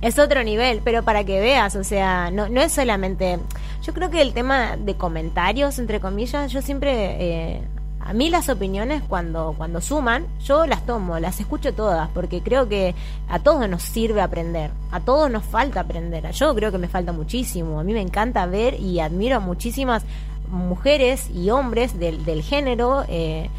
[0.00, 3.38] Es otro nivel, pero para que veas, o sea, no, no es solamente...
[3.84, 7.16] Yo creo que el tema de comentarios, entre comillas, yo siempre...
[7.20, 7.62] eh,
[8.06, 12.68] a mí las opiniones cuando, cuando suman, yo las tomo, las escucho todas, porque creo
[12.68, 12.94] que
[13.28, 17.10] a todos nos sirve aprender, a todos nos falta aprender, yo creo que me falta
[17.10, 20.04] muchísimo, a mí me encanta ver y admiro a muchísimas,
[20.48, 23.50] mujeres y hombres del, del género eh,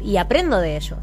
[0.00, 0.98] y aprendo de ellos.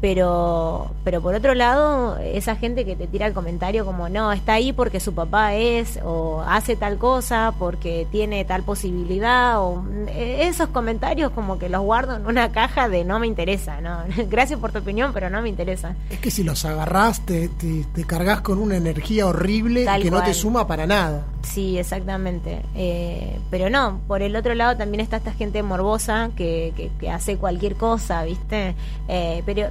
[0.00, 4.54] Pero, pero por otro lado, esa gente que te tira el comentario como, no, está
[4.54, 10.48] ahí porque su papá es, o hace tal cosa porque tiene tal posibilidad, o eh,
[10.48, 13.98] esos comentarios como que los guardo en una caja de no me interesa, ¿no?
[14.30, 15.94] Gracias por tu opinión, pero no me interesa.
[16.08, 20.10] Es que si los agarrás, te, te, te cargas con una energía horrible Tal que
[20.10, 21.24] no te suma para nada.
[21.42, 22.62] Sí, exactamente.
[22.74, 27.10] Eh, pero no, por el otro lado también está esta gente morbosa que, que, que
[27.10, 28.74] hace cualquier cosa, ¿viste?
[29.08, 29.68] Eh, pero,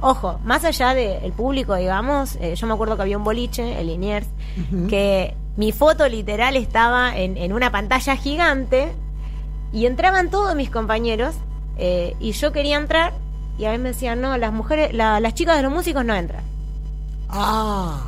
[0.00, 3.86] ojo, más allá del público, digamos, eh, yo me acuerdo que había un boliche, el
[3.88, 4.26] Liniers,
[4.88, 8.92] que mi foto literal estaba en, en una pantalla gigante
[9.72, 11.34] y entraban todos mis compañeros
[11.78, 13.12] eh, y yo quería entrar
[13.58, 16.14] y a mí me decían, no, las mujeres, la- las chicas de los músicos no
[16.14, 16.42] entran.
[17.28, 18.00] Ah.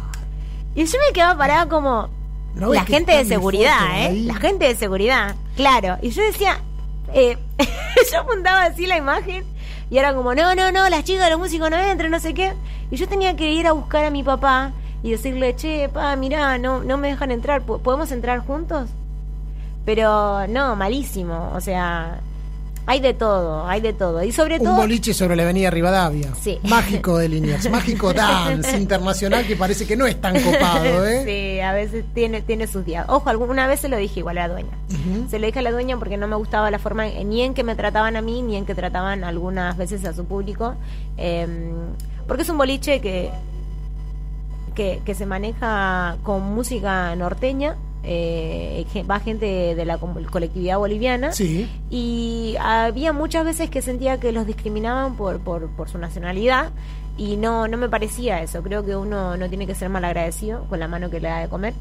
[0.74, 2.08] Y yo me quedaba parada como
[2.54, 4.06] ¿No ves la gente de seguridad, ¿eh?
[4.06, 4.22] ahí?
[4.24, 5.98] La gente de seguridad, claro.
[6.02, 6.60] Y yo decía,
[7.12, 7.36] eh,
[8.12, 9.44] yo apuntaba así la imagen
[9.90, 12.52] y era como, no, no, no, las chicas los músicos no entran, no sé qué.
[12.90, 14.72] Y yo tenía que ir a buscar a mi papá
[15.02, 18.88] y decirle, che, pa, mirá, no, no me dejan entrar, ¿po- ¿podemos entrar juntos?
[19.84, 22.20] Pero no, malísimo, o sea,
[22.86, 24.22] hay de todo, hay de todo.
[24.22, 24.76] Y sobre Un todo...
[24.76, 26.34] boliche sobre la avenida Rivadavia.
[26.34, 26.58] Sí.
[26.64, 27.68] Mágico de líneas.
[27.70, 31.22] Mágico dance internacional que parece que no es tan copado, ¿eh?
[31.24, 33.06] Sí, a veces tiene, tiene sus días.
[33.08, 34.70] Ojo, alguna vez se lo dije igual a la dueña.
[35.28, 37.54] Se lo dije a la dueña porque no me gustaba la forma eh, ni en
[37.54, 40.74] que me trataban a mí, ni en que trataban algunas veces a su público.
[41.16, 41.46] Eh,
[42.26, 43.30] porque es un boliche que,
[44.74, 47.76] que, que se maneja con música norteña.
[48.02, 51.68] Eh, va gente de la colectividad boliviana Sí.
[51.90, 56.70] y había muchas veces que sentía que los discriminaban por, por, por su nacionalidad
[57.18, 58.62] y no, no me parecía eso.
[58.62, 61.40] Creo que uno no tiene que ser mal agradecido con la mano que le da
[61.40, 61.74] de comer.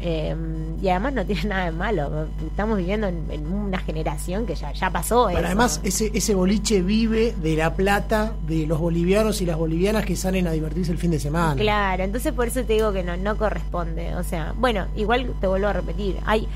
[0.00, 0.34] Eh,
[0.80, 2.26] y además no tiene nada de malo.
[2.46, 5.26] Estamos viviendo en, en una generación que ya, ya pasó.
[5.26, 5.46] Pero eso.
[5.46, 10.16] además, ese, ese boliche vive de la plata de los bolivianos y las bolivianas que
[10.16, 11.60] salen a divertirse el fin de semana.
[11.60, 14.14] Claro, entonces por eso te digo que no, no corresponde.
[14.16, 16.16] O sea, bueno, igual te vuelvo a repetir.
[16.24, 16.48] Hay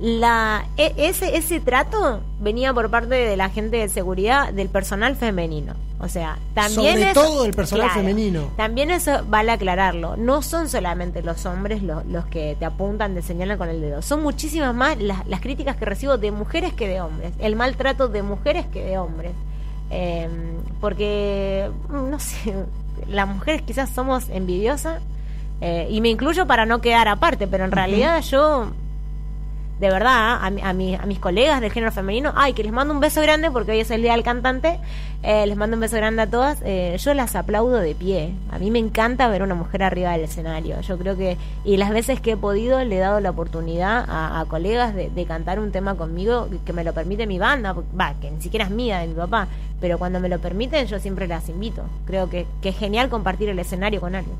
[0.00, 5.14] la e- ese ese trato venía por parte de la gente de seguridad del personal
[5.16, 5.74] femenino.
[6.02, 8.44] O sea, también Sobre eso- todo del personal claro, femenino.
[8.56, 10.16] También eso vale aclararlo.
[10.16, 14.00] No son solamente los hombres los, los que te apuntan, te señalan con el dedo.
[14.00, 17.32] Son muchísimas más las, las críticas que recibo de mujeres que de hombres.
[17.38, 19.32] El maltrato de mujeres que de hombres.
[19.90, 20.28] Eh,
[20.80, 22.54] porque, no sé,
[23.08, 25.02] las mujeres quizás somos envidiosas.
[25.60, 28.70] eh, y me incluyo para no quedar aparte, pero en realidad yo
[29.80, 32.70] de verdad, a, mi- a, mi- a mis colegas del género femenino, ay, que les
[32.70, 34.78] mando un beso grande porque hoy es el día del cantante,
[35.22, 38.34] eh, les mando un beso grande a todas, eh, yo las aplaudo de pie.
[38.50, 40.78] A mí me encanta ver una mujer arriba del escenario.
[40.82, 44.38] Yo creo que, y las veces que he podido, le he dado la oportunidad a,
[44.40, 48.12] a colegas de, de cantar un tema conmigo que me lo permite mi banda, va,
[48.20, 49.48] que ni siquiera es mía, de mi papá,
[49.80, 51.82] pero cuando me lo permiten yo siempre las invito.
[52.06, 54.36] Creo que, que es genial compartir el escenario con alguien.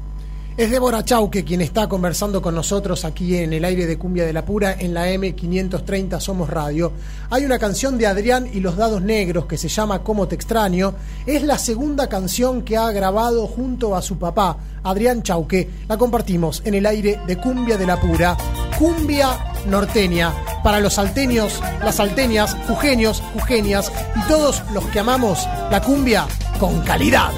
[0.56, 4.32] Es Débora Chauque quien está conversando con nosotros aquí en el aire de Cumbia de
[4.32, 6.92] la Pura en la M530 Somos Radio.
[7.30, 10.94] Hay una canción de Adrián y los Dados Negros que se llama Cómo te extraño.
[11.24, 15.70] Es la segunda canción que ha grabado junto a su papá, Adrián Chauque.
[15.88, 18.36] La compartimos en el aire de Cumbia de la Pura.
[18.78, 20.32] Cumbia norteña.
[20.62, 26.26] Para los salteños, las salteñas, jujeños, jugenias y todos los que amamos la cumbia
[26.58, 27.30] con calidad.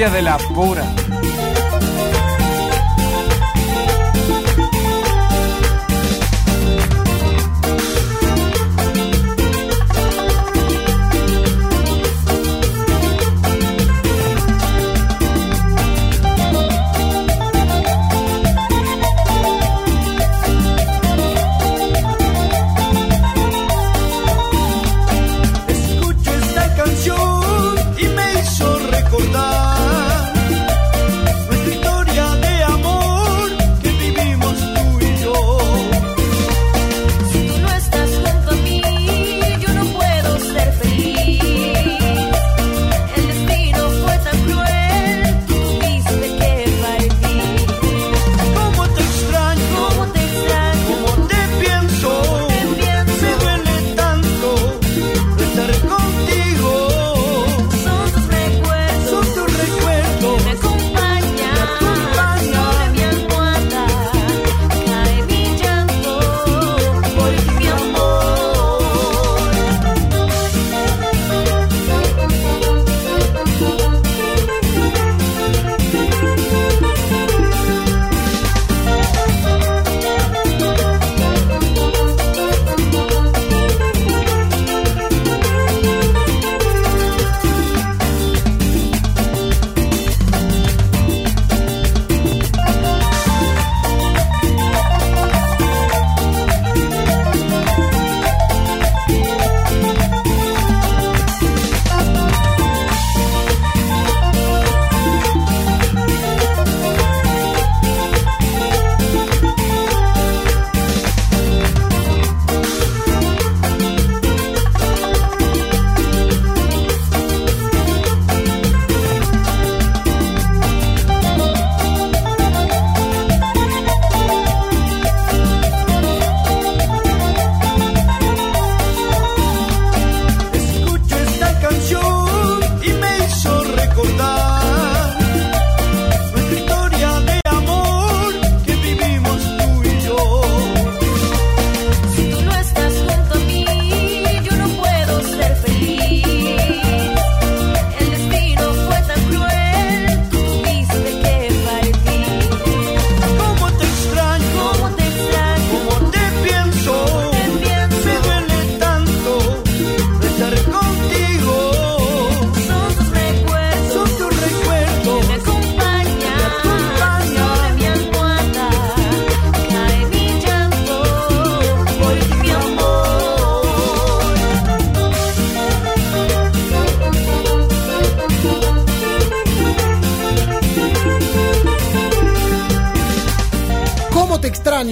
[0.00, 0.82] De la pura.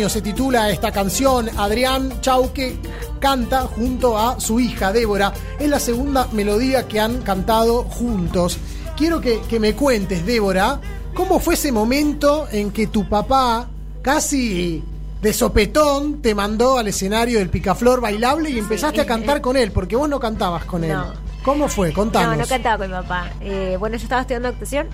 [0.08, 1.48] Se titula esta canción.
[1.56, 2.78] Adrián Chauque
[3.20, 5.32] canta junto a su hija Débora.
[5.58, 8.58] Es la segunda melodía que han cantado juntos.
[8.96, 10.80] Quiero que, que me cuentes, Débora,
[11.14, 13.68] cómo fue ese momento en que tu papá,
[14.02, 14.82] casi
[15.20, 19.72] de sopetón, te mandó al escenario del picaflor bailable y empezaste a cantar con él,
[19.72, 20.92] porque vos no cantabas con él.
[20.92, 21.12] No.
[21.44, 21.92] ¿Cómo fue?
[21.92, 22.36] Contanos.
[22.36, 23.30] No, no cantaba con mi papá.
[23.40, 24.86] Eh, bueno, yo estaba estudiando actuación.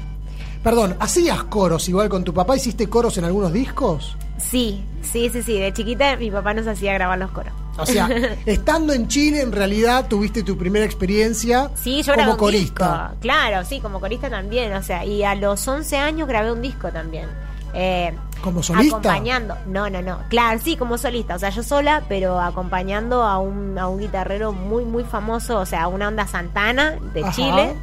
[0.62, 2.56] Perdón, ¿hacías coros igual con tu papá?
[2.56, 4.16] ¿Hiciste coros en algunos discos?
[4.38, 4.82] Sí,
[5.14, 5.58] sí, sí, sí.
[5.58, 7.52] De chiquita mi papá nos hacía grabar los coros.
[7.78, 8.08] O sea,
[8.46, 12.38] estando en Chile, en realidad tuviste tu primera experiencia Sí, yo como disco.
[12.38, 13.14] corista.
[13.20, 14.72] Claro, sí, como corista también.
[14.74, 17.28] O sea, y a los 11 años grabé un disco también.
[17.72, 18.12] Eh,
[18.42, 18.96] ¿Como solista?
[18.98, 19.56] Acompañando.
[19.66, 20.18] No, no, no.
[20.28, 21.34] Claro, sí, como solista.
[21.36, 25.58] O sea, yo sola, pero acompañando a un, a un guitarrero muy, muy famoso.
[25.58, 27.32] O sea, una onda Santana de Ajá.
[27.32, 27.74] Chile.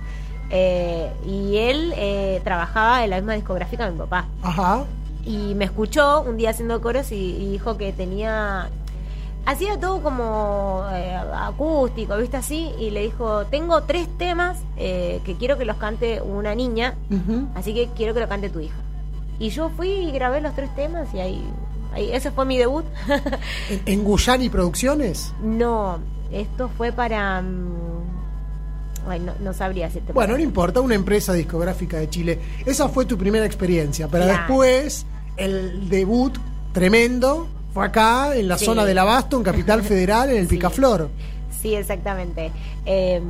[0.51, 4.25] Eh, y él eh, trabajaba en la misma discográfica de mi papá.
[4.43, 4.83] Ajá.
[5.25, 8.69] Y me escuchó un día haciendo coros y, y dijo que tenía.
[9.43, 12.71] Hacía todo como eh, acústico, ¿viste así?
[12.79, 16.95] Y le dijo: Tengo tres temas eh, que quiero que los cante una niña,
[17.55, 18.75] así que quiero que lo cante tu hija.
[19.39, 21.43] Y yo fui y grabé los tres temas y ahí.
[21.93, 22.85] ahí ese fue mi debut.
[23.69, 25.33] ¿En, en Guyani Producciones?
[25.41, 25.97] no,
[26.31, 27.41] esto fue para.
[27.41, 30.13] mm, ay, no, no sabría decirte.
[30.13, 32.39] Bueno, no importa, una empresa discográfica de Chile.
[32.63, 34.37] Esa fue tu primera experiencia, pero Claro.
[34.39, 35.07] después
[35.37, 36.37] el debut
[36.73, 38.65] tremendo fue acá, en la Sí.
[38.65, 41.09] zona del Abasto, en Capital Federal, en el Picaflor.
[41.61, 42.51] Sí, exactamente.
[42.85, 43.21] Eh,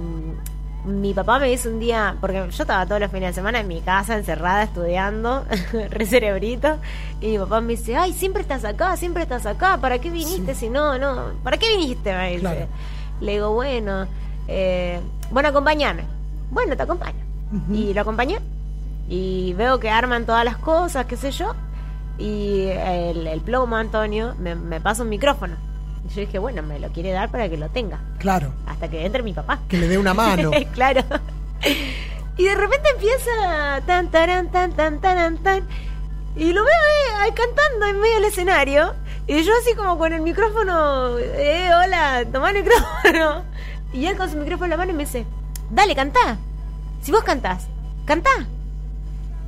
[0.86, 3.68] mi papá me dice un día, porque yo estaba todos los fines de semana en
[3.68, 5.46] mi casa, encerrada, estudiando,
[5.92, 6.78] re cerebrito,
[7.20, 10.56] y mi papá me dice, ay, siempre estás acá, siempre estás acá, ¿para qué viniste
[10.56, 11.34] si no, no?
[11.44, 12.12] ¿Para qué viniste?
[12.16, 12.40] Me dice.
[12.42, 12.66] Claro.
[13.20, 14.08] Le digo, bueno,
[14.48, 15.00] eh,
[15.30, 16.04] bueno, acompáñame.
[16.50, 17.20] Bueno, te acompaño.
[17.72, 18.40] Y lo acompañé,
[19.10, 21.54] y veo que arman todas las cosas, qué sé yo,
[22.18, 25.56] y el, el plomo, Antonio, me, me pasa un micrófono.
[26.06, 29.06] Y yo dije, bueno, me lo quiere dar para que lo tenga Claro, hasta que
[29.06, 29.60] entre mi papá.
[29.70, 30.52] que le dé una mano.
[30.74, 31.02] claro.
[32.38, 35.64] Y de repente empieza tan taran tan tan taran tan
[36.36, 38.96] y lo veo ahí, ahí cantando en medio del escenario
[39.28, 43.44] y yo así como con el micrófono, eh, hola, toma el micrófono.
[43.94, 45.26] Y él con su micrófono en la mano y me dice,
[45.70, 46.38] "Dale, cantá.
[47.02, 47.68] Si vos cantás,
[48.06, 48.30] cantá."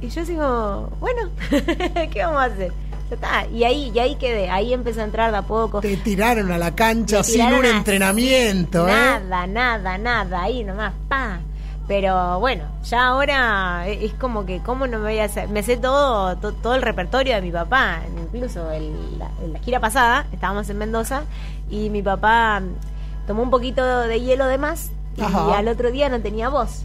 [0.04, 1.30] Y yo como, bueno,
[2.12, 2.74] ¿qué vamos a hacer?
[3.10, 3.46] Ya está.
[3.48, 5.80] Y ahí, y ahí quedé, ahí empecé a entrar de a poco.
[5.80, 8.92] Te tiraron a la cancha sin un entrenamiento, ¿eh?
[8.92, 11.40] Nada, nada, nada, ahí nomás, pa.
[11.88, 15.48] Pero bueno, ya ahora es es como que, ¿cómo no me voy a hacer?
[15.50, 18.02] Me sé todo, to- todo, el repertorio de mi papá.
[18.18, 21.24] Incluso el- la, en la gira pasada, estábamos en Mendoza,
[21.70, 25.22] y mi papá mm, tomó un poquito de hielo de más, y
[25.54, 26.84] al otro día no tenía voz.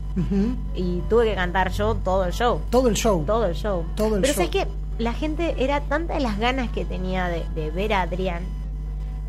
[0.75, 2.61] Y tuve que cantar yo todo el show.
[2.71, 3.25] Todo el show.
[3.27, 3.85] Todo el show.
[3.97, 4.45] Todo el Pero show.
[4.47, 4.67] sabes que
[4.99, 8.43] la gente era tantas las ganas que tenía de, de ver a Adrián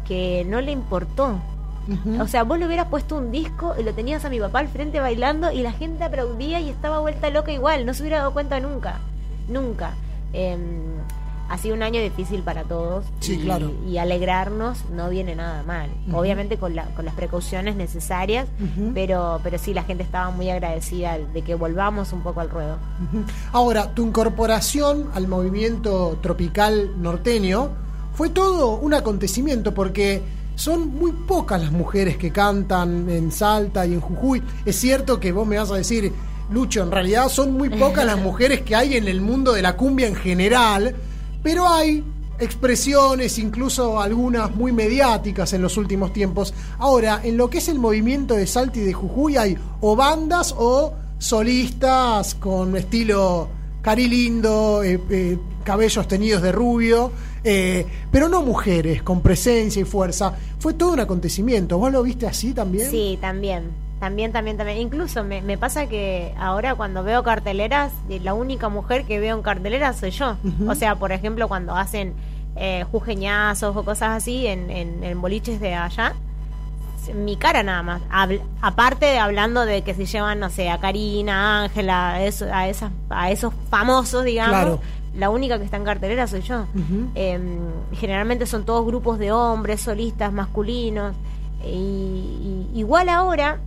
[0.07, 1.35] que no le importó.
[2.19, 4.67] O sea, vos le hubieras puesto un disco y lo tenías a mi papá al
[4.67, 7.85] frente bailando y la gente aplaudía y estaba vuelta loca igual.
[7.85, 8.99] No se hubiera dado cuenta nunca.
[9.47, 9.93] Nunca.
[10.33, 10.55] Eh,
[11.49, 13.05] ha sido un año difícil para todos.
[13.19, 13.71] Sí, y, claro.
[13.87, 15.89] y alegrarnos no viene nada mal.
[16.13, 18.47] Obviamente con, la- con las precauciones necesarias,
[18.93, 22.77] pero, pero sí, la gente estaba muy agradecida de que volvamos un poco al ruedo.
[23.51, 27.69] Ahora, tu incorporación al movimiento tropical norteño
[28.13, 30.21] fue todo un acontecimiento porque
[30.55, 34.43] son muy pocas las mujeres que cantan en Salta y en Jujuy.
[34.65, 36.11] Es cierto que vos me vas a decir,
[36.51, 39.77] Lucho, en realidad son muy pocas las mujeres que hay en el mundo de la
[39.77, 40.95] cumbia en general,
[41.43, 42.03] pero hay
[42.39, 46.53] expresiones, incluso algunas muy mediáticas en los últimos tiempos.
[46.77, 50.55] Ahora, en lo que es el movimiento de Salta y de Jujuy hay o bandas
[50.57, 53.49] o solistas con estilo
[53.81, 57.11] cari lindo, eh, eh, cabellos teñidos de rubio,
[57.43, 60.33] eh, pero no mujeres con presencia y fuerza.
[60.59, 61.77] Fue todo un acontecimiento.
[61.77, 62.89] ¿Vos lo viste así también?
[62.89, 63.88] Sí, también.
[63.99, 64.77] También, también, también.
[64.79, 69.41] Incluso me, me pasa que ahora cuando veo carteleras, la única mujer que veo en
[69.43, 70.37] carteleras soy yo.
[70.67, 72.13] O sea, por ejemplo, cuando hacen
[72.55, 76.13] eh, jujeñazos o cosas así en, en, en boliches de allá,
[77.13, 78.01] mi cara nada más.
[78.11, 82.23] Habl- aparte de hablando de que se llevan, no sé, a Karina, a Ángela, a,
[82.23, 84.51] eso- a, esas, a esos famosos, digamos.
[84.53, 84.79] Claro.
[85.15, 86.65] La única que está en cartelera soy yo.
[87.15, 87.39] Eh,
[87.93, 91.15] generalmente son todos grupos de hombres, solistas, masculinos.
[91.65, 93.59] Y, y- igual ahora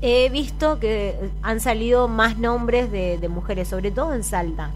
[0.00, 4.70] he visto que han salido más nombres de, de mujeres, sobre todo en Salta,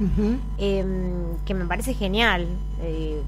[0.58, 0.84] eh,
[1.44, 2.46] que me parece genial.
[2.82, 3.20] Eh,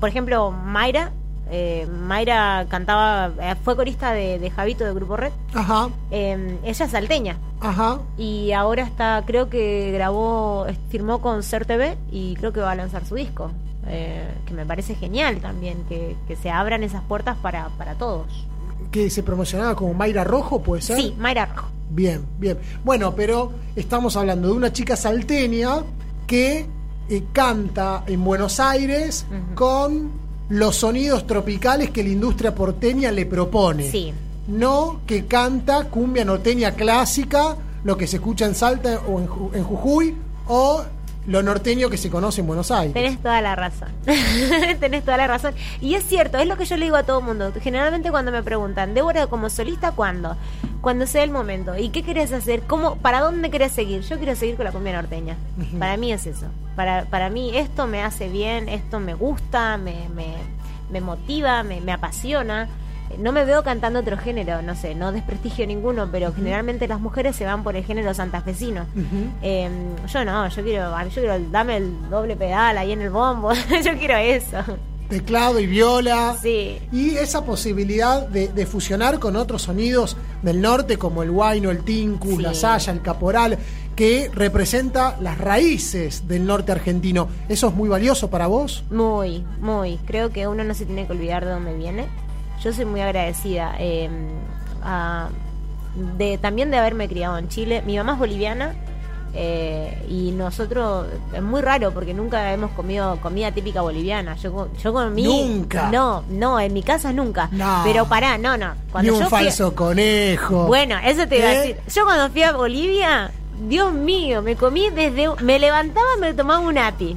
[0.00, 1.12] por ejemplo, Mayra.
[1.50, 5.32] eh, Mayra cantaba, eh, fue corista de, de Javito de Grupo Red.
[5.54, 8.00] Ajá, Eh, ella es salteña ajá.
[8.18, 12.74] y ahora está, creo que grabó, firmó con Ser TV y creo que va a
[12.74, 13.52] lanzar su disco.
[13.88, 18.26] eh, que me parece genial también, que, que se abran esas puertas para, para todos.
[18.90, 20.96] Que se promocionaba como Mayra Rojo, ¿puede ser?
[20.96, 21.68] Sí, Mayra Rojo.
[21.90, 22.58] Bien, bien.
[22.84, 25.82] Bueno, pero estamos hablando de una chica salteña
[26.26, 26.66] que
[27.08, 30.10] eh, canta en Buenos Aires con
[30.48, 33.90] los sonidos tropicales que la industria porteña le propone.
[33.90, 34.12] Sí.
[34.48, 39.28] No que canta cumbia norteña clásica, lo que se escucha en Salta o en,
[39.58, 40.14] en Jujuy,
[40.48, 40.84] o
[41.26, 42.94] lo norteño que se conoce en Buenos Aires.
[42.94, 43.88] Tenés toda la razón.
[44.80, 45.54] Tenés toda la razón.
[45.80, 47.52] Y es cierto, es lo que yo le digo a todo el mundo.
[47.60, 50.36] Generalmente cuando me preguntan, Débora, como solista, ¿cuándo?
[50.80, 51.76] Cuando sea el momento.
[51.76, 52.62] ¿Y qué querés hacer?
[52.62, 54.02] ¿Cómo, ¿Para dónde querés seguir?
[54.02, 55.36] Yo quiero seguir con la cumbia norteña.
[55.78, 56.46] Para mí es eso.
[56.76, 60.34] Para, para mí esto me hace bien, esto me gusta, me, me,
[60.90, 62.68] me motiva, me, me apasiona.
[63.18, 67.36] No me veo cantando otro género, no sé, no desprestigio ninguno, pero generalmente las mujeres
[67.36, 68.86] se van por el género santafesino.
[69.42, 69.70] Eh,
[70.12, 73.52] yo no, yo quiero, yo quiero, dame el doble pedal ahí en el bombo,
[73.84, 74.58] yo quiero eso.
[75.08, 76.36] Teclado y viola.
[76.42, 76.80] Sí.
[76.90, 81.84] Y esa posibilidad de, de fusionar con otros sonidos del norte como el guayno, el
[81.84, 83.56] tincu, la saya, el caporal,
[83.94, 87.28] que representa las raíces del norte argentino.
[87.48, 88.84] ¿Eso es muy valioso para vos?
[88.90, 89.98] Muy, muy.
[90.06, 92.06] Creo que uno no se tiene que olvidar de dónde viene.
[92.62, 94.08] Yo soy muy agradecida eh,
[94.82, 95.28] a-
[96.18, 97.82] de también de haberme criado en Chile.
[97.86, 98.74] Mi mamá es boliviana
[99.34, 104.34] eh, y nosotros es muy raro porque nunca hemos comido comida típica boliviana.
[104.36, 105.90] Yo yo comí Nunca.
[105.90, 107.48] No, no, en mi casa nunca.
[107.52, 107.82] No.
[107.84, 108.74] Pero pará, no, no.
[108.74, 110.66] Ni Cuando un yo fui falso conejo.
[110.66, 111.58] Bueno, eso te iba a ¿Eh?
[111.58, 111.76] decir.
[111.94, 113.30] Yo cuando fui a Bolivia,
[113.68, 115.28] Dios mío, me comí desde.
[115.42, 117.16] Me levantaba, me tomaba un api.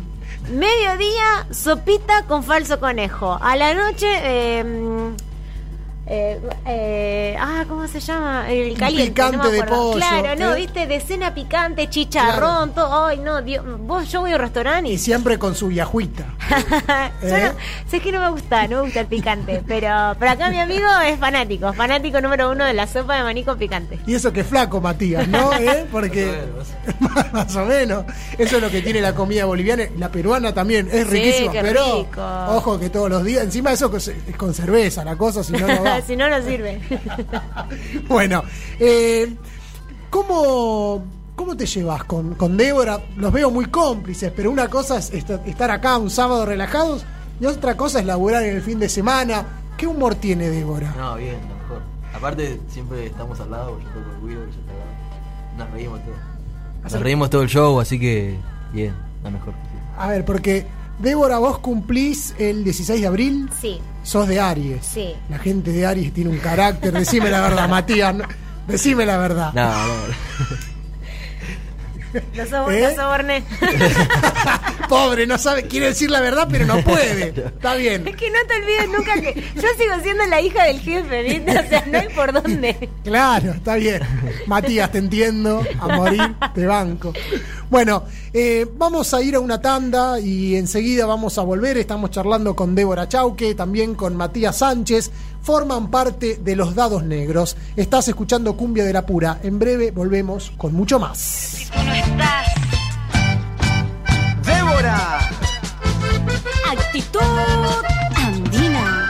[0.51, 3.37] Mediodía, sopita con falso conejo.
[3.41, 4.63] A la noche, eh,
[6.11, 8.49] eh, eh, ah, ¿cómo se llama?
[8.49, 9.11] El caliente.
[9.11, 10.61] picante no me de pollo, Claro, no, ¿eh?
[10.61, 13.05] viste, de cena picante, chicharrón, todo.
[13.05, 16.25] Ay, no, Dios, vos, yo voy a un restaurante y Y siempre con su viajuita.
[17.21, 17.51] yo ¿Eh?
[17.53, 20.59] no, sé que no me gusta, no me gusta el picante, pero, pero acá mi
[20.59, 23.99] amigo es fanático, fanático número uno de la sopa de maní con picante.
[24.07, 25.53] Y eso que flaco, Matías, ¿no?
[25.59, 25.85] ¿Eh?
[25.91, 26.39] Porque
[27.31, 28.05] más o menos.
[28.37, 29.83] Eso es lo que tiene la comida boliviana.
[29.97, 32.21] La peruana también es Sí, riquísima, pero rico.
[32.49, 33.43] ojo que todos los días.
[33.43, 35.98] Encima eso es con cerveza, la cosa, si no, no va.
[36.01, 36.79] Si no, no sirve.
[38.07, 38.43] Bueno,
[38.79, 39.33] eh,
[40.09, 41.03] ¿cómo,
[41.35, 42.99] ¿cómo te llevas con, con Débora?
[43.17, 47.05] Los veo muy cómplices, pero una cosa es esta- estar acá un sábado relajados
[47.39, 49.45] y otra cosa es laburar en el fin de semana.
[49.77, 50.93] ¿Qué humor tiene Débora?
[50.97, 51.81] No, bien, lo mejor.
[52.13, 55.57] Aparte, siempre estamos al lado, yo toco el Guido, ella está al lado.
[55.65, 56.15] Nos reímos todo.
[56.83, 58.37] Nos reímos todo el show, así que
[58.73, 58.93] bien,
[59.23, 59.53] lo mejor.
[59.97, 60.65] A ver, porque
[60.99, 64.85] Débora, vos cumplís el 16 de abril, Sí, sos de Aries.
[64.85, 65.13] sí.
[65.29, 66.91] La gente de Aries tiene un carácter.
[66.93, 68.15] Decime la verdad, Matías.
[68.67, 69.53] Decime la verdad.
[69.53, 69.93] No, no.
[72.35, 72.81] Lo, sobor- ¿Eh?
[72.81, 73.43] lo soborné.
[74.89, 77.29] Pobre, no sabe, quiere decir la verdad, pero no puede.
[77.45, 78.07] Está bien.
[78.07, 81.51] es que no te olvides nunca que yo sigo siendo la hija del jefe, ¿viste?
[81.59, 82.89] O sea, no hay por dónde.
[83.03, 84.01] Claro, está bien.
[84.47, 85.63] Matías, te entiendo.
[85.79, 87.13] A morir, te banco.
[87.69, 88.03] Bueno,
[88.33, 91.77] eh, vamos a ir a una tanda y enseguida vamos a volver.
[91.77, 95.11] Estamos charlando con Débora Chauque, también con Matías Sánchez.
[95.41, 97.55] Forman parte de los Dados Negros.
[97.75, 99.39] Estás escuchando Cumbia de la Pura.
[99.43, 101.69] En breve volvemos con mucho más.
[104.43, 105.19] ¡Débora!
[106.71, 107.19] Actitud
[108.15, 109.09] andina.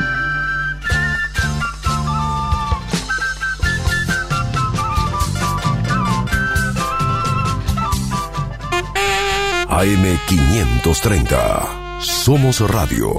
[9.69, 12.01] AM530.
[12.01, 13.15] Somos Radio.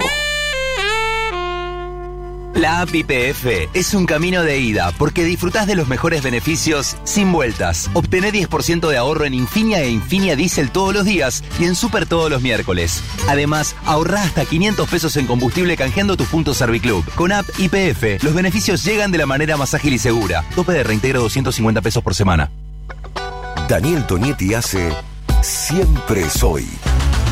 [2.61, 7.31] La app IPF es un camino de ida porque disfrutás de los mejores beneficios sin
[7.31, 7.89] vueltas.
[7.93, 12.05] Obtené 10% de ahorro en Infinia e Infinia Diesel todos los días y en Super
[12.05, 13.01] todos los miércoles.
[13.27, 17.03] Además, ahorrá hasta 500 pesos en combustible canjeando tus puntos Serviclub.
[17.15, 20.45] Con app IPF, los beneficios llegan de la manera más ágil y segura.
[20.53, 22.51] Tope de reintegro 250 pesos por semana.
[23.67, 24.93] Daniel Tonietti hace
[25.41, 26.67] Siempre Soy.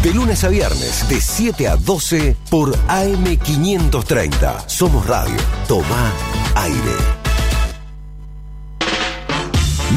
[0.04, 4.64] De lunes a viernes, de 7 a 12 por AM530.
[4.66, 5.36] Somos Radio.
[5.68, 6.14] Toma
[6.56, 6.96] aire.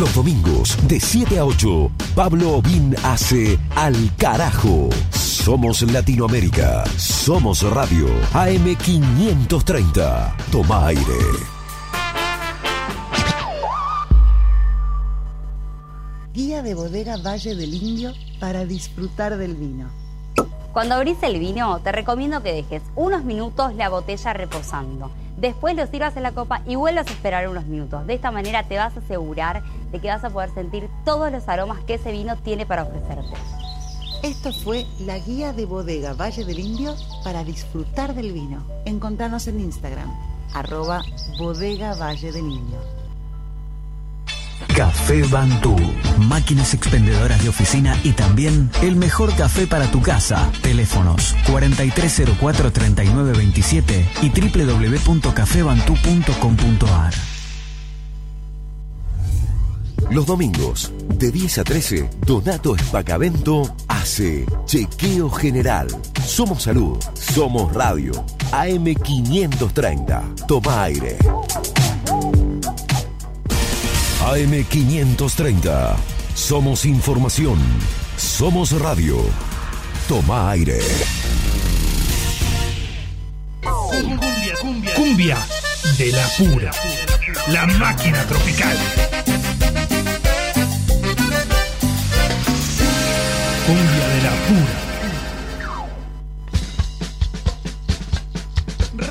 [0.00, 4.88] Los domingos, de 7 a 8, Pablo Obín hace Al Carajo.
[5.12, 6.82] Somos Latinoamérica.
[6.96, 8.08] Somos Radio.
[8.32, 10.34] AM530.
[10.50, 11.61] Toma aire.
[16.34, 19.90] Guía de bodega Valle del Indio para disfrutar del vino.
[20.72, 25.10] Cuando abrís el vino, te recomiendo que dejes unos minutos la botella reposando.
[25.36, 28.06] Después lo sirvas en la copa y vuelvas a esperar unos minutos.
[28.06, 31.46] De esta manera te vas a asegurar de que vas a poder sentir todos los
[31.50, 33.36] aromas que ese vino tiene para ofrecerte.
[34.22, 36.94] Esto fue la guía de bodega Valle del Indio
[37.24, 38.64] para disfrutar del vino.
[38.86, 40.10] Encontranos en Instagram,
[40.54, 41.02] arroba
[41.38, 42.91] bodega Valle del Indio.
[44.74, 45.76] Café Bantú.
[46.18, 50.50] Máquinas expendedoras de oficina y también el mejor café para tu casa.
[50.62, 57.12] Teléfonos 4304-3927 y www.cafebantú.com.ar.
[60.10, 65.86] Los domingos, de 10 a 13, Donato Espacavento hace Chequeo General.
[66.26, 68.12] Somos Salud, somos Radio.
[68.50, 70.46] AM530.
[70.46, 71.16] Toma aire.
[74.32, 75.94] AM530.
[76.34, 77.58] Somos información.
[78.16, 79.18] Somos radio.
[80.08, 80.80] Toma aire.
[83.60, 85.38] Cumbia, cumbia, cumbia
[85.98, 86.70] de la pura.
[87.48, 88.76] La máquina tropical.
[93.66, 94.76] Cumbia de la pura.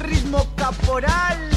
[0.07, 1.50] Ritmo caporal.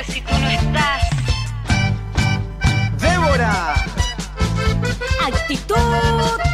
[0.00, 1.02] Hacer si tú no estás?
[2.98, 3.74] Débora.
[5.26, 6.45] Actitud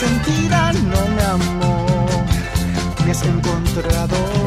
[0.00, 0.72] resentida.
[0.72, 2.24] No, mi amor.
[3.04, 4.39] Me has encontrado.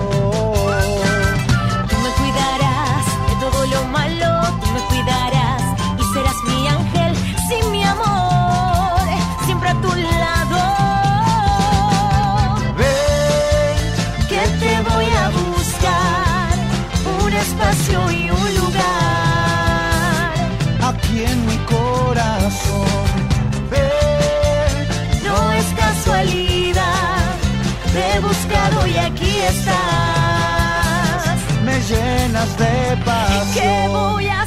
[31.90, 33.52] Llenas de paz.
[33.54, 34.43] ¿Qué voy a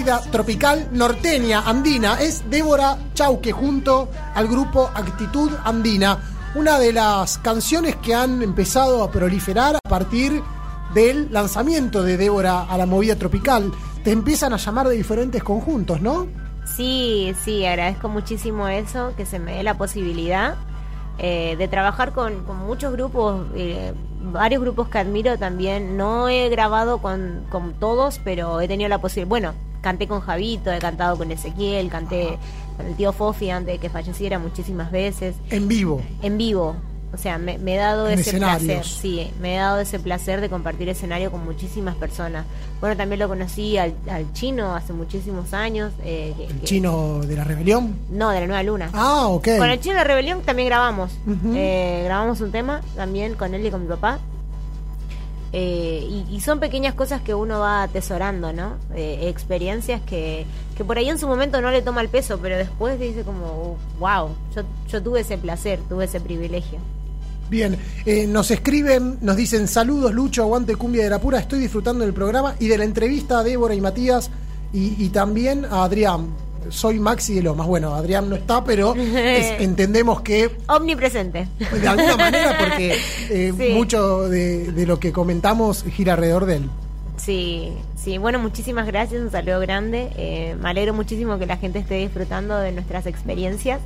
[0.00, 6.18] movida tropical norteña andina es Débora Chauque junto al grupo Actitud Andina,
[6.54, 10.42] una de las canciones que han empezado a proliferar a partir
[10.94, 13.72] del lanzamiento de Débora a la movida tropical.
[14.02, 16.28] Te empiezan a llamar de diferentes conjuntos, ¿no?
[16.64, 20.54] Sí, sí, agradezco muchísimo eso, que se me dé la posibilidad
[21.18, 23.92] eh, de trabajar con, muchos grupos, eh,
[24.32, 25.98] varios grupos que admiro también.
[25.98, 29.28] No he grabado con, con todos, pero he tenido la posibilidad.
[29.28, 32.38] Bueno, canté con Javito, he cantado con Ezequiel, canté
[32.76, 35.34] con el tío Fofi antes de que falleciera muchísimas veces.
[35.50, 36.00] En vivo.
[36.22, 36.76] En vivo.
[37.12, 38.86] O sea, me, me he dado En ese placer, escenarios.
[38.86, 42.46] sí, me he dado ese placer de compartir escenario con muchísimas personas.
[42.78, 45.92] Bueno, también lo conocí al, al chino hace muchísimos años.
[46.04, 47.96] eh, que- El que- chino de la rebelión.
[48.10, 48.90] No, de la Nueva Luna.
[48.92, 49.48] Ah, ok.
[49.58, 51.10] Con el chino de Rebelión también grabamos.
[51.52, 54.20] Eh, grabamos un tema también con él y con mi papá.
[55.52, 58.76] Eh, y, son pequeñas cosas que uno va atesorando, ¿no?
[58.94, 60.46] Eh, experiencias que,
[60.76, 63.76] que por ahí en su momento no le toma el peso, pero después dice como,
[63.98, 66.78] wow, yo, yo tuve ese placer, tuve ese privilegio.
[67.48, 72.04] Bien, eh, nos escriben, nos dicen saludos Lucho, aguante cumbia de la pura, estoy disfrutando
[72.04, 74.30] del programa y de la entrevista a Débora y Matías
[74.72, 76.28] y también a Adrián.
[76.68, 77.66] Soy Maxi de Lomas.
[77.66, 81.48] Bueno, Adrián no está, pero es- entendemos que Omnipresente.
[81.58, 82.96] de alguna manera, porque
[83.30, 83.68] eh, Sí.
[83.74, 86.70] mucho de, de lo que comentamos gira alrededor de él.
[87.16, 87.72] Sí,
[88.02, 90.10] sí, bueno, muchísimas gracias, un saludo grande.
[90.16, 93.80] Eh, me alegro muchísimo que la gente esté disfrutando de nuestras experiencias.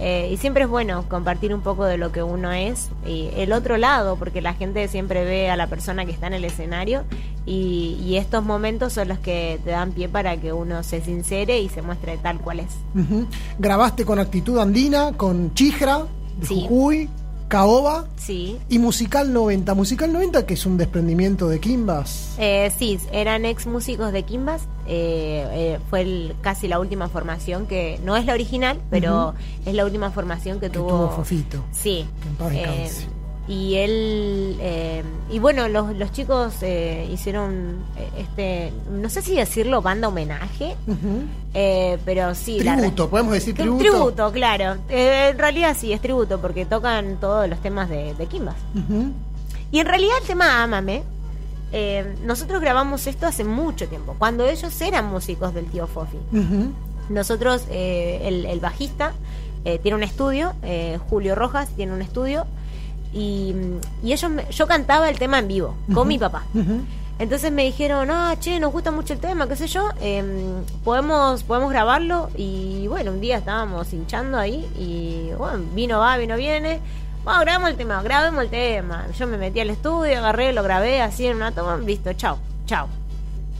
[0.00, 3.52] Eh, y siempre es bueno compartir un poco de lo que uno es y el
[3.52, 7.04] otro lado, porque la gente siempre ve a la persona que está en el escenario
[7.46, 11.60] y, y estos momentos son los que te dan pie para que uno se sincere
[11.60, 12.72] y se muestre tal cual es.
[13.58, 16.06] Grabaste con Actitud Andina, con Chijra,
[16.40, 16.62] de Sí.
[16.62, 17.08] Jujuy,
[17.48, 18.58] Caoba Sí.
[18.68, 19.74] y Musical 90.
[19.74, 22.34] Musical 90, que es un desprendimiento de Kimbas.
[22.38, 24.62] Eh, sí, eran ex músicos de Kimbas.
[24.86, 29.32] eh, eh, fue el- casi la última formación que no es la original, pero
[29.64, 31.64] es la última formación que, Que tuvo, tuvo Fofito.
[31.72, 32.06] Sí.
[32.28, 32.90] En paz eh.
[33.46, 39.34] Y él eh, y bueno los, los chicos eh, hicieron eh, este no sé si
[39.36, 40.76] decirlo banda homenaje
[41.52, 43.78] eh, pero sí la- Tributo, podemos decir tributo.
[43.82, 48.56] tributo claro en realidad sí es tributo porque tocan todos los temas de, de Kimbas
[48.74, 49.08] Ujú.
[49.70, 51.02] y en realidad el tema Ámame,
[51.72, 56.16] eh, nosotros grabamos esto hace mucho tiempo, cuando ellos eran músicos del tío Fofi.
[57.08, 59.12] Nosotros, el, el bajista,
[59.82, 60.52] tiene un estudio,
[61.10, 62.46] Julio Rojas tiene un estudio,
[63.14, 63.54] y,
[64.02, 66.42] y ellos me- yo cantaba el tema en vivo, con mi papá.
[67.18, 71.44] Entonces me dijeron, ah, che, nos gusta mucho el tema, qué sé yo, em, podemos,
[71.44, 72.28] podemos grabarlo.
[72.36, 76.80] Y bueno, un día estábamos hinchando ahí y bueno, vino va, vino viene.
[77.22, 79.06] Bueno, grabamos el tema, grabemos el tema.
[79.16, 82.36] Yo me metí al estudio, agarré, lo grabé así en una toma, listo, chao,
[82.66, 82.88] chao.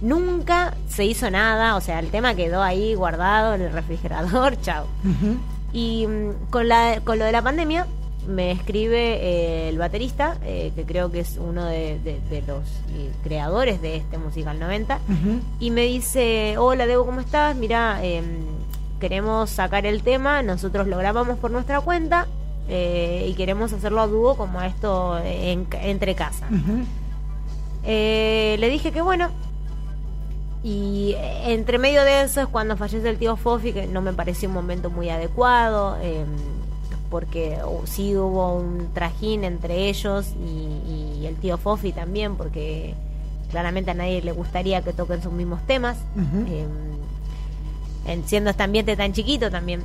[0.02, 4.86] Nunca se hizo nada, o sea, el tema quedó ahí guardado en el refrigerador, chao.
[5.04, 5.36] Ujú.
[5.72, 7.86] Y mm, con, la, con lo de la pandemia,
[8.26, 12.62] me escribe eh, el baterista, eh, que creo que es uno de, de- de los
[12.94, 15.40] eh, creadores de este Musical 90, Ujú.
[15.60, 17.54] y me dice, hola Debo, ¿cómo estás?
[17.56, 18.24] Mira, em,
[19.00, 22.26] queremos sacar el tema, nosotros lo grabamos por nuestra cuenta
[22.66, 26.48] y queremos hacerlo a dúo como esto en- entre casa.
[27.84, 29.28] Le dije que bueno.
[30.62, 31.14] Y
[31.44, 34.54] entre medio de eso es cuando fallece el tío Fofi, que no me pareció un
[34.54, 36.24] momento muy adecuado, eh,
[37.14, 42.92] porque uh, sí hubo un trajín entre ellos y, y el tío Fofi también, porque
[43.52, 46.44] claramente a nadie le gustaría que toquen sus mismos temas, Ujú.
[46.48, 46.66] eh,
[48.06, 49.84] en- siendo este ambiente tan chiquito también.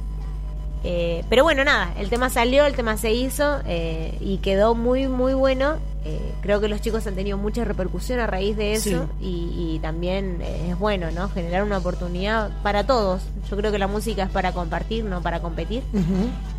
[0.83, 5.07] Eh, pero bueno, nada, el tema salió, el tema se hizo eh, y quedó muy,
[5.07, 5.75] muy bueno.
[6.05, 9.79] Eh, creo que los chicos han tenido mucha repercusión a raíz de eso y, y
[9.81, 11.27] también eh, es bueno, ¿no?
[11.29, 13.21] Generar una oportunidad para todos.
[13.49, 15.83] Yo creo que la música es para compartir, no para competir.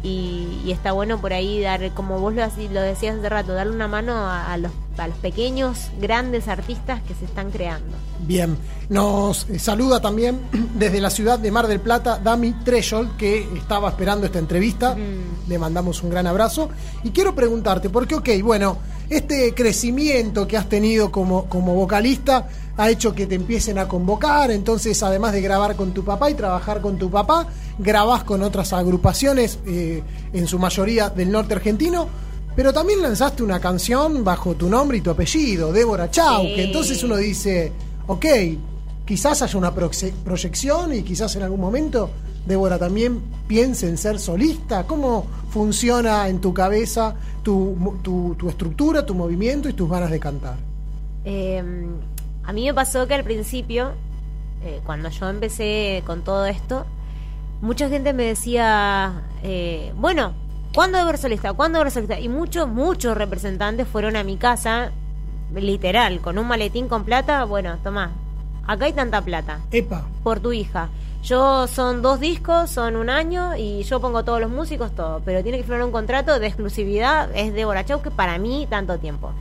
[0.03, 3.73] Y, y está bueno por ahí dar, como vos lo, lo decías hace rato, darle
[3.73, 7.97] una mano a, a los, a los pequeños, grandes artistas que se están creando.
[8.27, 8.57] Bien,
[8.91, 10.41] nos saluda también
[10.75, 14.97] desde la ciudad de Mar del Plata Dami Treshol, que estaba esperando esta entrevista.
[15.49, 16.69] Le mandamos un gran abrazo.
[17.03, 18.79] Y quiero preguntarte, porque, ok, bueno,
[19.09, 24.51] este crecimiento que has tenido como, como vocalista ha hecho que te empiecen a convocar.
[24.51, 27.47] Entonces, además de grabar con tu papá y trabajar con tu papá,
[27.79, 30.03] grabás con otras agrupaciones, eh,
[30.33, 32.07] en su mayoría del norte argentino.
[32.55, 36.55] Pero también lanzaste una canción bajo tu nombre y tu apellido, Débora Chau, Sí.
[36.55, 37.73] que entonces uno dice,
[38.13, 38.27] ok,
[39.07, 42.11] quizás haya una proyección y quizás en algún momento
[42.47, 44.85] Débora también piense en ser solista.
[44.87, 50.19] ¿Cómo funciona en tu cabeza tu, tu- tu estructura, tu movimiento y tus ganas de
[50.21, 50.57] cantar?
[51.25, 51.63] Eh,
[52.45, 53.93] a mí me pasó que al principio,
[54.65, 56.87] eh, cuando yo empecé con todo esto,
[57.61, 60.33] mucha gente me decía, eh, bueno,
[60.75, 61.53] ¿cuándo debo ser solista?
[61.53, 62.19] ¿Cuándo debo ser solista?
[62.21, 64.93] Y muchos, muchos representantes fueron a mi casa,
[65.55, 68.11] literal, con un maletín con plata, bueno, toma,
[68.67, 69.61] acá hay tanta plata.
[69.71, 70.07] Epa.
[70.23, 70.89] Por tu hija.
[71.23, 75.21] Yo son dos discos, son un año y yo pongo todos los músicos, todo.
[75.25, 78.99] Pero tiene que firmar un contrato de exclusividad, es de Chau, que para mí tanto
[78.99, 79.33] tiempo.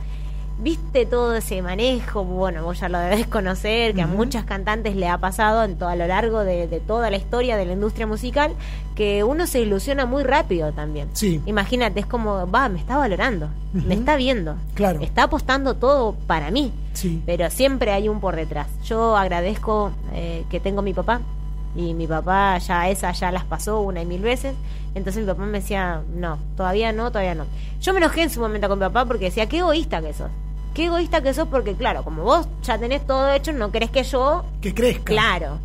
[0.62, 5.08] Viste todo ese manejo, bueno, vos ya lo debes conocer, que a muchas cantantes le
[5.08, 8.06] ha pasado en todo, a lo largo de, de toda la historia de la industria
[8.06, 8.52] musical,
[8.94, 11.08] que uno se ilusiona muy rápido también.
[11.14, 11.40] Sí.
[11.46, 15.00] Imagínate, es como, va, me está valorando, me está viendo, Claro.
[15.00, 17.22] está apostando todo para mí, Sí.
[17.24, 18.66] pero siempre hay un por detrás.
[18.84, 21.20] Yo agradezco eh, que tengo mi papá,
[21.76, 24.54] y mi papá ya esa ya las pasó una y mil veces.
[24.96, 27.44] Entonces mi papá me decía, no, todavía no, todavía no.
[27.80, 30.30] Yo me enojé en su momento con mi papá porque decía, qué egoísta que sos.
[30.74, 34.04] Qué egoísta que sos porque, claro, como vos ya tenés todo hecho, no querés que
[34.04, 34.44] yo...
[34.60, 35.04] Que crezca.
[35.04, 35.58] Claro.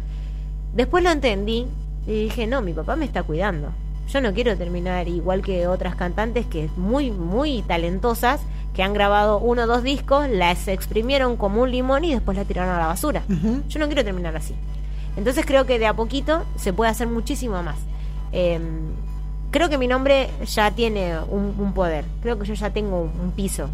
[0.73, 1.68] Después lo entendí
[2.07, 3.69] y dije, no, mi papá me está cuidando.
[4.10, 8.41] Yo no quiero terminar igual que otras cantantes que muy, muy talentosas,
[8.73, 12.45] que han grabado uno o dos discos, las exprimieron como un limón y después la
[12.45, 13.23] tiraron a la basura.
[13.69, 14.53] Yo no quiero terminar así.
[15.18, 17.77] Entonces creo que de a poquito se puede hacer muchísimo más.
[18.32, 18.60] Eh,
[19.49, 22.06] creo que mi nombre ya tiene un, un poder.
[22.22, 23.69] Creo que yo ya tengo un piso.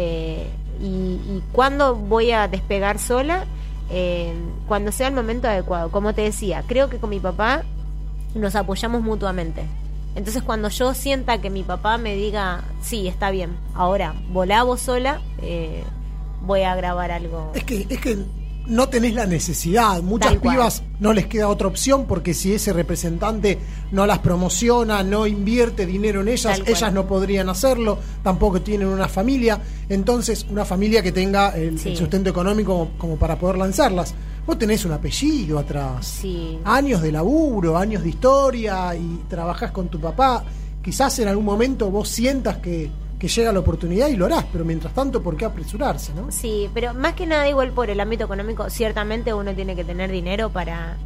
[0.00, 0.46] Eh,
[0.80, 3.44] y, y cuando voy a despegar sola,
[3.90, 4.34] Eh,
[4.66, 5.90] cuando sea el momento adecuado.
[5.90, 7.64] Como te decía, creo que con mi papá
[8.34, 9.62] nos apoyamos mutuamente.
[10.14, 15.22] Entonces cuando yo sienta que mi papá me diga, sí, está bien, ahora volá sola,
[15.40, 15.82] eh,
[16.42, 17.50] voy a grabar algo.
[17.54, 18.18] Es que, es que
[18.68, 20.02] no tenés la necesidad.
[20.02, 20.54] Muchas Tal cual.
[20.56, 23.58] pibas no les queda otra opción porque si ese representante
[23.92, 26.76] no las promociona, no invierte dinero en ellas, Tal cual.
[26.76, 29.60] ellas no podrían hacerlo, tampoco tienen una familia.
[29.88, 31.90] Entonces, una familia que tenga el, Sí.
[31.90, 34.14] el sustento económico como, como para poder lanzarlas.
[34.46, 36.06] Vos tenés un apellido atrás.
[36.22, 36.58] Sí.
[36.64, 40.44] Años de laburo, años de historia y trabajás con tu papá.
[40.82, 44.64] Quizás en algún momento vos sientas que, que llega la oportunidad y lo harás, pero
[44.64, 46.30] mientras tanto, ¿por qué apresurarse, no?
[46.30, 50.10] Sí, pero más que nada igual por el ámbito económico, ciertamente uno tiene que tener
[50.10, 50.96] dinero para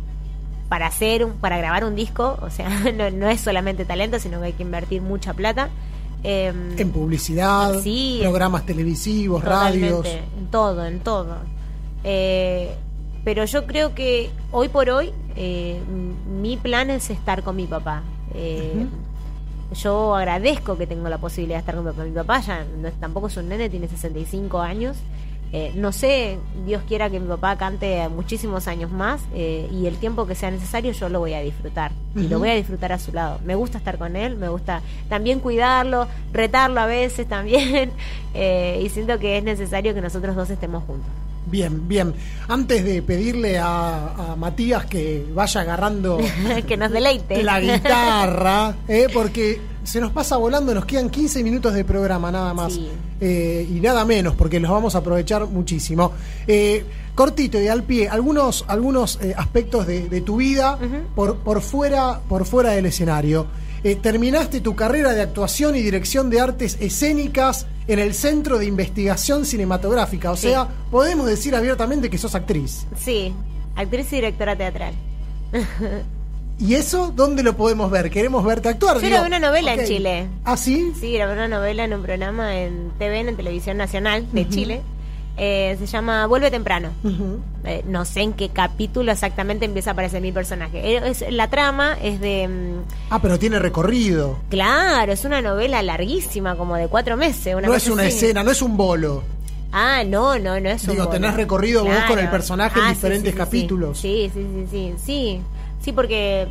[0.68, 4.40] para hacer un, para grabar un disco, o sea, no, no es solamente talento, sino
[4.40, 5.68] que hay que invertir mucha plata.
[6.22, 10.06] Em, En publicidad, Sí, programas televisivos, radios.
[10.06, 11.36] En todo, en todo.
[12.04, 12.74] Eh,
[13.24, 15.80] pero yo creo que hoy por hoy eh,
[16.40, 18.02] mi plan es estar con mi papá.
[18.34, 18.86] Eh,
[19.74, 22.04] Yo agradezco que tengo la posibilidad de estar con mi papá.
[22.04, 24.96] Mi papá ya no es- tampoco es un nene, tiene 65 años.
[25.54, 29.98] Eh, no sé, Dios quiera que mi papá cante muchísimos años más eh, y el
[29.98, 31.92] tiempo que sea necesario yo lo voy a disfrutar.
[32.16, 33.38] Y lo voy a disfrutar a su lado.
[33.44, 34.80] Me gusta estar con él, me gusta
[35.10, 37.92] también cuidarlo, retarlo a veces también.
[38.34, 41.10] eh, y siento que es necesario que nosotros dos estemos juntos.
[41.52, 42.14] Bien, bien.
[42.48, 46.18] Antes de pedirle a, a Matías que vaya agarrando
[46.66, 47.42] que nos deleite.
[47.42, 49.08] la guitarra, ¿eh?
[49.12, 52.72] porque se nos pasa volando, nos quedan 15 minutos de programa nada más.
[52.72, 52.88] Sí.
[53.20, 56.12] Eh, y nada menos, porque los vamos a aprovechar muchísimo.
[56.46, 60.78] Eh, cortito y al pie, algunos, algunos aspectos de, de tu vida
[61.14, 63.46] por, por, fuera, por fuera del escenario.
[63.84, 68.66] Eh, terminaste tu carrera de actuación y dirección de artes escénicas en el Centro de
[68.66, 70.30] Investigación Cinematográfica.
[70.30, 70.48] O Sí.
[70.48, 72.86] sea, podemos decir abiertamente que sos actriz.
[72.98, 73.34] Sí,
[73.74, 74.94] actriz y directora teatral.
[76.58, 78.08] ¿Y eso dónde lo podemos ver?
[78.10, 79.00] Queremos verte actuar.
[79.00, 80.26] Yo grabé una novela en Chile.
[80.44, 80.92] ¿Ah, sí?
[81.00, 84.48] Sí, grabé una novela en un programa en TVN, en Televisión Nacional de.
[84.48, 84.82] Chile.
[85.38, 86.90] Eh, se llama Vuelve temprano.
[87.64, 90.96] Eh, no sé en qué capítulo exactamente empieza a aparecer mi personaje.
[90.96, 92.48] Eh, es- la trama es de...
[92.48, 94.38] mm, Ah, pero tiene recorrido.
[94.50, 97.54] claro, es una novela larguísima, como de cuatro meses.
[97.54, 98.12] Una no es una así.
[98.16, 99.22] escena, no es un bolo.
[99.72, 101.16] Ah, no, no, no es un Digo, bolo.
[101.16, 103.98] tenés recorrido vos con el personaje en Ah, diferentes sí, sí, capítulos.
[103.98, 105.40] Sí, sí, sí, sí, sí.
[105.80, 106.46] Sí, porque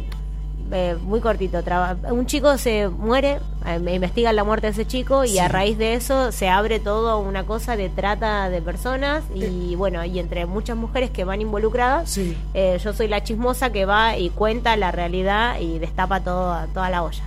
[0.72, 1.62] eh, muy cortito.
[1.64, 5.40] traba- un chico se muere, eh, me investiga la muerte de ese chico y Sí.
[5.40, 10.04] a raíz de eso se abre todo una cosa de trata de personas y bueno,
[10.06, 12.38] y entre muchas mujeres que van involucradas, Sí.
[12.54, 16.90] eh, yo soy la chismosa que va y cuenta la realidad y destapa todo, toda
[16.90, 17.24] la olla.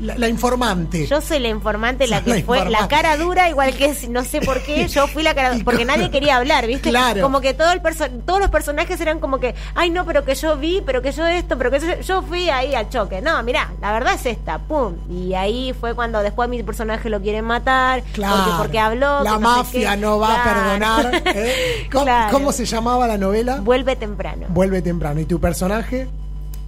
[0.00, 1.06] La, la informante.
[1.06, 4.40] Yo soy la informante, la que la fue la cara dura, igual que no sé
[4.40, 6.90] por qué, yo fui la cara dura, porque nadie quería hablar, ¿viste?
[6.90, 7.22] Claro.
[7.22, 10.34] Como que todo el perso- todos los personajes eran como que, ay no, pero que
[10.34, 13.20] yo vi, pero que yo esto, pero que yo, yo fui ahí al choque.
[13.20, 14.94] No, mirá, la verdad es esta, pum.
[15.10, 18.36] Y ahí fue cuando después mi personaje lo quieren matar, Claro.
[18.36, 19.22] porque, porque habló.
[19.22, 21.22] La no mafia no va a perdonar.
[21.34, 21.88] ¿eh?
[21.92, 22.32] ¿Cómo, Claro.
[22.32, 23.56] cómo se llamaba la novela?
[23.60, 24.46] Vuelve temprano.
[24.50, 25.20] Vuelve temprano.
[25.20, 26.06] ¿Y tu personaje?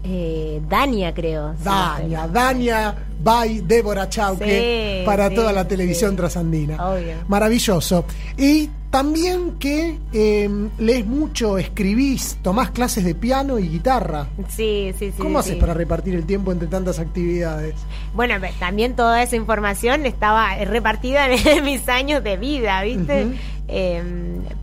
[0.04, 1.54] Eh, Dania, creo.
[1.54, 2.28] sí, Dania.
[2.28, 6.88] Dania by Débora Chauque Sí, para sí, toda la televisión trasandina.
[6.90, 7.16] Obvio.
[7.26, 8.04] Maravilloso.
[8.36, 10.48] Y también que eh,
[10.78, 14.28] lees mucho, escribís, tomás clases de piano y guitarra.
[14.48, 15.18] Sí, sí, sí.
[15.20, 17.74] ¿Cómo haces para repartir el tiempo entre tantas actividades?
[18.14, 23.26] Bueno, también toda esa información estaba repartida en mis años de vida, ¿viste?
[23.66, 24.02] Eh,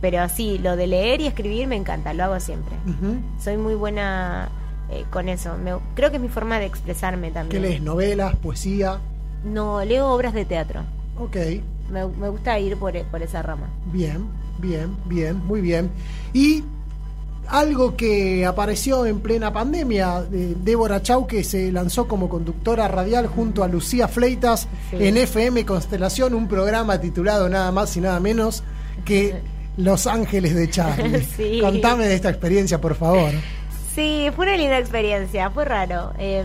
[0.01, 2.73] pero sí, lo de leer y escribir me encanta, lo hago siempre.
[3.39, 4.49] Soy muy buena
[4.89, 5.57] eh, con eso.
[5.57, 7.61] Me- creo que es mi forma de expresarme ¿Qué también.
[7.61, 7.81] lees?
[7.81, 8.35] ¿Novelas?
[8.37, 8.99] ¿Poesía?
[9.43, 10.81] No, leo obras de teatro.
[11.19, 11.35] Ok.
[11.91, 13.69] me, me gusta ir por, por esa rama.
[13.91, 14.25] Bien,
[14.59, 15.89] bien, bien, muy bien.
[16.33, 16.63] Y
[17.47, 23.27] algo que apareció en plena pandemia, de Débora Chau, que se lanzó como conductora radial
[23.27, 24.97] junto a Lucía Fleitas Sí.
[24.99, 28.63] en FM Constelación, un programa titulado nada más y nada menos
[29.05, 29.35] que
[29.77, 31.21] Los Ángeles de Charlie.
[31.37, 31.59] Sí.
[31.61, 33.29] Contame de esta experiencia, por favor.
[33.95, 36.11] Sí, fue una linda experiencia, fue raro.
[36.19, 36.43] Eh,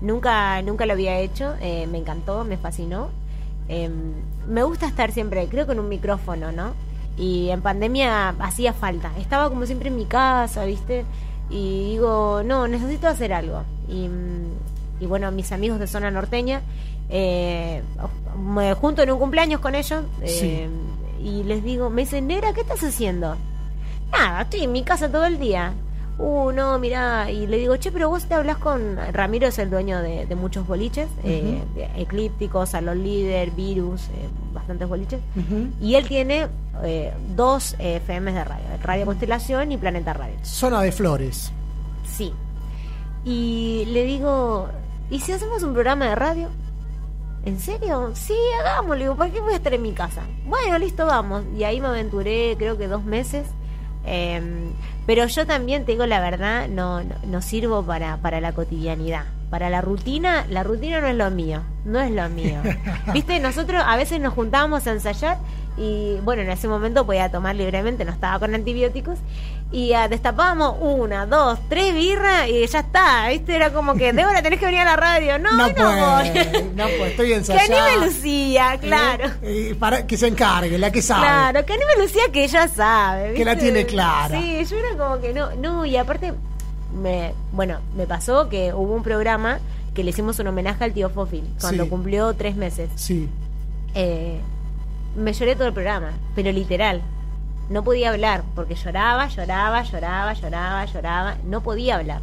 [0.00, 3.10] nunca, nunca lo había hecho, eh, me encantó, me fascinó.
[3.68, 3.88] Eh,
[4.48, 6.74] me gusta estar siempre, creo que en un micrófono, ¿no?
[7.16, 9.12] Y en pandemia hacía falta.
[9.18, 11.04] Estaba como siempre en mi casa, ¿viste?
[11.48, 13.62] Y digo, no, necesito hacer algo.
[13.88, 16.60] Y, mm, y bueno, mis amigos de zona norteña,
[17.08, 17.82] eh,
[18.36, 20.68] me junto en un cumpleaños con ellos eh,
[21.22, 23.36] y les digo, me dicen, Negra, ¿qué estás haciendo?
[24.10, 25.72] Nada, estoy en mi casa todo el día.
[26.16, 29.68] Uh, no, mira, y le digo, che, pero vos te hablas con Ramiro, es el
[29.68, 31.60] dueño de, de muchos boliches, eh,
[31.96, 35.20] Eclípticos, Salón Líder, Virus, eh, bastantes boliches.
[35.80, 36.46] Y él tiene
[36.84, 40.36] eh, dos FMs de radio, Radio Constelación y Planeta Radio.
[40.42, 41.50] Zona de Flores.
[42.06, 42.32] Sí.
[43.24, 44.68] Y le digo,
[45.10, 46.48] ¿y si hacemos un programa de radio?
[47.44, 48.12] ¿En serio?
[48.14, 49.02] Sí, hagámoslo.
[49.02, 50.22] Digo, ¿para qué voy a estar en mi casa?
[50.46, 51.42] Bueno, listo, vamos.
[51.56, 53.46] Y ahí me aventuré, creo que dos meses.
[54.06, 54.70] Eh,
[55.06, 59.24] pero yo también, te digo la verdad, no, no, no sirvo para, para la cotidianidad.
[59.50, 61.62] Para la rutina, la rutina no es lo mío.
[61.84, 62.60] No es lo mío.
[63.12, 65.38] Viste, nosotros a veces nos juntábamos a ensayar
[65.76, 69.18] y bueno, en ese momento podía tomar libremente, no estaba con antibióticos.
[69.76, 73.28] Y destapábamos una, dos, tres birras y ya está.
[73.28, 73.56] ¿Viste?
[73.56, 75.36] Era como que, Débora, tenés que venir a la radio.
[75.40, 77.76] No, no, No no puede, estoy Que ensayando.
[77.76, 79.30] anime Lucía, claro.
[79.42, 81.22] Eh, para que se encargue, la que sabe.
[81.22, 83.34] Claro, que anime Lucía que ella sabe.
[83.34, 84.40] Que la tiene clara.
[84.40, 86.32] Sí, yo era como que no, no, y aparte,
[86.94, 89.58] me, bueno, me pasó que hubo un programa
[89.92, 91.90] que le hicimos un homenaje al tío Fofil cuando Sí.
[91.90, 92.90] cumplió tres meses.
[92.94, 93.28] Sí.
[93.96, 94.38] Eh,
[95.16, 97.02] me lloré todo el programa, pero literal.
[97.70, 101.36] No podía hablar porque lloraba, lloraba, lloraba, lloraba, lloraba.
[101.44, 102.20] No podía hablar.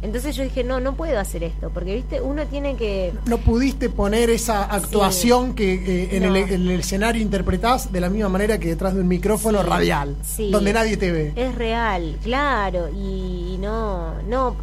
[0.00, 3.12] Entonces yo dije, no, no puedo hacer esto, porque viste, uno tiene que...
[3.26, 6.34] No pudiste poner esa actuación que eh, en, No.
[6.34, 9.68] el, en el escenario interpretás de la misma manera que detrás de un micrófono Sí,
[9.68, 10.50] radial, sí.
[10.50, 11.32] donde nadie te ve.
[11.36, 14.56] Es real, claro, y no, no.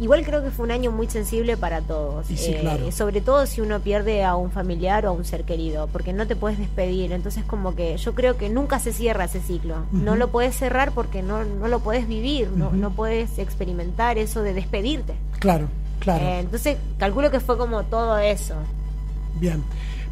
[0.00, 2.30] Igual creo que fue un año muy sensible para todos.
[2.30, 2.90] Y sí, Eh, claro.
[2.90, 6.26] Sobre todo si uno pierde a un familiar o a un ser querido, porque no
[6.26, 7.12] te puedes despedir.
[7.12, 9.76] Entonces, como que yo creo que nunca se cierra ese ciclo.
[9.92, 14.42] No lo puedes cerrar porque no, no lo puedes vivir, no, no puedes experimentar eso
[14.42, 15.12] de despedirte.
[15.38, 15.68] Claro,
[15.98, 16.24] claro.
[16.24, 18.54] Eh, entonces, calculo que fue como todo eso.
[19.38, 19.62] Bien.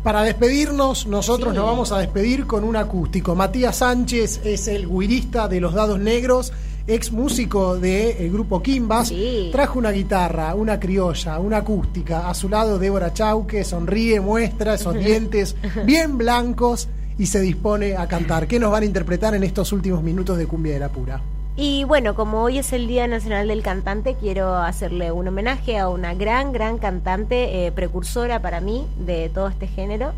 [0.02, 1.56] Para despedirnos, nosotros Sí.
[1.56, 3.34] nos vamos a despedir con un acústico.
[3.34, 6.52] Matías Sánchez es el guirista de Los Dados Negros,
[6.88, 9.12] ex músico del grupo Kimbas.
[9.52, 12.28] Trajo una guitarra, una criolla, una acústica.
[12.28, 15.54] A su lado Débora Chauque sonríe, muestra esos dientes
[15.84, 16.88] bien blancos
[17.18, 18.46] y se dispone a cantar.
[18.46, 21.20] ¿Qué nos van a interpretar en estos últimos minutos de Cumbia de la Pura?
[21.56, 25.88] Y bueno, como hoy es el Día Nacional del Cantante, quiero hacerle un homenaje a
[25.88, 30.12] una gran, gran cantante, eh, precursora para mí de todo este género.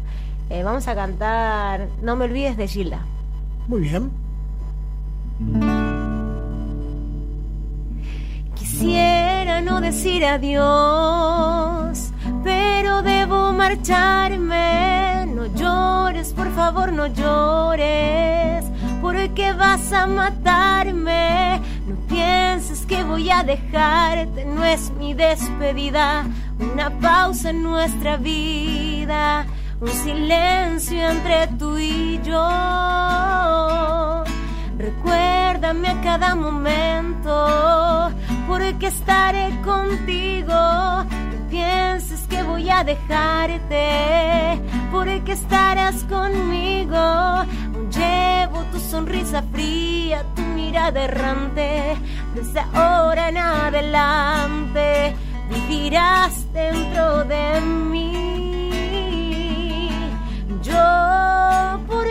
[0.50, 3.06] Eh, vamos a cantar No me olvides de Gilda.
[3.68, 4.10] Muy bien.
[8.80, 15.26] Quisiera no decir adiós, pero debo marcharme.
[15.26, 18.64] No llores, por favor, no llores,
[19.02, 21.60] porque vas a matarme.
[21.86, 26.24] No pienses que voy a dejarte, no es mi despedida.
[26.58, 29.44] Una pausa en nuestra vida,
[29.78, 32.40] un silencio entre tú y yo.
[34.80, 38.10] Recuérdame a cada momento,
[38.48, 40.54] porque estaré contigo.
[40.54, 44.58] No pienses que voy a dejarte,
[44.90, 46.96] porque estarás conmigo.
[47.90, 51.98] Llevo tu sonrisa fría, tu mirada errante.
[52.34, 55.14] Desde ahora en adelante
[55.50, 58.30] vivirás dentro de mí.
[60.62, 62.06] Yo por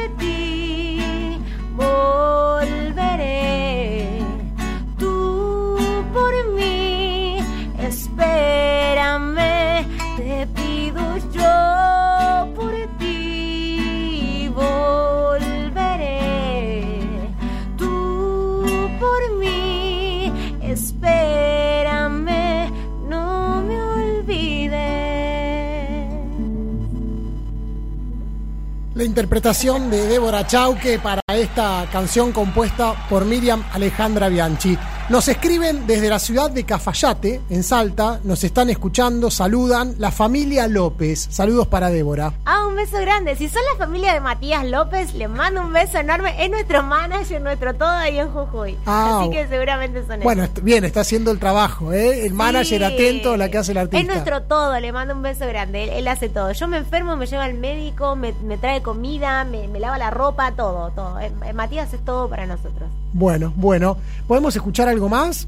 [29.10, 34.78] interpretación de Débora Chauque para esta canción compuesta por Miriam Alejandra Bianchi.
[35.10, 40.68] Nos escriben desde la ciudad de Cafayate, en Salta, nos están escuchando, saludan la familia
[40.68, 41.28] López.
[41.32, 42.32] Saludos para Débora.
[42.46, 43.36] Ah, un beso grande.
[43.36, 46.36] Si son la familia de Matías López, le mando un beso enorme.
[46.46, 48.78] Es nuestro manager, nuestro todo ahí en Jujuy.
[48.86, 50.64] Ah, Así que seguramente son Bueno, ellos.
[50.64, 52.28] bien, está haciendo el trabajo, ¿eh?
[52.28, 52.84] El manager Sí.
[52.94, 54.00] atento a la que hace el artista.
[54.02, 55.86] Es nuestro todo, le mando un beso grande.
[55.86, 56.52] Él, él hace todo.
[56.52, 60.12] Yo me enfermo, me lleva al médico, me, me trae comida, me, me lava la
[60.12, 61.18] ropa, todo, todo.
[61.22, 62.90] Eh, eh, Matías es todo para nosotros.
[63.14, 63.98] Bueno, bueno.
[64.28, 65.48] ¿Podemos escuchar algo más?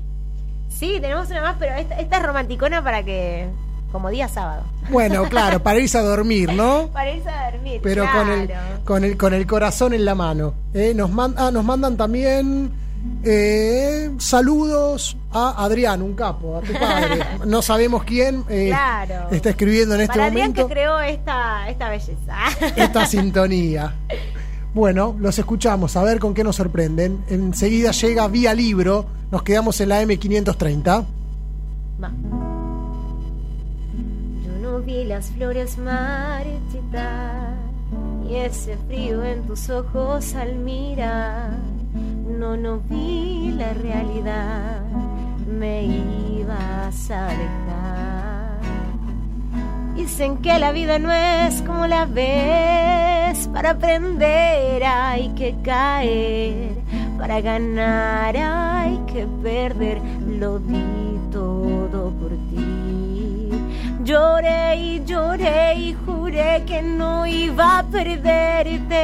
[0.69, 3.47] Sí, tenemos una más, pero esta, esta es romanticona para que.
[3.91, 4.63] como día sábado.
[4.89, 6.87] Bueno, claro, para irse a dormir, ¿no?
[6.93, 7.79] Para irse a dormir.
[7.83, 8.79] Pero con, el, claro.
[8.85, 10.53] con, el, con el corazón en la mano.
[10.73, 10.93] ¿eh?
[10.95, 12.71] Nos, man- ah, nos mandan también
[13.23, 17.19] eh, saludos a Adrián, un capo, a tu padre.
[17.45, 19.27] No sabemos quién eh, Claro.
[19.31, 22.37] está escribiendo en este Para Adrián momento que creó esta, esta belleza.
[22.75, 23.93] esta sintonía.
[24.73, 27.25] Bueno, los escuchamos, a ver con qué nos sorprenden.
[27.27, 31.05] Enseguida llega vía libro, nos quedamos en la M530.
[32.01, 32.11] Va.
[34.45, 37.55] Yo no vi las flores marchitar
[38.29, 41.51] y ese frío en tus ojos al mirar.
[42.39, 44.81] No, no vi la realidad,
[45.47, 48.40] me ibas a dejar.
[49.95, 56.73] Dicen que la vida no es como la ves, para aprender hay que caer,
[57.17, 63.49] para ganar hay que perder, lo di todo por ti.
[64.03, 69.01] Lloré y lloré y juré que no iba a perderte.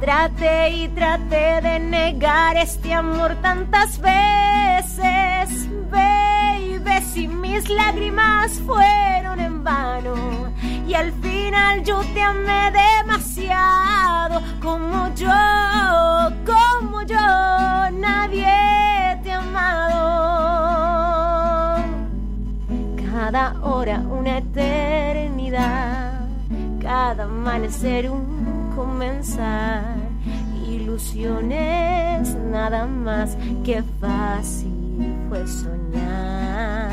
[0.00, 5.68] Traté y traté de negar este amor tantas veces,
[7.00, 10.52] si mis lágrimas fueron en vano.
[10.86, 15.28] Y al final yo te amé demasiado, como yo,
[16.44, 18.46] como yo, nadie
[19.22, 20.02] te ha amado.
[23.10, 26.26] Cada hora una eternidad,
[26.80, 29.96] cada amanecer un comenzar.
[30.66, 34.71] Ilusiones nada más que fácil
[35.32, 36.90] fue soñar.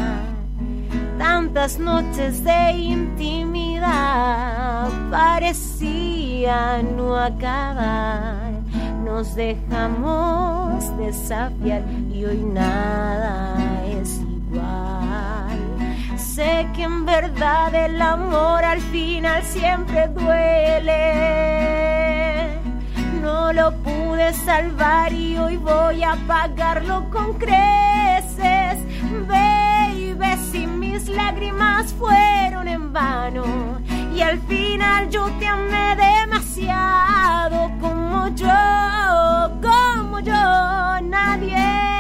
[1.18, 3.90] Tantas noches de intimidad
[5.12, 8.54] parecían no acabar.
[9.04, 11.84] Nos dejamos desafiar
[12.14, 13.58] y hoy nada
[14.02, 15.60] es igual.
[16.16, 21.02] Sé que en verdad el amor al final siempre duele.
[23.22, 27.89] No lo pude salvar y hoy voy a pagarlo con creces.
[29.28, 33.80] Baby, si mis lágrimas fueron en vano.
[34.16, 41.99] Y al final yo te amé demasiado como yo, como yo, nadie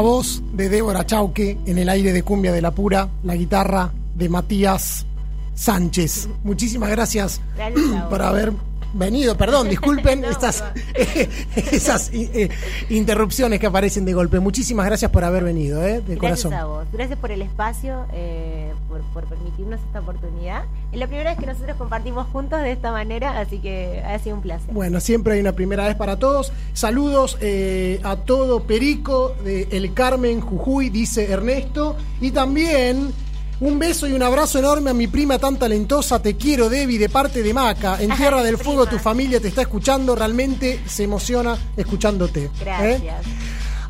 [0.00, 3.92] La voz de Débora Chauque en el aire de Cumbia de la Pura, la guitarra
[4.14, 5.04] de Matías
[5.52, 6.26] Sánchez.
[6.42, 8.50] Muchísimas gracias Gracias por haber
[8.92, 9.36] venido.
[9.36, 10.64] Perdón, disculpen No, estas
[11.72, 12.50] esas eh,
[12.88, 14.40] interrupciones que aparecen de golpe.
[14.40, 16.54] Muchísimas gracias por haber venido, eh, de Gracias corazón.
[16.54, 20.64] a vos, gracias por el espacio, eh, por, por permitirnos esta oportunidad.
[20.92, 24.36] Es la primera vez que nosotros compartimos juntos de esta manera, así que ha sido
[24.36, 24.72] un placer.
[24.72, 26.52] Bueno, siempre hay una primera vez para todos.
[26.72, 31.96] Saludos eh, a todo Perico de El Carmen Jujuy, dice Ernesto.
[32.20, 33.12] Y también
[33.60, 36.20] un beso y un abrazo enorme a mi prima tan talentosa.
[36.20, 38.00] Te quiero, Debbie, de parte de Maca.
[38.00, 40.14] En Tierra del Fuego tu familia te está escuchando.
[40.14, 42.50] Realmente se emociona escuchándote.
[42.64, 43.00] ¿eh?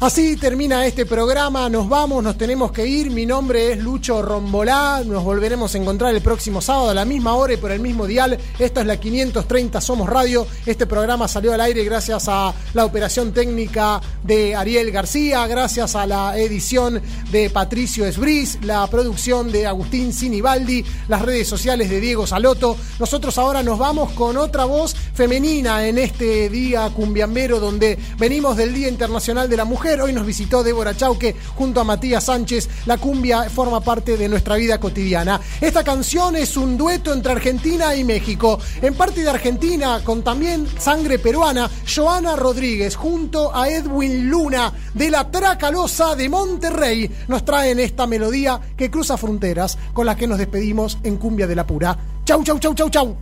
[0.01, 3.11] Así termina este programa, nos vamos, nos tenemos que ir.
[3.11, 7.35] Mi nombre es Lucho Rombolá, nos volveremos a encontrar el próximo sábado a la misma
[7.35, 8.39] hora y por el mismo dial.
[8.59, 10.47] Esta es la 530 Somos Radio.
[10.65, 16.07] Este programa salió al aire gracias a la operación técnica de Ariel García, gracias a
[16.07, 22.27] la edición de Patricio Esbris, la producción de Agustín Sinibaldi, las redes sociales de Diego
[22.27, 22.75] Saloto.
[22.99, 28.73] Nosotros ahora nos vamos con otra voz femenina en este día cumbiambero donde venimos del
[28.73, 29.90] Día Internacional de la Mujer.
[29.99, 32.69] Hoy nos visitó Débora Chauque junto a Matías Sánchez.
[32.87, 35.41] La cumbia forma parte de nuestra vida cotidiana.
[35.61, 38.61] Esta canción es un dueto entre Argentina y México.
[38.81, 45.11] En parte de Argentina, con también sangre peruana, Joana Rodríguez junto a Edwin Luna de
[45.11, 50.39] la Tracalosa de Monterrey nos traen esta melodía que cruza fronteras con la que nos
[50.39, 51.97] despedimos en Cumbia de la Pura.
[52.25, 53.17] Chau, chau, chau, chau, chau.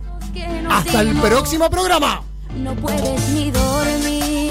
[0.69, 2.21] Hasta el próximo programa.
[2.55, 4.48] No puedes ni dormir,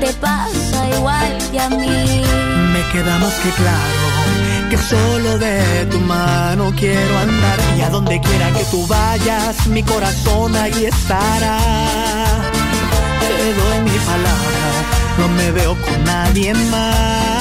[0.00, 2.22] te pasa igual que a mí.
[2.72, 4.10] Me queda más que claro
[4.70, 9.82] que solo de tu mano quiero andar y a donde quiera que tú vayas, mi
[9.82, 11.58] corazón ahí estará.
[13.20, 14.64] Te doy mi palabra,
[15.18, 17.39] no me veo con nadie más.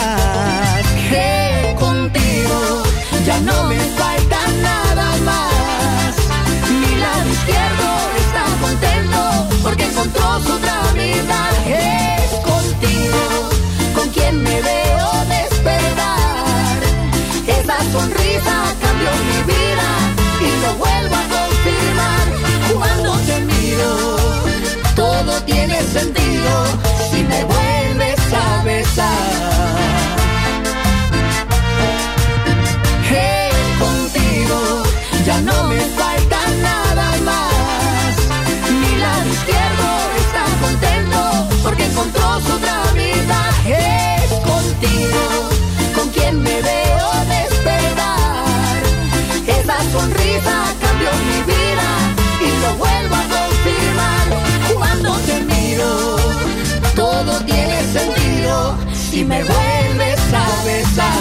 [59.19, 61.11] Si me vuelves a besar.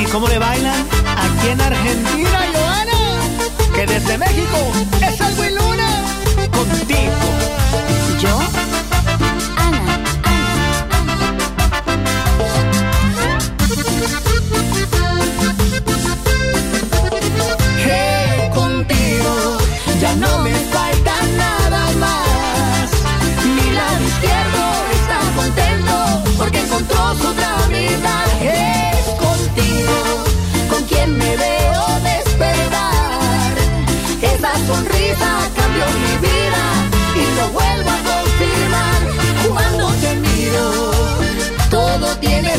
[0.00, 0.86] ¿Y cómo le bailan
[1.24, 3.00] aquí en Argentina, Joana?
[3.76, 4.58] Que desde México
[5.08, 5.50] es algo y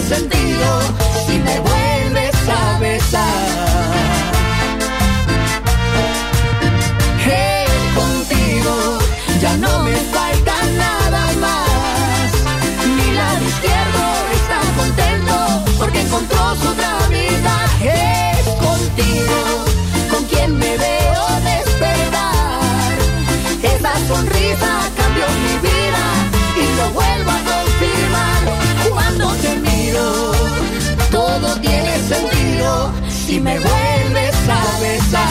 [0.05, 0.81] sentido
[1.25, 3.23] si me vuelves a besar.
[7.25, 7.65] Hey,
[7.95, 8.99] contigo
[9.41, 12.31] ya no me falta nada más.
[12.97, 14.03] Mi lado izquierdo
[14.37, 15.35] está contento
[15.79, 16.69] porque encontró su
[17.09, 17.65] mitad.
[17.81, 19.65] Es contigo
[20.11, 22.95] con quien me veo despertar.
[23.63, 26.03] Esa sonrisa cambió mi vida
[26.61, 27.45] y lo vuelvo a
[33.45, 35.29] me vuelves a besar.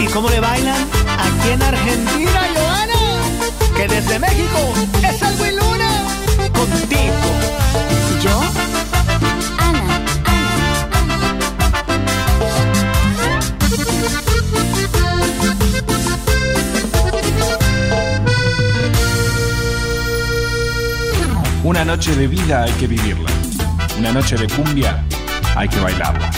[0.00, 0.82] ¿Y cómo le bailan
[1.26, 3.00] aquí en Argentina, Joana?
[3.76, 4.58] Que desde México
[5.02, 5.90] es algo y luna
[6.54, 7.26] contigo.
[8.22, 8.40] ¿Yo?
[21.64, 23.30] Una noche de vida hay que vivirla.
[23.98, 25.05] Una noche de cumbia
[25.56, 26.30] hay que bailarla.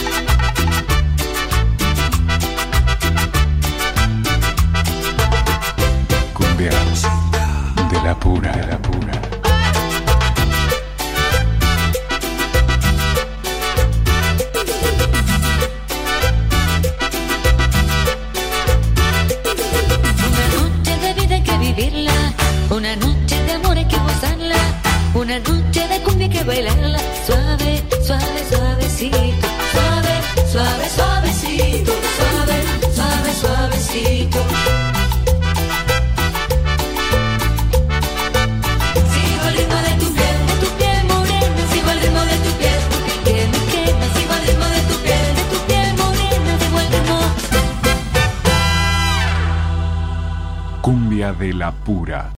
[6.33, 7.03] Cumbias
[7.91, 8.78] de la pura,